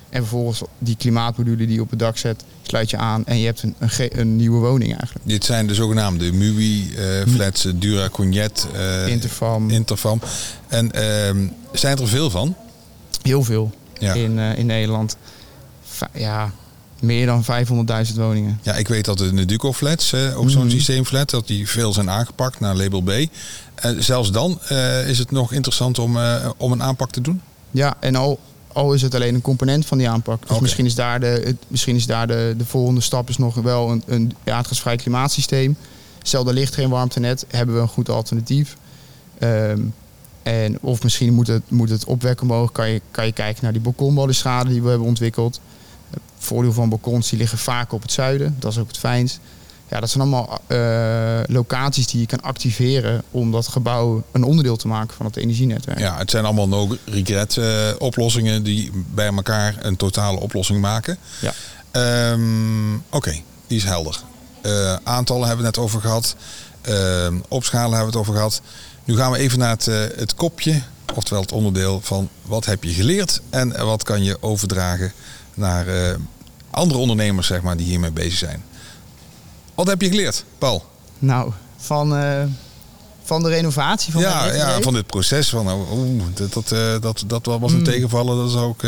En 0.09 0.19
vervolgens 0.19 0.61
die 0.77 0.95
klimaatmodule 0.95 1.65
die 1.65 1.73
je 1.75 1.81
op 1.81 1.89
het 1.89 1.99
dak 1.99 2.17
zet, 2.17 2.43
sluit 2.61 2.89
je 2.89 2.97
aan 2.97 3.25
en 3.25 3.37
je 3.39 3.45
hebt 3.45 3.63
een, 3.63 3.75
een, 4.19 4.35
nieuwe 4.35 4.59
woning 4.59 4.89
eigenlijk. 4.97 5.27
Dit 5.27 5.45
zijn 5.45 5.67
de 5.67 5.73
zogenaamde 5.75 6.31
MUI-flats, 6.31 7.65
eh, 7.65 7.73
Dura 7.75 8.09
Cognet, 8.09 8.67
eh, 8.73 9.07
Interfam, 9.07 9.69
Interfam. 9.69 10.21
En 10.67 10.91
ehm, 10.91 11.47
zijn 11.71 11.97
er 11.97 12.07
veel 12.07 12.29
van? 12.29 12.55
heel 13.21 13.43
veel 13.43 13.71
Ja. 13.99 14.13
in, 14.13 14.39
eh, 14.39 14.57
in 14.57 14.65
Nederland. 14.65 15.17
Va- 15.83 16.09
ja, 16.13 16.51
meer 16.99 17.25
dan 17.25 17.43
500.000 17.43 18.15
woningen. 18.15 18.59
Ja, 18.61 18.73
ik 18.73 18.87
weet 18.87 19.05
dat 19.05 19.21
in 19.21 19.35
de 19.35 19.45
Duco-flats, 19.45 20.13
eh, 20.13 20.39
op 20.39 20.49
zo'n 20.49 20.61
Mhm. 20.61 20.71
systeemflat, 20.71 21.29
dat 21.29 21.47
die 21.47 21.67
veel 21.69 21.93
zijn 21.93 22.09
aangepakt 22.09 22.59
naar 22.59 22.75
label 22.75 23.01
B. 23.01 23.11
En 23.75 24.03
zelfs 24.03 24.31
dan 24.31 24.59
eh, 24.67 25.09
is 25.09 25.17
het 25.17 25.31
nog 25.31 25.51
interessant 25.53 25.99
om, 25.99 26.17
eh, 26.17 26.49
om 26.57 26.71
een 26.71 26.83
aanpak 26.83 27.11
te 27.11 27.21
doen? 27.21 27.41
Ja, 27.71 27.95
en 27.99 28.15
al, 28.15 28.39
al 28.73 28.93
is 28.93 29.01
het 29.01 29.15
alleen 29.15 29.35
een 29.35 29.41
component 29.41 29.85
van 29.85 29.97
die 29.97 30.09
aanpak. 30.09 30.47
Dus 30.47 30.59
misschien 30.59 30.85
is 30.85 30.95
daar, 30.95 31.19
de, 31.19 31.41
het, 31.45 31.55
misschien 31.67 31.95
is 31.95 32.05
daar 32.05 32.27
de, 32.27 32.53
de 32.57 32.65
volgende 32.65 33.01
stap 33.01 33.29
is 33.29 33.37
nog 33.37 33.55
wel 33.55 33.89
een, 33.91 34.03
een 34.05 34.33
aardgasvrij 34.45 34.95
klimaatsysteem. 34.95 35.77
Stel, 36.21 36.47
er 36.47 36.53
ligt 36.53 36.73
geen 36.73 36.89
warmtenet, 36.89 37.45
hebben 37.47 37.75
we 37.75 37.81
een 37.81 37.87
goed 37.87 38.09
alternatief. 38.09 38.77
Ehm, 39.39 39.79
en 40.43 40.77
of 40.81 41.03
misschien 41.03 41.33
moet 41.33 41.47
het, 41.47 41.61
moet 41.67 41.89
het 41.89 42.05
opwekken 42.05 42.49
omhoog. 42.49 42.71
Kan 42.71 42.89
je, 42.89 43.01
kan 43.11 43.25
je 43.25 43.31
kijken 43.31 43.63
naar 43.63 43.73
die 43.73 43.81
balkonbalustrade 43.81 44.69
die 44.69 44.81
we 44.81 44.89
hebben 44.89 45.07
ontwikkeld. 45.07 45.59
Voordeel 46.37 46.73
van 46.73 46.89
balkons, 46.89 47.29
die 47.29 47.39
liggen 47.39 47.57
vaak 47.57 47.91
op 47.91 48.01
het 48.01 48.11
zuiden. 48.11 48.55
Dat 48.59 48.71
is 48.71 48.77
ook 48.77 48.87
het 48.87 48.97
fijnst. 48.97 49.39
Ja, 49.89 49.99
dat 49.99 50.09
zijn 50.09 50.23
allemaal 50.23 50.61
eh, 50.67 51.39
locaties 51.45 52.07
die 52.07 52.19
je 52.19 52.25
kan 52.25 52.41
activeren 52.41 53.23
om 53.31 53.51
dat 53.51 53.67
gebouw 53.67 54.23
een 54.31 54.43
onderdeel 54.43 54.75
te 54.75 54.87
maken 54.87 55.15
van 55.15 55.25
het 55.25 55.35
energienetwerk. 55.35 55.99
Ja, 55.99 56.17
het 56.17 56.31
zijn 56.31 56.45
allemaal 56.45 56.67
no-regret 56.67 57.57
eh, 57.57 57.89
oplossingen 57.97 58.63
die 58.63 58.91
bij 59.13 59.27
elkaar 59.27 59.75
een 59.79 59.95
totale 59.95 60.39
oplossing 60.39 60.81
maken. 60.81 61.17
Ja. 61.39 61.53
Ehm, 61.91 62.95
Oké, 63.09 63.41
die 63.67 63.77
is 63.77 63.83
helder. 63.83 64.19
Eh, 64.61 64.95
aantallen 65.03 65.47
hebben 65.47 65.65
we 65.65 65.71
net 65.71 65.77
over 65.83 66.01
gehad. 66.01 66.35
Ehm, 66.81 67.35
opschalen 67.47 67.97
hebben 67.97 68.13
we 68.13 68.17
het 68.17 68.27
over 68.27 68.33
gehad. 68.33 68.61
Nu 69.03 69.15
gaan 69.15 69.31
we 69.31 69.37
even 69.37 69.59
naar 69.59 69.69
het, 69.69 69.85
het 70.15 70.35
kopje, 70.35 70.81
oftewel 71.15 71.41
het 71.41 71.51
onderdeel 71.51 72.01
van 72.03 72.29
wat 72.41 72.65
heb 72.65 72.83
je 72.83 72.93
geleerd 72.93 73.41
en 73.49 73.85
wat 73.85 74.03
kan 74.03 74.23
je 74.23 74.37
overdragen 74.41 75.11
naar 75.57 75.87
eh, 75.87 76.15
andere 76.69 76.99
ondernemers 76.99 77.47
zeg 77.47 77.61
maar, 77.61 77.77
die 77.77 77.85
hiermee 77.85 78.11
bezig 78.11 78.37
zijn. 78.37 78.63
Wat 79.75 79.87
heb 79.87 80.01
je 80.01 80.09
geleerd, 80.09 80.45
Paul? 80.57 80.85
Nou, 81.19 81.51
van, 81.77 82.15
eh, 82.15 82.43
van 83.23 83.43
de 83.43 83.49
renovatie 83.49 84.13
van 84.13 84.21
ja, 84.21 84.53
ja, 84.53 84.81
van 84.81 84.93
dit 84.93 85.05
proces. 85.05 85.49
Van, 85.49 85.71
oh, 85.71 86.21
dat, 86.33 86.53
dat, 86.53 86.71
eh, 86.71 87.01
dat, 87.01 87.23
dat 87.27 87.45
was 87.45 87.71
een 87.71 87.77
Mm. 87.77 87.83
tegenvallen. 87.83 88.37
Dat 88.37 88.49
is 88.49 88.55
ook. 88.55 88.81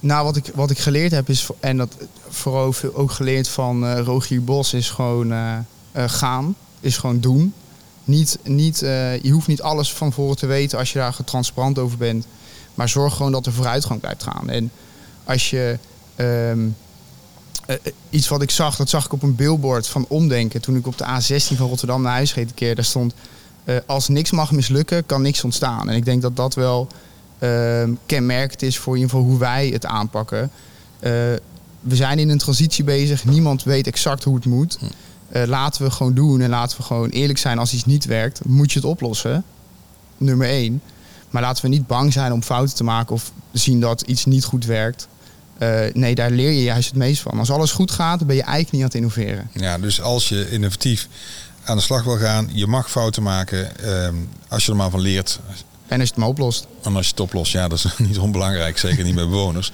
Nou, 0.00 0.24
wat 0.24 0.36
ik, 0.36 0.50
wat 0.54 0.70
ik 0.70 0.78
geleerd 0.78 1.10
heb 1.10 1.28
is, 1.28 1.46
en 1.60 1.76
dat 1.76 1.96
vooral 2.28 2.74
ook 2.92 3.10
geleerd 3.10 3.48
van 3.48 3.86
eh, 3.86 3.98
Rogier 3.98 4.44
Bos, 4.44 4.74
is 4.74 4.90
gewoon 4.90 5.32
gaan. 5.94 6.56
Is 6.80 6.96
gewoon 6.96 7.20
doen. 7.20 7.54
Niet, 8.04 8.38
niet, 8.42 8.78
je 9.22 9.30
hoeft 9.32 9.46
niet 9.46 9.62
alles 9.62 9.92
van 9.92 10.12
voren 10.12 10.36
te 10.36 10.46
weten 10.46 10.78
als 10.78 10.92
je 10.92 10.98
daar 10.98 11.16
transparant 11.24 11.78
over 11.78 11.98
bent. 11.98 12.26
Maar 12.74 12.88
zorg 12.88 13.16
gewoon 13.16 13.32
dat 13.32 13.46
er 13.46 13.52
vooruitgang 13.52 14.00
blijft 14.00 14.22
gaan. 14.22 14.48
En 14.48 14.70
als 15.26 15.50
je 15.50 15.78
ehm, 16.16 16.68
eh, 17.66 17.76
eh, 17.82 17.92
iets 18.10 18.28
wat 18.28 18.42
ik 18.42 18.50
zag, 18.50 18.76
dat 18.76 18.88
zag 18.88 19.04
ik 19.04 19.12
op 19.12 19.22
een 19.22 19.34
billboard 19.34 19.88
van 19.88 20.04
omdenken. 20.08 20.60
Toen 20.60 20.76
ik 20.76 20.86
op 20.86 20.98
de 20.98 21.04
A16 21.04 21.56
van 21.56 21.68
Rotterdam 21.68 22.02
naar 22.02 22.12
huis 22.12 22.34
reed 22.34 22.48
een 22.48 22.54
keer. 22.54 22.74
Daar 22.74 22.84
stond, 22.84 23.14
eh, 23.64 23.76
als 23.86 24.08
niks 24.08 24.30
mag 24.30 24.52
mislukken, 24.52 25.06
kan 25.06 25.22
niks 25.22 25.44
ontstaan. 25.44 25.88
En 25.88 25.96
ik 25.96 26.04
denk 26.04 26.22
dat 26.22 26.36
dat 26.36 26.54
wel 26.54 26.88
ehm, 27.38 27.92
kenmerkend 28.06 28.62
is 28.62 28.78
voor 28.78 28.94
in 28.94 29.00
ieder 29.00 29.14
geval 29.14 29.30
hoe 29.30 29.38
wij 29.38 29.68
het 29.68 29.86
aanpakken. 29.86 30.50
We 31.80 31.96
zijn 31.96 32.18
in 32.18 32.28
een 32.28 32.38
transitie 32.38 32.84
bezig. 32.84 33.24
Niemand 33.24 33.62
weet 33.62 33.86
exact 33.86 34.24
hoe 34.24 34.34
het 34.34 34.44
moet. 34.44 34.78
Eh, 35.28 35.46
laten 35.46 35.82
we 35.82 35.90
gewoon 35.90 36.14
doen 36.14 36.40
en 36.40 36.50
laten 36.50 36.76
we 36.76 36.82
gewoon 36.82 37.08
eerlijk 37.08 37.38
zijn. 37.38 37.58
Als 37.58 37.72
iets 37.72 37.84
niet 37.84 38.04
werkt, 38.04 38.44
moet 38.44 38.72
je 38.72 38.78
het 38.78 38.88
oplossen. 38.88 39.44
Nummer 40.16 40.48
één. 40.48 40.82
Maar 41.30 41.42
laten 41.42 41.62
we 41.62 41.68
niet 41.70 41.86
bang 41.86 42.12
zijn 42.12 42.32
om 42.32 42.42
fouten 42.42 42.76
te 42.76 42.84
maken 42.84 43.14
of 43.14 43.32
zien 43.52 43.80
dat 43.80 44.00
iets 44.00 44.24
niet 44.24 44.44
goed 44.44 44.64
werkt. 44.64 45.08
Eh, 45.58 45.80
nee, 45.92 46.14
daar 46.14 46.30
leer 46.30 46.50
je 46.50 46.62
juist 46.62 46.88
het 46.88 46.96
meest 46.96 47.22
van. 47.22 47.38
Als 47.38 47.50
alles 47.50 47.72
goed 47.72 47.90
gaat, 47.90 48.18
dan 48.18 48.26
ben 48.26 48.36
je 48.36 48.42
eigenlijk 48.42 48.72
niet 48.72 48.80
aan 48.82 48.86
het 48.86 48.96
innoveren. 48.96 49.50
ja, 49.52 49.78
dus 49.78 50.00
als 50.00 50.28
je 50.28 50.50
innovatief 50.50 51.08
aan 51.64 51.76
de 51.76 51.82
slag 51.82 52.04
wil 52.04 52.16
gaan, 52.18 52.48
je 52.52 52.66
mag 52.66 52.90
fouten 52.90 53.22
maken. 53.22 53.76
ehm, 53.78 54.14
als 54.48 54.64
je 54.64 54.70
er 54.70 54.76
maar 54.76 54.90
van 54.90 55.00
leert. 55.00 55.40
En 55.88 56.00
als 56.00 56.08
je 56.08 56.14
het 56.14 56.16
maar 56.16 56.28
oplost. 56.28 56.66
En 56.82 56.96
als 56.96 57.04
je 57.04 57.10
het 57.10 57.20
oplost, 57.20 57.52
ja, 57.52 57.68
dat 57.68 57.78
is 57.78 57.86
niet 58.08 58.18
onbelangrijk. 58.18 58.78
Zeker 58.78 59.04
niet 59.04 59.14
bij 59.14 59.24
bewoners. 59.28 59.72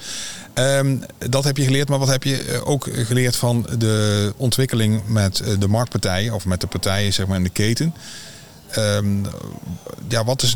Ehm, 0.53 0.97
dat 1.29 1.43
heb 1.43 1.57
je 1.57 1.63
geleerd, 1.63 1.89
maar 1.89 1.99
wat 1.99 2.07
heb 2.07 2.23
je 2.23 2.37
eh, 2.43 2.67
ook 2.69 2.87
geleerd 2.91 3.35
van 3.35 3.67
de 3.77 4.33
ontwikkeling 4.37 5.01
met 5.07 5.39
eh, 5.39 5.53
de 5.59 5.67
marktpartijen 5.67 6.33
of 6.33 6.45
met 6.45 6.61
de 6.61 6.67
partijen 6.67 7.13
zeg 7.13 7.27
maar, 7.27 7.37
in 7.37 7.43
de 7.43 7.49
keten? 7.49 7.93
Ehm, 8.73 9.23
ja, 10.07 10.23
wat 10.23 10.41
is, 10.41 10.55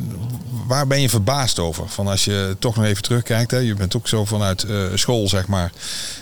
waar 0.68 0.88
ben 0.88 1.02
je 1.02 1.10
verbaasd 1.10 1.60
over? 1.60 1.90
Van 1.90 2.08
als 2.08 2.26
je 2.26 2.56
toch 2.60 2.76
nog 2.76 2.86
even 2.86 3.04
terugkijkt, 3.04 3.52
hè, 3.52 3.58
je 3.58 3.74
bent 3.74 3.96
ook 3.96 4.08
zo 4.08 4.26
vanuit 4.26 4.64
eh, 4.64 4.84
school, 4.94 5.28
zeg 5.28 5.48
maar, 5.48 5.72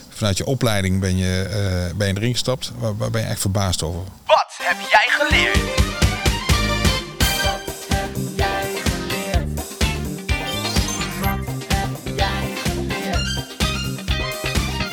vanuit 0.09 0.37
je 0.37 0.45
opleiding 0.45 0.99
ben 0.99 1.17
je, 1.17 1.41
eh, 1.41 1.95
ben 1.97 2.07
je 2.07 2.13
erin 2.13 2.31
gestapt. 2.31 2.71
Waar, 2.77 2.97
waar 2.97 3.11
ben 3.11 3.21
je 3.21 3.27
echt 3.27 3.41
verbaasd 3.41 3.83
over? 3.83 4.01
Wat 4.25 4.53
heb 4.57 4.77
jij 4.89 5.07
geleerd? 5.07 5.83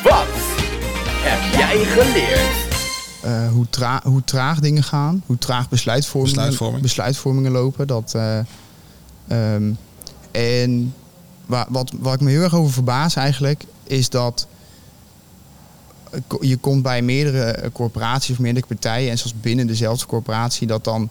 Wat 0.03 0.27
heb 1.23 1.59
jij 1.59 1.85
geleerd? 1.85 2.62
Eh, 3.23 3.47
hoe, 3.51 3.65
tra- 3.69 4.01
hoe 4.03 4.23
traag 4.23 4.59
dingen 4.59 4.83
gaan, 4.83 5.23
hoe 5.25 5.37
traag 5.37 5.69
besluitvormingen, 5.69 6.35
Besluitvorming. 6.35 6.81
besluitvormingen 6.81 7.51
lopen. 7.51 7.87
Dat, 7.87 8.13
eh, 8.15 8.39
ehm, 9.27 9.71
en 10.31 10.93
wa- 11.45 11.67
wat, 11.69 11.91
wat 11.99 12.13
ik 12.13 12.21
me 12.21 12.29
heel 12.29 12.41
erg 12.41 12.55
over 12.55 12.73
verbaas 12.73 13.15
eigenlijk, 13.15 13.63
is 13.83 14.09
dat 14.09 14.47
eh, 16.11 16.19
je 16.41 16.57
komt 16.57 16.83
bij 16.83 17.01
meerdere 17.01 17.69
corporaties 17.73 18.31
of 18.31 18.39
meerdere 18.39 18.65
partijen 18.67 19.11
en 19.11 19.17
zelfs 19.17 19.33
binnen 19.41 19.67
dezelfde 19.67 20.05
corporatie 20.05 20.67
dat 20.67 20.83
dan 20.83 21.09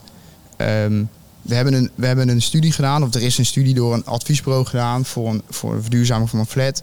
ehm, 0.56 1.04
we, 1.42 1.54
hebben 1.54 1.74
een, 1.74 1.90
we 1.94 2.06
hebben 2.06 2.28
een 2.28 2.42
studie 2.42 2.72
gedaan, 2.72 3.02
of 3.02 3.14
er 3.14 3.22
is 3.22 3.38
een 3.38 3.46
studie 3.46 3.74
door 3.74 3.94
een 3.94 4.04
adviesbureau 4.06 4.64
gedaan 4.66 5.04
voor 5.04 5.28
een, 5.30 5.42
voor 5.50 5.72
een 5.74 5.80
verduurzaming 5.82 6.30
van 6.30 6.38
een 6.38 6.46
flat. 6.46 6.82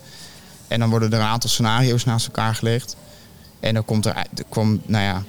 En 0.67 0.79
dan 0.79 0.89
worden 0.89 1.11
er 1.11 1.19
een 1.19 1.25
aantal 1.25 1.49
scenario's 1.49 2.03
naast 2.05 2.25
elkaar 2.25 2.55
gelegd. 2.55 2.95
En 3.59 3.73
dan 3.73 3.85
komt 3.85 4.05
er, 4.05 4.15
er 4.15 4.43
kwam, 4.49 4.81
nou 4.85 5.03
ja, 5.03 5.23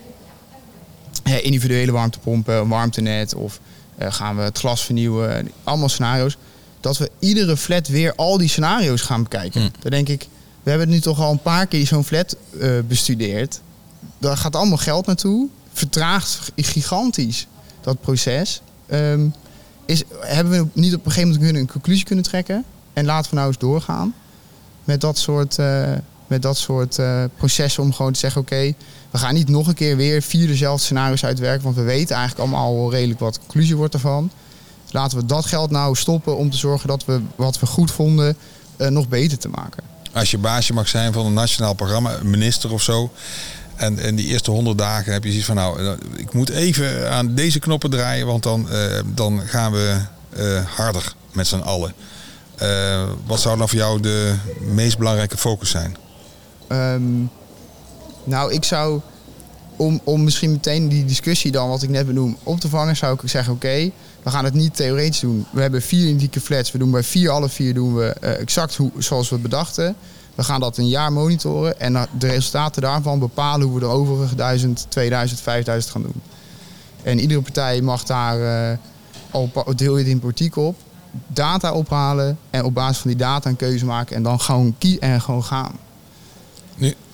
individuele 1.42 1.92
warmtepompen, 1.92 2.54
een 2.54 2.68
warmtenet 2.68 3.34
of 3.34 3.60
eh, 3.96 4.12
gaan 4.12 4.36
we 4.36 4.42
het 4.42 4.58
glas 4.58 4.84
vernieuwen. 4.84 5.50
Allemaal 5.64 5.88
scenario's. 5.88 6.36
Dat 6.80 6.98
we 6.98 7.10
iedere 7.18 7.56
flat 7.56 7.88
weer 7.88 8.14
al 8.14 8.38
die 8.38 8.48
scenario's 8.48 9.00
gaan 9.00 9.22
bekijken. 9.22 9.60
Hmm. 9.60 9.70
Dan 9.80 9.90
denk 9.90 10.08
ik, 10.08 10.28
we 10.62 10.70
hebben 10.70 10.88
nu 10.88 11.00
toch 11.00 11.20
al 11.20 11.30
een 11.32 11.42
paar 11.42 11.66
keer 11.66 11.86
zo'n 11.86 12.04
flat 12.04 12.36
eh, 12.60 12.70
bestudeerd. 12.88 13.60
Daar 14.18 14.36
gaat 14.36 14.56
allemaal 14.56 14.78
geld 14.78 15.06
naartoe. 15.06 15.48
Vertraagt 15.72 16.52
gigantisch 16.56 17.46
dat 17.80 18.00
proces. 18.00 18.62
Ehm, 18.86 19.28
is, 19.86 20.02
hebben 20.20 20.52
we 20.52 20.80
niet 20.80 20.94
op 20.94 21.04
een 21.04 21.10
gegeven 21.12 21.28
moment 21.28 21.44
kunnen- 21.44 21.62
een 21.62 21.72
conclusie 21.72 22.04
kunnen 22.04 22.24
trekken? 22.24 22.64
En 22.92 23.04
laten 23.04 23.30
we 23.30 23.36
nou 23.36 23.48
eens 23.48 23.58
doorgaan 23.58 24.14
met 24.84 25.00
dat 25.00 25.18
soort, 25.18 25.58
eh, 25.58 25.92
met 26.30 26.42
dat 26.42 26.58
soort 26.58 26.98
eh, 26.98 27.24
processen 27.36 27.82
om 27.82 27.92
gewoon 27.92 28.12
te 28.12 28.18
zeggen: 28.18 28.40
oké, 28.40 28.74
we 29.10 29.18
gaan 29.18 29.34
niet 29.34 29.48
nog 29.48 29.66
een 29.66 29.74
keer 29.74 29.96
weer 29.96 30.22
vier 30.22 30.46
dezelfde 30.46 30.84
scenario's 30.84 31.24
uitwerken, 31.24 31.64
want 31.64 31.76
we 31.76 31.82
weten 31.82 32.16
eigenlijk 32.16 32.48
allemaal 32.48 32.66
al 32.66 32.90
redelijk 32.90 33.20
wat 33.20 33.34
de 33.34 33.40
conclusie 33.40 33.76
wordt 33.76 33.94
ervan. 33.94 34.30
Laten 34.90 35.18
we 35.18 35.26
dat 35.26 35.46
geld 35.46 35.70
nou 35.70 35.96
stoppen 35.96 36.36
om 36.36 36.50
te 36.50 36.56
zorgen 36.56 36.88
dat 36.88 37.04
we 37.04 37.20
wat 37.36 37.60
we 37.60 37.66
goed 37.66 37.90
vonden 37.90 38.36
eh, 38.76 38.88
nog 38.88 39.08
beter 39.08 39.38
te 39.38 39.48
maken. 39.48 39.82
Als 40.12 40.30
je 40.30 40.38
baasje 40.38 40.72
mag 40.72 40.88
zijn 40.88 41.12
van 41.12 41.26
een 41.26 41.32
nationaal 41.32 41.74
programma, 41.74 42.18
minister 42.22 42.72
of 42.72 42.82
zo. 42.82 43.10
En 43.76 43.98
in 43.98 44.16
die 44.16 44.26
eerste 44.26 44.50
honderd 44.50 44.78
dagen 44.78 45.12
heb 45.12 45.24
je 45.24 45.28
zoiets 45.28 45.46
van, 45.46 45.56
nou, 45.56 45.80
eh, 45.80 45.92
ik 46.16 46.32
moet 46.32 46.48
even 46.48 47.10
aan 47.10 47.34
deze 47.34 47.58
knoppen 47.58 47.90
draaien, 47.90 48.26
want 48.26 48.42
dan, 48.42 48.68
dan 49.04 49.40
gaan 49.46 49.72
we 49.72 49.96
harder 50.76 51.14
met 51.32 51.46
z'n 51.46 51.58
allen. 51.58 51.94
Wat 53.26 53.40
zou 53.40 53.58
dan 53.58 53.68
voor 53.68 53.78
jou 53.78 54.00
de 54.00 54.34
meest 54.60 54.98
belangrijke 54.98 55.36
focus 55.36 55.70
zijn? 55.70 55.96
Ehm, 56.70 57.22
nou, 58.24 58.52
ik 58.52 58.64
zou, 58.64 59.00
om, 59.76 60.00
om 60.04 60.24
misschien 60.24 60.50
meteen 60.50 60.88
die 60.88 61.04
discussie 61.04 61.50
dan, 61.50 61.68
wat 61.68 61.82
ik 61.82 61.88
net 61.88 62.06
benoem, 62.06 62.36
op 62.42 62.60
te 62.60 62.68
vangen, 62.68 62.96
zou 62.96 63.18
ik 63.22 63.28
zeggen, 63.28 63.52
oké, 63.52 63.90
we 64.22 64.30
gaan 64.30 64.44
het 64.44 64.54
niet 64.54 64.76
theoretisch 64.76 65.20
doen. 65.20 65.46
We 65.52 65.60
hebben 65.60 65.82
vier 65.82 66.06
identieke 66.06 66.40
flats. 66.40 66.72
We 66.72 66.78
doen 66.78 66.90
bij 66.90 67.02
vier, 67.02 67.30
alle 67.30 67.48
vier 67.48 67.74
doen 67.74 67.94
we 67.94 68.06
eh, 68.06 68.40
exact 68.40 68.76
hoe, 68.76 68.90
zoals 68.98 69.28
we 69.28 69.38
bedachten. 69.38 69.96
We 70.34 70.42
gaan 70.42 70.60
dat 70.60 70.78
een 70.78 70.88
jaar 70.88 71.12
monitoren 71.12 71.80
en 71.80 72.08
de 72.18 72.26
resultaten 72.26 72.82
daarvan 72.82 73.18
bepalen 73.18 73.66
hoe 73.66 73.74
we 73.74 73.80
de 73.80 73.86
overige 73.86 74.34
1000, 74.34 74.86
2000, 74.88 75.40
5000 75.40 75.92
gaan 75.92 76.02
doen. 76.02 76.22
En 77.02 77.18
iedere 77.20 77.40
partij 77.40 77.80
mag 77.80 78.04
daar, 78.04 78.38
uh, 78.38 78.78
al 79.30 79.50
deel 79.76 79.96
je 79.96 80.02
het 80.02 80.12
in 80.12 80.18
politiek 80.18 80.56
op, 80.56 80.76
data 81.26 81.72
ophalen 81.72 82.38
en 82.50 82.64
op 82.64 82.74
basis 82.74 82.98
van 82.98 83.10
die 83.10 83.18
data 83.20 83.48
een 83.48 83.56
keuze 83.56 83.84
maken 83.84 84.16
en 84.16 84.22
dan 84.22 84.40
gewoon 84.40 84.74
kie 84.78 84.98
en 84.98 85.20
gewoon 85.20 85.44
gaan. 85.44 85.72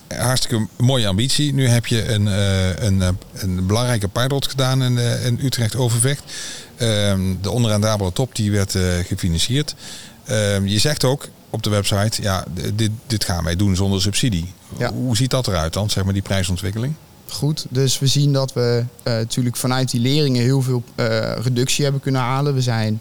Hartstikke 0.08 0.66
mooie 0.76 1.06
ambitie. 1.06 1.54
Nu 1.54 1.68
heb 1.68 1.86
je 1.86 2.12
een, 2.12 2.28
eh, 2.28 2.84
een, 2.84 3.02
eh, 3.02 3.08
een 3.32 3.66
belangrijke 3.66 4.08
pilot 4.08 4.46
gedaan 4.46 4.82
in, 4.82 4.98
eh, 4.98 5.26
in 5.26 5.38
Utrecht 5.42 5.76
Overvecht. 5.76 6.22
Ehm, 6.76 7.20
de 7.40 7.50
onrendabele 7.50 8.12
top 8.12 8.34
die 8.34 8.50
werd 8.50 8.78
gefinancierd. 9.06 9.74
Ehm, 10.24 10.66
je 10.66 10.78
zegt 10.78 11.04
ook 11.04 11.28
op 11.50 11.62
de 11.62 11.70
website, 11.70 12.22
ja, 12.22 12.44
dit, 12.74 12.90
dit 13.06 13.24
gaan 13.24 13.44
wij 13.44 13.56
doen 13.56 13.76
zonder 13.76 14.00
subsidie. 14.00 14.52
Ja. 14.78 14.92
Hoe 14.92 15.16
ziet 15.16 15.30
dat 15.30 15.46
eruit 15.46 15.72
dan, 15.72 15.90
zeg 15.90 16.04
maar, 16.04 16.12
die 16.12 16.22
prijsontwikkeling? 16.22 16.94
Goed, 17.28 17.66
dus 17.68 17.98
we 17.98 18.06
zien 18.06 18.32
dat 18.32 18.52
we 18.52 18.84
natuurlijk 19.04 19.56
vanuit 19.56 19.90
die 19.90 20.00
leringen 20.00 20.42
heel 20.42 20.62
veel 20.62 20.84
reductie 21.42 21.82
hebben 21.84 22.02
kunnen 22.02 22.20
halen. 22.20 22.54
We, 22.54 22.62
zijn, 22.62 23.00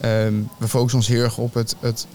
ehm, 0.00 0.34
we 0.58 0.68
focussen 0.68 0.98
ons 0.98 1.08
heel 1.08 1.22
erg 1.22 1.38
op 1.38 1.54
het, 1.54 1.76
het 1.80 2.06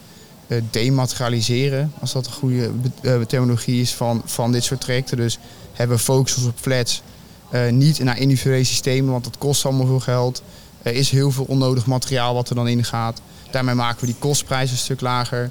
dematerialiseren, 0.70 1.92
als 2.00 2.12
dat 2.12 2.26
een 2.26 2.32
goede 2.32 2.70
eh, 3.02 3.20
terminologie 3.20 3.80
is, 3.80 3.92
van, 3.94 4.22
van 4.24 4.52
dit 4.52 4.64
soort 4.64 4.80
trajecten. 4.80 5.16
Dus 5.16 5.38
hebben 5.72 5.96
we 5.96 6.02
focus 6.02 6.44
op 6.44 6.58
flats, 6.60 7.02
eh, 7.50 7.68
niet 7.70 7.98
naar 7.98 8.18
individuele 8.18 8.64
systemen, 8.64 9.10
want 9.12 9.24
dat 9.24 9.38
kost 9.38 9.64
allemaal 9.64 9.86
veel 9.86 10.00
geld. 10.00 10.42
Er 10.82 10.94
is 10.94 11.10
heel 11.10 11.30
veel 11.30 11.44
onnodig 11.44 11.86
materiaal 11.86 12.34
wat 12.34 12.48
er 12.48 12.54
dan 12.54 12.68
in 12.68 12.84
gaat. 12.84 13.20
Daarmee 13.50 13.74
maken 13.74 14.00
we 14.00 14.06
die 14.06 14.16
kostprijs 14.18 14.70
een 14.70 14.76
stuk 14.76 15.00
lager. 15.00 15.50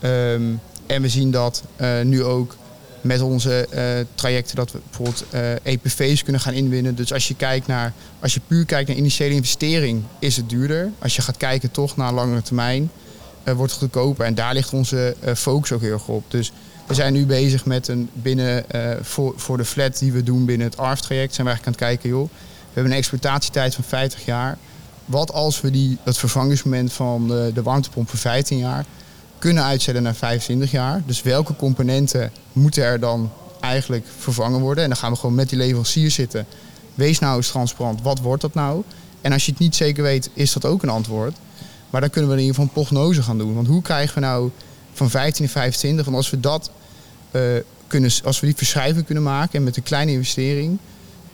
Ehm, 0.00 0.42
en 0.86 1.02
we 1.02 1.08
zien 1.08 1.30
dat 1.30 1.62
eh, 1.76 2.00
nu 2.02 2.24
ook 2.24 2.56
met 3.00 3.20
onze 3.20 3.66
eh, 3.66 4.06
trajecten 4.14 4.56
dat 4.56 4.72
we 4.72 4.78
bijvoorbeeld 4.84 5.24
eh, 5.30 5.52
EPV's 5.62 6.22
kunnen 6.22 6.40
gaan 6.40 6.52
inwinnen. 6.52 6.94
Dus 6.94 7.12
als 7.12 7.28
je 7.28 7.34
kijkt 7.34 7.66
naar, 7.66 7.92
als 8.20 8.34
je 8.34 8.40
puur 8.46 8.64
kijkt 8.64 8.88
naar 8.88 8.96
initiële 8.96 9.34
investering, 9.34 10.02
is 10.18 10.36
het 10.36 10.48
duurder. 10.48 10.90
Als 10.98 11.16
je 11.16 11.22
gaat 11.22 11.36
kijken 11.36 11.70
toch 11.70 11.96
naar 11.96 12.12
langere 12.12 12.42
termijn, 12.42 12.82
eh, 12.82 13.07
wordt 13.54 13.72
het 13.72 13.80
goedkoper. 13.80 14.24
En 14.24 14.34
daar 14.34 14.54
ligt 14.54 14.72
onze 14.72 15.16
eh, 15.20 15.34
focus 15.34 15.72
ook 15.72 15.80
heel 15.80 15.92
erg 15.92 16.08
op. 16.08 16.24
Dus 16.28 16.52
we 16.86 16.94
zijn 16.94 17.12
nu 17.12 17.26
bezig 17.26 17.64
met 17.64 17.88
een 17.88 18.10
binnen 18.12 18.70
eh, 18.70 18.96
voor, 19.02 19.32
voor 19.36 19.56
de 19.56 19.64
flat 19.64 19.98
die 19.98 20.12
we 20.12 20.22
doen 20.22 20.44
binnen 20.44 20.66
het 20.66 20.76
ARF-traject, 20.76 21.34
zijn 21.34 21.46
we 21.46 21.52
eigenlijk 21.52 21.66
aan 21.66 21.88
het 21.88 22.00
kijken, 22.00 22.18
joh. 22.18 22.28
We 22.68 22.74
hebben 22.74 22.92
een 22.92 22.98
exploitatietijd 22.98 23.74
van 23.74 23.84
50 23.84 24.24
jaar. 24.24 24.58
Wat 25.04 25.32
als 25.32 25.60
we 25.60 25.70
die, 25.70 25.98
het 26.02 26.18
vervangingsmoment 26.18 26.92
van 26.92 27.28
de, 27.28 27.50
de 27.54 27.62
warmtepomp 27.62 28.08
voor 28.08 28.18
15 28.18 28.58
jaar 28.58 28.84
kunnen 29.38 29.64
uitzetten 29.64 30.02
naar 30.02 30.14
25 30.14 30.70
jaar. 30.70 31.02
Dus 31.06 31.22
welke 31.22 31.56
componenten 31.56 32.32
moeten 32.52 32.82
er 32.82 33.00
dan 33.00 33.30
eigenlijk 33.60 34.06
vervangen 34.18 34.60
worden? 34.60 34.82
En 34.82 34.88
dan 34.88 34.98
gaan 34.98 35.12
we 35.12 35.18
gewoon 35.18 35.34
met 35.34 35.48
die 35.48 35.58
leverancier 35.58 36.10
zitten. 36.10 36.46
Wees 36.94 37.18
nou 37.18 37.36
eens 37.36 37.48
transparant, 37.48 38.02
wat 38.02 38.20
wordt 38.20 38.42
dat 38.42 38.54
nou? 38.54 38.82
En 39.20 39.32
als 39.32 39.44
je 39.44 39.50
het 39.50 39.60
niet 39.60 39.76
zeker 39.76 40.02
weet, 40.02 40.30
is 40.32 40.52
dat 40.52 40.64
ook 40.64 40.82
een 40.82 40.88
antwoord. 40.88 41.36
Maar 41.90 42.00
dan 42.00 42.10
kunnen 42.10 42.30
we 42.30 42.36
in 42.36 42.42
ieder 42.42 42.56
geval 42.60 42.70
een 42.76 42.82
prognose 42.84 43.22
gaan 43.22 43.38
doen. 43.38 43.54
Want 43.54 43.66
hoe 43.66 43.82
krijgen 43.82 44.14
we 44.14 44.20
nou 44.20 44.50
van 44.92 45.10
15 45.10 45.44
naar 45.44 45.52
25? 45.52 46.04
Want 46.04 46.16
als 46.16 46.30
we 46.30 46.40
dat 46.40 46.70
eh, 47.30 47.42
kunnen, 47.86 48.10
als 48.24 48.40
we 48.40 48.46
die 48.46 48.56
verschuiving 48.56 49.04
kunnen 49.06 49.22
maken 49.24 49.58
en 49.58 49.64
met 49.64 49.76
een 49.76 49.82
kleine 49.82 50.12
investering, 50.12 50.78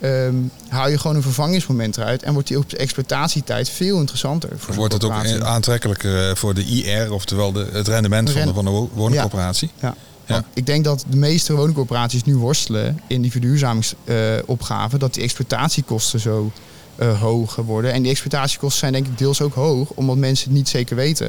ehm 0.01 0.35
haal 0.69 0.89
je 0.89 0.99
gewoon 0.99 1.17
een 1.17 1.23
vervangingsmoment 1.23 1.97
eruit 1.97 2.23
en 2.23 2.33
wordt 2.33 2.49
die 2.49 2.59
op 2.59 2.71
de 2.71 2.77
exploitatietijd 2.77 3.69
veel 3.71 3.99
interessanter. 3.99 4.49
Voor 4.57 4.75
Wordt 4.75 4.93
het 4.93 5.05
ook 5.05 5.13
aantrekkelijker 5.43 6.29
eh, 6.31 6.35
voor 6.37 6.55
de 6.55 6.65
IR, 6.65 7.13
oftewel 7.13 7.53
de, 7.53 7.69
het 7.73 7.89
rendement 7.89 8.31
van 8.31 8.47
de, 8.47 8.55
van 8.55 8.65
de 8.65 8.71
wo- 8.71 8.91
woningcorporatie? 8.93 9.71
Ja. 9.81 9.95
Ja. 10.27 10.33
Want 10.33 10.45
Ik 10.55 10.67
denk 10.67 10.85
dat 10.85 11.05
de 11.09 11.17
meeste 11.17 11.55
woningcorporaties 11.55 12.25
nu 12.25 12.37
worstelen 12.37 13.01
in 13.07 13.23
die 13.23 13.31
verduurzamingsopgave, 13.31 14.99
dat 14.99 15.15
die 15.15 15.23
exploitatiekosten 15.23 16.21
zo 16.21 16.53
eh, 16.97 17.21
hoog 17.21 17.57
worden. 17.57 17.93
En 17.93 18.03
die 18.03 18.11
exploitatiekosten 18.11 18.79
zijn 18.79 18.93
denk 18.93 19.07
ik 19.07 19.19
deels 19.19 19.41
ook 19.41 19.55
hoog, 19.55 19.91
omdat 19.91 20.17
mensen 20.17 20.49
het 20.49 20.57
niet 20.57 20.69
zeker 20.69 20.97
weten. 20.97 21.27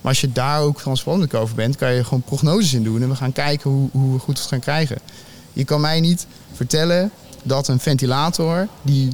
Maar 0.00 0.12
als 0.12 0.20
je 0.20 0.32
daar 0.32 0.60
ook 0.60 0.80
transparant 0.80 1.34
over 1.34 1.54
bent, 1.54 1.76
kan 1.76 1.92
je 1.92 2.04
gewoon 2.04 2.22
prognoses 2.22 2.74
in 2.74 2.84
doen 2.84 3.02
en 3.02 3.08
we 3.08 3.14
gaan 3.14 3.32
kijken 3.32 3.70
hoe, 3.70 3.88
hoe 3.92 4.12
we 4.12 4.18
goed 4.18 4.40
gaan 4.40 4.60
krijgen. 4.60 4.98
Je 5.52 5.64
kan 5.64 5.80
mij 5.80 6.00
niet 6.00 6.26
vertellen 6.52 7.10
dat 7.42 7.68
een 7.68 7.80
ventilator 7.80 8.68
die 8.82 9.12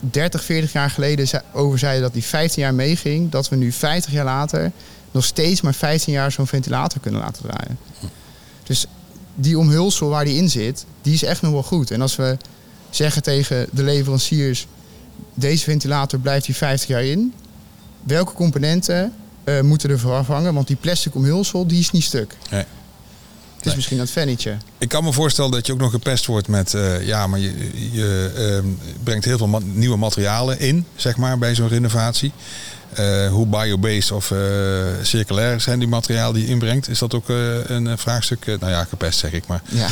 30, 0.00 0.44
40 0.44 0.72
jaar 0.72 0.90
geleden 0.90 1.42
over 1.52 1.78
zeiden 1.78 2.02
dat 2.02 2.12
die 2.12 2.24
15 2.24 2.62
jaar 2.62 2.74
meeging, 2.74 3.30
dat 3.30 3.48
we 3.48 3.56
nu 3.56 3.72
50 3.72 4.12
jaar 4.12 4.24
later 4.24 4.72
nog 5.10 5.24
steeds 5.24 5.60
maar 5.60 5.74
15 5.74 6.12
jaar 6.12 6.32
zo'n 6.32 6.46
ventilator 6.46 7.00
kunnen 7.00 7.20
laten 7.20 7.42
draaien. 7.42 7.78
Dus 8.62 8.86
die 9.34 9.58
omhulsel 9.58 10.08
waar 10.08 10.24
die 10.24 10.36
in 10.36 10.50
zit, 10.50 10.84
die 11.02 11.14
is 11.14 11.22
echt 11.22 11.42
nog 11.42 11.52
wel 11.52 11.62
goed. 11.62 11.90
En 11.90 12.00
als 12.00 12.16
we 12.16 12.36
zeggen 12.90 13.22
tegen 13.22 13.66
de 13.72 13.82
leveranciers, 13.82 14.66
deze 15.34 15.64
ventilator 15.64 16.18
blijft 16.18 16.46
hier 16.46 16.54
50 16.54 16.88
jaar 16.88 17.04
in, 17.04 17.34
welke 18.02 18.32
componenten 18.32 19.12
eh, 19.44 19.60
moeten 19.60 19.90
er 19.90 19.98
vervangen? 19.98 20.54
Want 20.54 20.66
die 20.66 20.76
plastic 20.76 21.14
omhulsel, 21.14 21.66
die 21.66 21.78
is 21.80 21.90
niet 21.90 22.02
stuk. 22.04 22.36
Nee. 22.50 22.64
Het 23.56 23.66
is 23.72 23.74
misschien 23.74 23.98
dat 23.98 24.10
vennetje. 24.10 24.56
Ik 24.78 24.88
kan 24.88 25.04
me 25.04 25.12
voorstellen 25.12 25.50
dat 25.50 25.66
je 25.66 25.72
ook 25.72 25.78
nog 25.78 25.90
gepest 25.90 26.26
wordt 26.26 26.48
met, 26.48 26.74
eh, 26.74 27.06
ja, 27.06 27.26
maar 27.26 27.38
je, 27.38 27.70
je 27.92 28.32
ehm, 28.36 28.66
brengt 29.02 29.24
heel 29.24 29.38
veel 29.38 29.46
ma- 29.48 29.58
nieuwe 29.62 29.96
materialen 29.96 30.58
in, 30.60 30.86
zeg 30.96 31.16
maar, 31.16 31.38
bij 31.38 31.54
zo'n 31.54 31.68
renovatie. 31.68 32.32
Eh, 32.92 33.28
hoe 33.28 33.46
biobased 33.46 34.10
of 34.12 34.32
circulair 35.02 35.60
zijn 35.60 35.78
die 35.78 35.88
materialen 35.88 36.34
die 36.34 36.44
je 36.44 36.50
inbrengt? 36.50 36.88
Is 36.88 36.98
dat 36.98 37.14
ook 37.14 37.28
een 37.28 37.98
vraagstuk? 37.98 38.46
Nou 38.46 38.72
ja, 38.72 38.84
gepest 38.84 39.18
zeg 39.18 39.32
ik 39.32 39.46
maar. 39.46 39.62
Ja, 39.68 39.88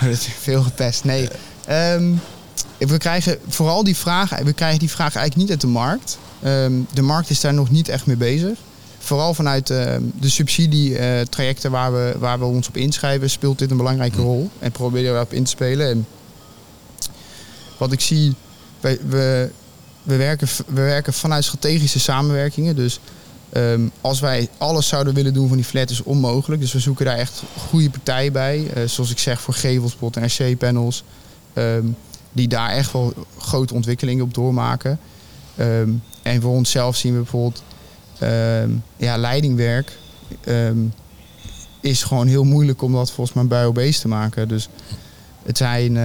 dat 0.00 0.10
is 0.18 0.28
veel 0.40 0.62
gepest. 0.62 1.04
Nee, 1.04 1.28
Ehm, 1.66 2.12
we 2.78 2.98
krijgen 2.98 3.38
vooral 3.48 3.84
die 3.84 3.96
vraag, 3.96 4.38
we 4.38 4.52
krijgen 4.52 4.78
die 4.78 4.90
vraag 4.90 5.14
eigenlijk 5.14 5.36
niet 5.36 5.50
uit 5.50 5.60
de 5.60 5.66
markt. 5.66 6.18
Ehm, 6.42 6.72
de 6.92 7.02
markt 7.02 7.30
is 7.30 7.40
daar 7.40 7.54
nog 7.54 7.70
niet 7.70 7.88
echt 7.88 8.06
mee 8.06 8.16
bezig. 8.16 8.58
Vooral 8.98 9.34
vanuit 9.34 9.70
ehm, 9.70 10.02
de 10.20 10.28
subsidietrajecten 10.28 11.70
waar 11.70 11.92
we, 11.92 12.14
waar 12.18 12.38
we 12.38 12.44
ons 12.44 12.68
op 12.68 12.76
inschrijven, 12.76 13.30
speelt 13.30 13.58
dit 13.58 13.70
een 13.70 13.76
belangrijke 13.76 14.20
rol. 14.20 14.50
En 14.58 14.72
proberen 14.72 15.06
we 15.06 15.12
daarop 15.12 15.32
in 15.32 15.44
te 15.44 15.50
spelen. 15.50 15.90
En 15.90 16.06
wat 17.76 17.92
ik 17.92 18.00
zie, 18.00 18.34
wij, 18.80 18.98
we, 19.08 19.50
we, 20.02 20.16
werken, 20.16 20.48
we 20.66 20.80
werken 20.80 21.12
vanuit 21.12 21.44
strategische 21.44 22.00
samenwerkingen. 22.00 22.76
Dus 22.76 23.00
Ehm, 23.56 23.88
als 24.00 24.20
wij 24.20 24.48
alles 24.58 24.88
zouden 24.88 25.14
willen 25.14 25.34
doen 25.34 25.48
van 25.48 25.56
die 25.56 25.66
flat 25.66 25.90
is 25.90 26.02
onmogelijk. 26.02 26.60
Dus 26.60 26.72
we 26.72 26.78
zoeken 26.78 27.04
daar 27.04 27.16
echt 27.16 27.42
goede 27.68 27.90
partijen 27.90 28.32
bij. 28.32 28.70
Eh, 28.74 28.82
zoals 28.84 29.10
ik 29.10 29.18
zeg 29.18 29.40
voor 29.40 29.54
Gevelspot 29.54 30.16
en 30.16 30.26
RC-panels. 30.26 31.04
Die 32.36 32.48
daar 32.48 32.70
echt 32.70 32.92
wel 32.92 33.12
grote 33.38 33.74
ontwikkelingen 33.74 34.24
op 34.24 34.34
doormaken. 34.34 34.98
Ehm, 35.56 35.90
en 36.22 36.40
voor 36.42 36.52
onszelf 36.52 36.96
zien 36.96 37.12
we 37.12 37.18
bijvoorbeeld 37.18 37.62
ehm, 38.18 38.70
ja, 38.96 39.16
leidingwerk. 39.16 39.98
ehm, 40.44 40.78
is 41.80 42.02
gewoon 42.02 42.26
heel 42.26 42.44
moeilijk 42.44 42.82
om 42.82 42.92
dat 42.92 43.10
volgens 43.10 43.36
mij 43.36 43.46
bij 43.46 43.66
OB's 43.66 44.00
te 44.00 44.08
maken. 44.08 44.48
Dus 44.48 44.68
het 45.42 45.56
zijn... 45.56 45.96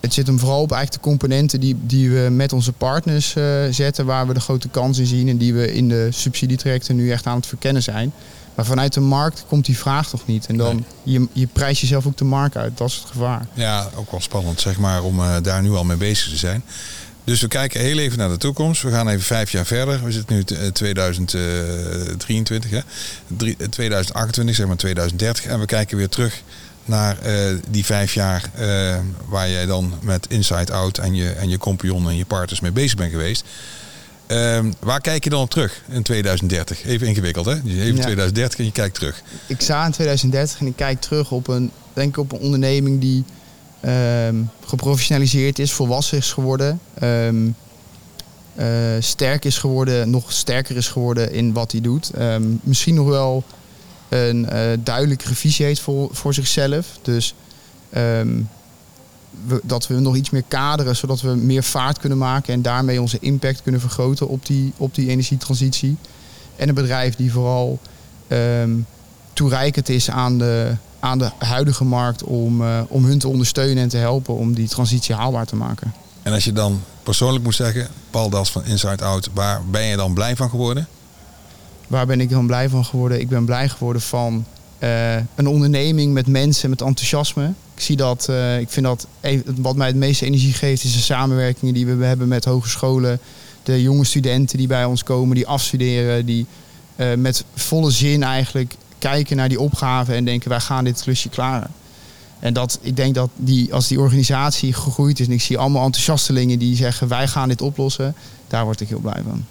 het 0.00 0.14
zit 0.14 0.26
hem 0.26 0.38
vooral 0.38 0.62
op 0.62 0.72
eigenlijk 0.72 1.02
de 1.02 1.08
componenten 1.10 1.60
die, 1.60 1.76
die 1.86 2.10
we 2.10 2.28
met 2.30 2.52
onze 2.52 2.72
partners 2.72 3.34
eh, 3.34 3.44
zetten, 3.70 4.06
waar 4.06 4.26
we 4.26 4.34
de 4.34 4.40
grote 4.40 4.68
kans 4.68 4.98
in 4.98 5.06
zien 5.06 5.28
en 5.28 5.36
die 5.36 5.54
we 5.54 5.72
in 5.72 5.88
de 5.88 6.08
subsidietrajecten 6.10 6.96
nu 6.96 7.10
echt 7.10 7.26
aan 7.26 7.36
het 7.36 7.46
verkennen 7.46 7.82
zijn. 7.82 8.12
Maar 8.54 8.64
vanuit 8.64 8.92
de 8.92 9.00
markt 9.00 9.44
komt 9.48 9.66
die 9.66 9.78
vraag 9.78 10.08
toch 10.08 10.26
niet. 10.26 10.46
En 10.46 10.56
dan 10.56 10.84
je, 11.02 11.26
je 11.32 11.46
prijs 11.46 11.80
jezelf 11.80 12.06
ook 12.06 12.16
de 12.16 12.24
markt 12.24 12.56
uit. 12.56 12.78
Dat 12.78 12.88
is 12.88 12.94
het 12.94 13.04
gevaar. 13.06 13.46
Ja, 13.54 13.88
ook 13.94 14.10
wel 14.10 14.20
spannend 14.20 14.60
zeg 14.60 14.78
maar 14.78 15.02
om 15.02 15.20
eh, 15.20 15.36
daar 15.42 15.62
nu 15.62 15.70
al 15.70 15.84
mee 15.84 15.96
bezig 15.96 16.28
te 16.30 16.36
zijn. 16.36 16.62
Dus 17.24 17.40
we 17.40 17.48
kijken 17.48 17.80
heel 17.80 17.98
even 17.98 18.18
naar 18.18 18.28
de 18.28 18.36
toekomst. 18.36 18.82
We 18.82 18.90
gaan 18.90 19.08
even 19.08 19.22
vijf 19.22 19.50
jaar 19.50 19.66
verder. 19.66 20.04
We 20.04 20.12
zitten 20.12 20.36
nu 20.36 20.44
t- 20.44 20.50
eh, 20.50 20.66
2023, 20.66 22.70
hè? 22.70 22.80
Drie- 23.26 23.56
eh, 23.58 23.66
2028, 23.68 24.56
zeg 24.56 24.66
maar 24.66 24.76
2030. 24.76 25.44
En 25.44 25.60
we 25.60 25.66
kijken 25.66 25.96
weer 25.96 26.08
terug 26.08 26.42
naar 26.84 27.18
eh, 27.18 27.54
die 27.70 27.84
vijf 27.84 28.14
jaar 28.14 28.50
eh, 28.54 28.96
waar 29.28 29.50
jij 29.50 29.66
dan 29.66 29.92
met 30.00 30.26
Inside 30.28 30.72
Out 30.72 30.98
en 30.98 31.14
je, 31.14 31.30
en 31.30 31.48
je 31.48 31.58
compagnon 31.58 32.08
en 32.08 32.16
je 32.16 32.24
partners 32.24 32.60
mee 32.60 32.72
bezig 32.72 32.96
bent 32.96 33.10
geweest. 33.10 33.44
Ehm, 34.32 34.72
waar 34.78 35.00
kijk 35.00 35.24
je 35.24 35.30
dan 35.30 35.40
op 35.42 35.50
terug 35.50 35.82
in 35.88 36.02
2030? 36.02 36.84
Even 36.84 37.06
ingewikkeld, 37.06 37.46
hè? 37.46 37.62
Dus 37.62 37.72
even 37.72 37.96
Ja. 37.96 38.02
2030 38.02 38.58
en 38.58 38.64
je 38.64 38.72
kijkt 38.72 38.94
terug. 38.94 39.22
Ik 39.46 39.60
sta 39.60 39.86
in 39.86 39.92
2030 39.92 40.60
en 40.60 40.66
ik 40.66 40.76
kijk 40.76 41.00
terug 41.00 41.30
op 41.30 41.48
een, 41.48 41.70
denk 41.92 42.08
ik 42.08 42.16
op 42.16 42.32
een 42.32 42.38
onderneming 42.38 43.00
die 43.00 43.24
ehm, 43.80 44.36
geprofessionaliseerd 44.64 45.58
is, 45.58 45.72
volwassen 45.72 46.18
is 46.18 46.32
geworden. 46.32 46.80
eh, 48.54 48.66
sterk 48.98 49.44
is 49.44 49.58
geworden, 49.58 50.10
nog 50.10 50.32
sterker 50.32 50.76
is 50.76 50.88
geworden 50.88 51.32
in 51.32 51.52
wat 51.52 51.72
hij 51.72 51.80
doet. 51.80 52.10
Misschien 52.62 52.94
nog 52.94 53.06
wel 53.08 53.44
een 54.08 54.48
eh, 54.48 54.60
duidelijkere 54.78 55.34
visie 55.34 55.64
heeft 55.66 55.80
voor, 55.80 56.08
voor 56.12 56.34
zichzelf. 56.34 56.86
Dus 57.02 57.34
we- 59.46 59.60
dat 59.62 59.86
we 59.86 59.94
nog 60.00 60.16
iets 60.16 60.30
meer 60.30 60.44
kaderen, 60.48 60.96
zodat 60.96 61.20
we 61.20 61.28
meer 61.34 61.62
vaart 61.62 61.98
kunnen 61.98 62.18
maken 62.18 62.54
en 62.54 62.62
daarmee 62.62 63.00
onze 63.00 63.18
impact 63.20 63.62
kunnen 63.62 63.80
vergroten 63.80 64.28
op 64.28 64.46
die, 64.46 64.72
op 64.76 64.94
die 64.94 65.08
energietransitie. 65.08 65.96
En 66.56 66.68
een 66.68 66.74
bedrijf 66.74 67.16
die 67.16 67.32
vooral 67.32 67.78
ehm, 68.28 68.70
toereikend 69.32 69.88
is 69.88 70.10
aan 70.10 70.38
de, 70.38 70.74
aan 71.00 71.18
de 71.18 71.30
huidige 71.38 71.84
markt 71.84 72.22
om, 72.24 72.62
eh, 72.62 72.80
om 72.88 73.04
hun 73.04 73.18
te 73.18 73.28
ondersteunen 73.28 73.82
en 73.82 73.88
te 73.88 73.96
helpen 73.96 74.34
om 74.34 74.54
die 74.54 74.68
transitie 74.68 75.14
haalbaar 75.14 75.46
te 75.46 75.56
maken. 75.56 75.92
En 76.22 76.32
als 76.32 76.44
je 76.44 76.52
dan 76.52 76.80
persoonlijk 77.02 77.44
moet 77.44 77.54
zeggen, 77.54 77.88
Paul 78.10 78.30
Das 78.30 78.50
van 78.52 78.64
Inside 78.64 79.04
Out, 79.04 79.28
waar 79.34 79.60
ben 79.70 79.82
je 79.82 79.96
dan 79.96 80.14
blij 80.14 80.36
van 80.36 80.50
geworden? 80.50 80.86
Waar 81.86 82.06
ben 82.06 82.20
ik 82.20 82.30
dan 82.30 82.46
blij 82.46 82.68
van 82.68 82.84
geworden? 82.84 83.20
Ik 83.20 83.28
ben 83.28 83.44
blij 83.44 83.68
geworden 83.68 84.02
van 84.02 84.44
eh, 84.82 85.16
een 85.34 85.46
onderneming 85.46 86.12
met 86.12 86.26
mensen, 86.26 86.70
met 86.70 86.80
enthousiasme. 86.80 87.52
Ik 87.74 87.82
zie 87.82 87.96
dat, 87.96 88.28
eh, 88.28 88.60
ik 88.60 88.70
vind 88.70 88.86
dat 88.86 89.06
wat 89.56 89.76
mij 89.76 89.86
het 89.86 89.96
meeste 89.96 90.26
energie 90.26 90.52
geeft, 90.52 90.84
is 90.84 90.92
de 90.92 90.98
samenwerkingen 90.98 91.74
die 91.74 91.86
we 91.86 92.04
hebben 92.04 92.28
met 92.28 92.44
hogescholen. 92.44 93.20
De 93.62 93.82
jonge 93.82 94.04
studenten 94.04 94.58
die 94.58 94.66
bij 94.66 94.84
ons 94.84 95.02
komen, 95.02 95.34
die 95.34 95.46
afstuderen, 95.46 96.26
die 96.26 96.46
eh, 96.96 97.14
met 97.14 97.44
volle 97.54 97.90
zin 97.90 98.22
eigenlijk 98.22 98.74
kijken 98.98 99.36
naar 99.36 99.48
die 99.48 99.60
opgave 99.60 100.14
en 100.14 100.24
denken 100.24 100.48
wij 100.48 100.60
gaan 100.60 100.84
dit 100.84 101.02
klusje 101.02 101.28
klaren. 101.28 101.70
En 102.38 102.52
dat, 102.52 102.78
ik 102.80 102.96
denk 102.96 103.14
dat 103.14 103.30
die, 103.36 103.74
als 103.74 103.88
die 103.88 104.00
organisatie 104.00 104.72
gegroeid 104.72 105.20
is 105.20 105.26
en 105.26 105.32
ik 105.32 105.42
zie 105.42 105.58
allemaal 105.58 105.84
enthousiastelingen 105.84 106.58
die 106.58 106.76
zeggen 106.76 107.08
wij 107.08 107.28
gaan 107.28 107.48
dit 107.48 107.62
oplossen, 107.62 108.14
daar 108.48 108.64
word 108.64 108.80
ik 108.80 108.88
heel 108.88 109.00
blij 109.00 109.22
van. 109.28 109.44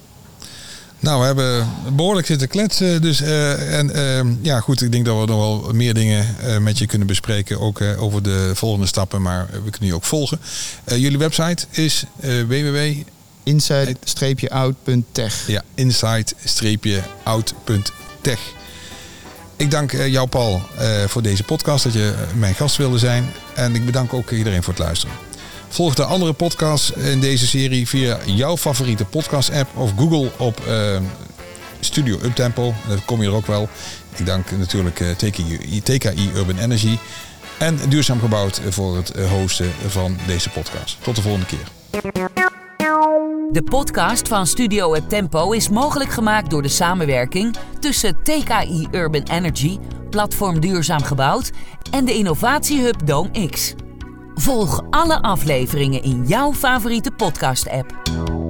Nou, 1.02 1.20
we 1.20 1.26
hebben 1.26 1.70
behoorlijk 1.96 2.28
zitten 2.28 2.48
kletsen. 2.48 3.02
Dus, 3.02 3.22
eh, 3.22 3.78
en 3.78 3.96
ehm, 3.96 4.34
ja, 4.42 4.60
goed, 4.60 4.82
ik 4.82 4.92
denk 4.92 5.06
dat 5.06 5.20
we 5.20 5.26
nog 5.26 5.38
wel 5.38 5.70
meer 5.74 5.94
dingen 5.94 6.36
eh, 6.40 6.58
met 6.58 6.78
je 6.78 6.86
kunnen 6.86 7.08
bespreken. 7.08 7.60
Ook 7.60 7.80
eh, 7.80 8.04
over 8.04 8.24
de 8.24 8.52
volgende 8.54 8.86
stappen, 8.86 9.22
maar 9.22 9.48
we 9.64 9.70
kunnen 9.70 9.90
je 9.90 9.96
ook 9.96 10.04
volgen. 10.04 10.40
Jullie 10.86 11.18
website 11.18 11.66
is 11.70 12.04
www 12.20 12.78
inside-out.tech. 13.44 15.48
ja, 15.48 15.64
insight-out.tech. 15.76 18.40
Ik 19.56 19.72
dank 19.72 19.92
jou, 19.92 20.28
Paul, 20.28 20.62
voor 21.08 21.22
deze 21.22 21.44
podcast, 21.44 21.84
dat 21.84 21.94
je 21.94 22.14
mijn 22.36 22.56
gast 22.56 22.78
wilde 22.78 22.98
zijn. 22.98 23.30
En 23.56 23.76
ik 23.76 23.86
bedank 23.86 24.14
ook 24.14 24.32
iedereen 24.32 24.64
voor 24.64 24.74
het 24.74 24.84
luisteren. 24.84 25.31
Volg 25.72 25.96
de 25.96 26.04
andere 26.04 26.34
podcasts 26.34 26.92
in 26.92 27.20
deze 27.20 27.48
serie 27.48 27.88
via 27.88 28.18
jouw 28.26 28.58
favoriete 28.58 29.06
podcast-app 29.06 29.78
of 29.78 29.92
Google 29.98 30.32
op 30.38 30.60
eh, 30.68 30.98
Studio 31.80 32.20
Uptempo. 32.24 32.74
Dan 32.88 33.06
kom 33.06 33.22
je 33.22 33.28
er 33.28 33.34
ook 33.34 33.46
wel. 33.46 33.70
Ik 34.16 34.26
dank 34.26 34.52
natuurlijk 34.52 35.00
eh, 35.00 35.10
TKI, 35.84 36.32
Urban 36.36 36.58
Energy 36.58 36.98
en 37.60 37.80
Duurzaam 37.90 38.20
Gebouwd 38.20 38.62
voor 38.70 38.96
het 38.96 39.12
eh, 39.12 39.30
hosten 39.30 39.72
van 39.88 40.18
deze 40.28 40.50
podcast. 40.50 40.98
Tot 41.02 41.16
de 41.16 41.22
volgende 41.22 41.46
keer. 41.46 41.66
De 43.52 43.64
podcast 43.64 44.28
van 44.28 44.48
Studio 44.48 44.96
Up 44.96 45.10
Tempo 45.10 45.52
is 45.52 45.70
mogelijk 45.70 46.10
gemaakt 46.10 46.50
door 46.50 46.62
de 46.62 46.70
samenwerking 46.70 47.56
tussen 47.80 48.18
TKI 48.24 48.88
Urban 48.92 49.24
Energy, 49.24 49.80
Platform 50.10 50.60
Duurzaam 50.60 51.04
Gebouwd 51.04 51.52
en 51.92 52.06
de 52.06 52.14
innovatiehub 52.14 53.06
Dome 53.06 53.50
X. 53.50 53.74
Volg 54.42 54.82
alle 54.90 55.22
afleveringen 55.22 56.04
in 56.04 56.26
jouw 56.28 56.52
favoriete 56.52 57.12
podcast-app. 57.12 58.41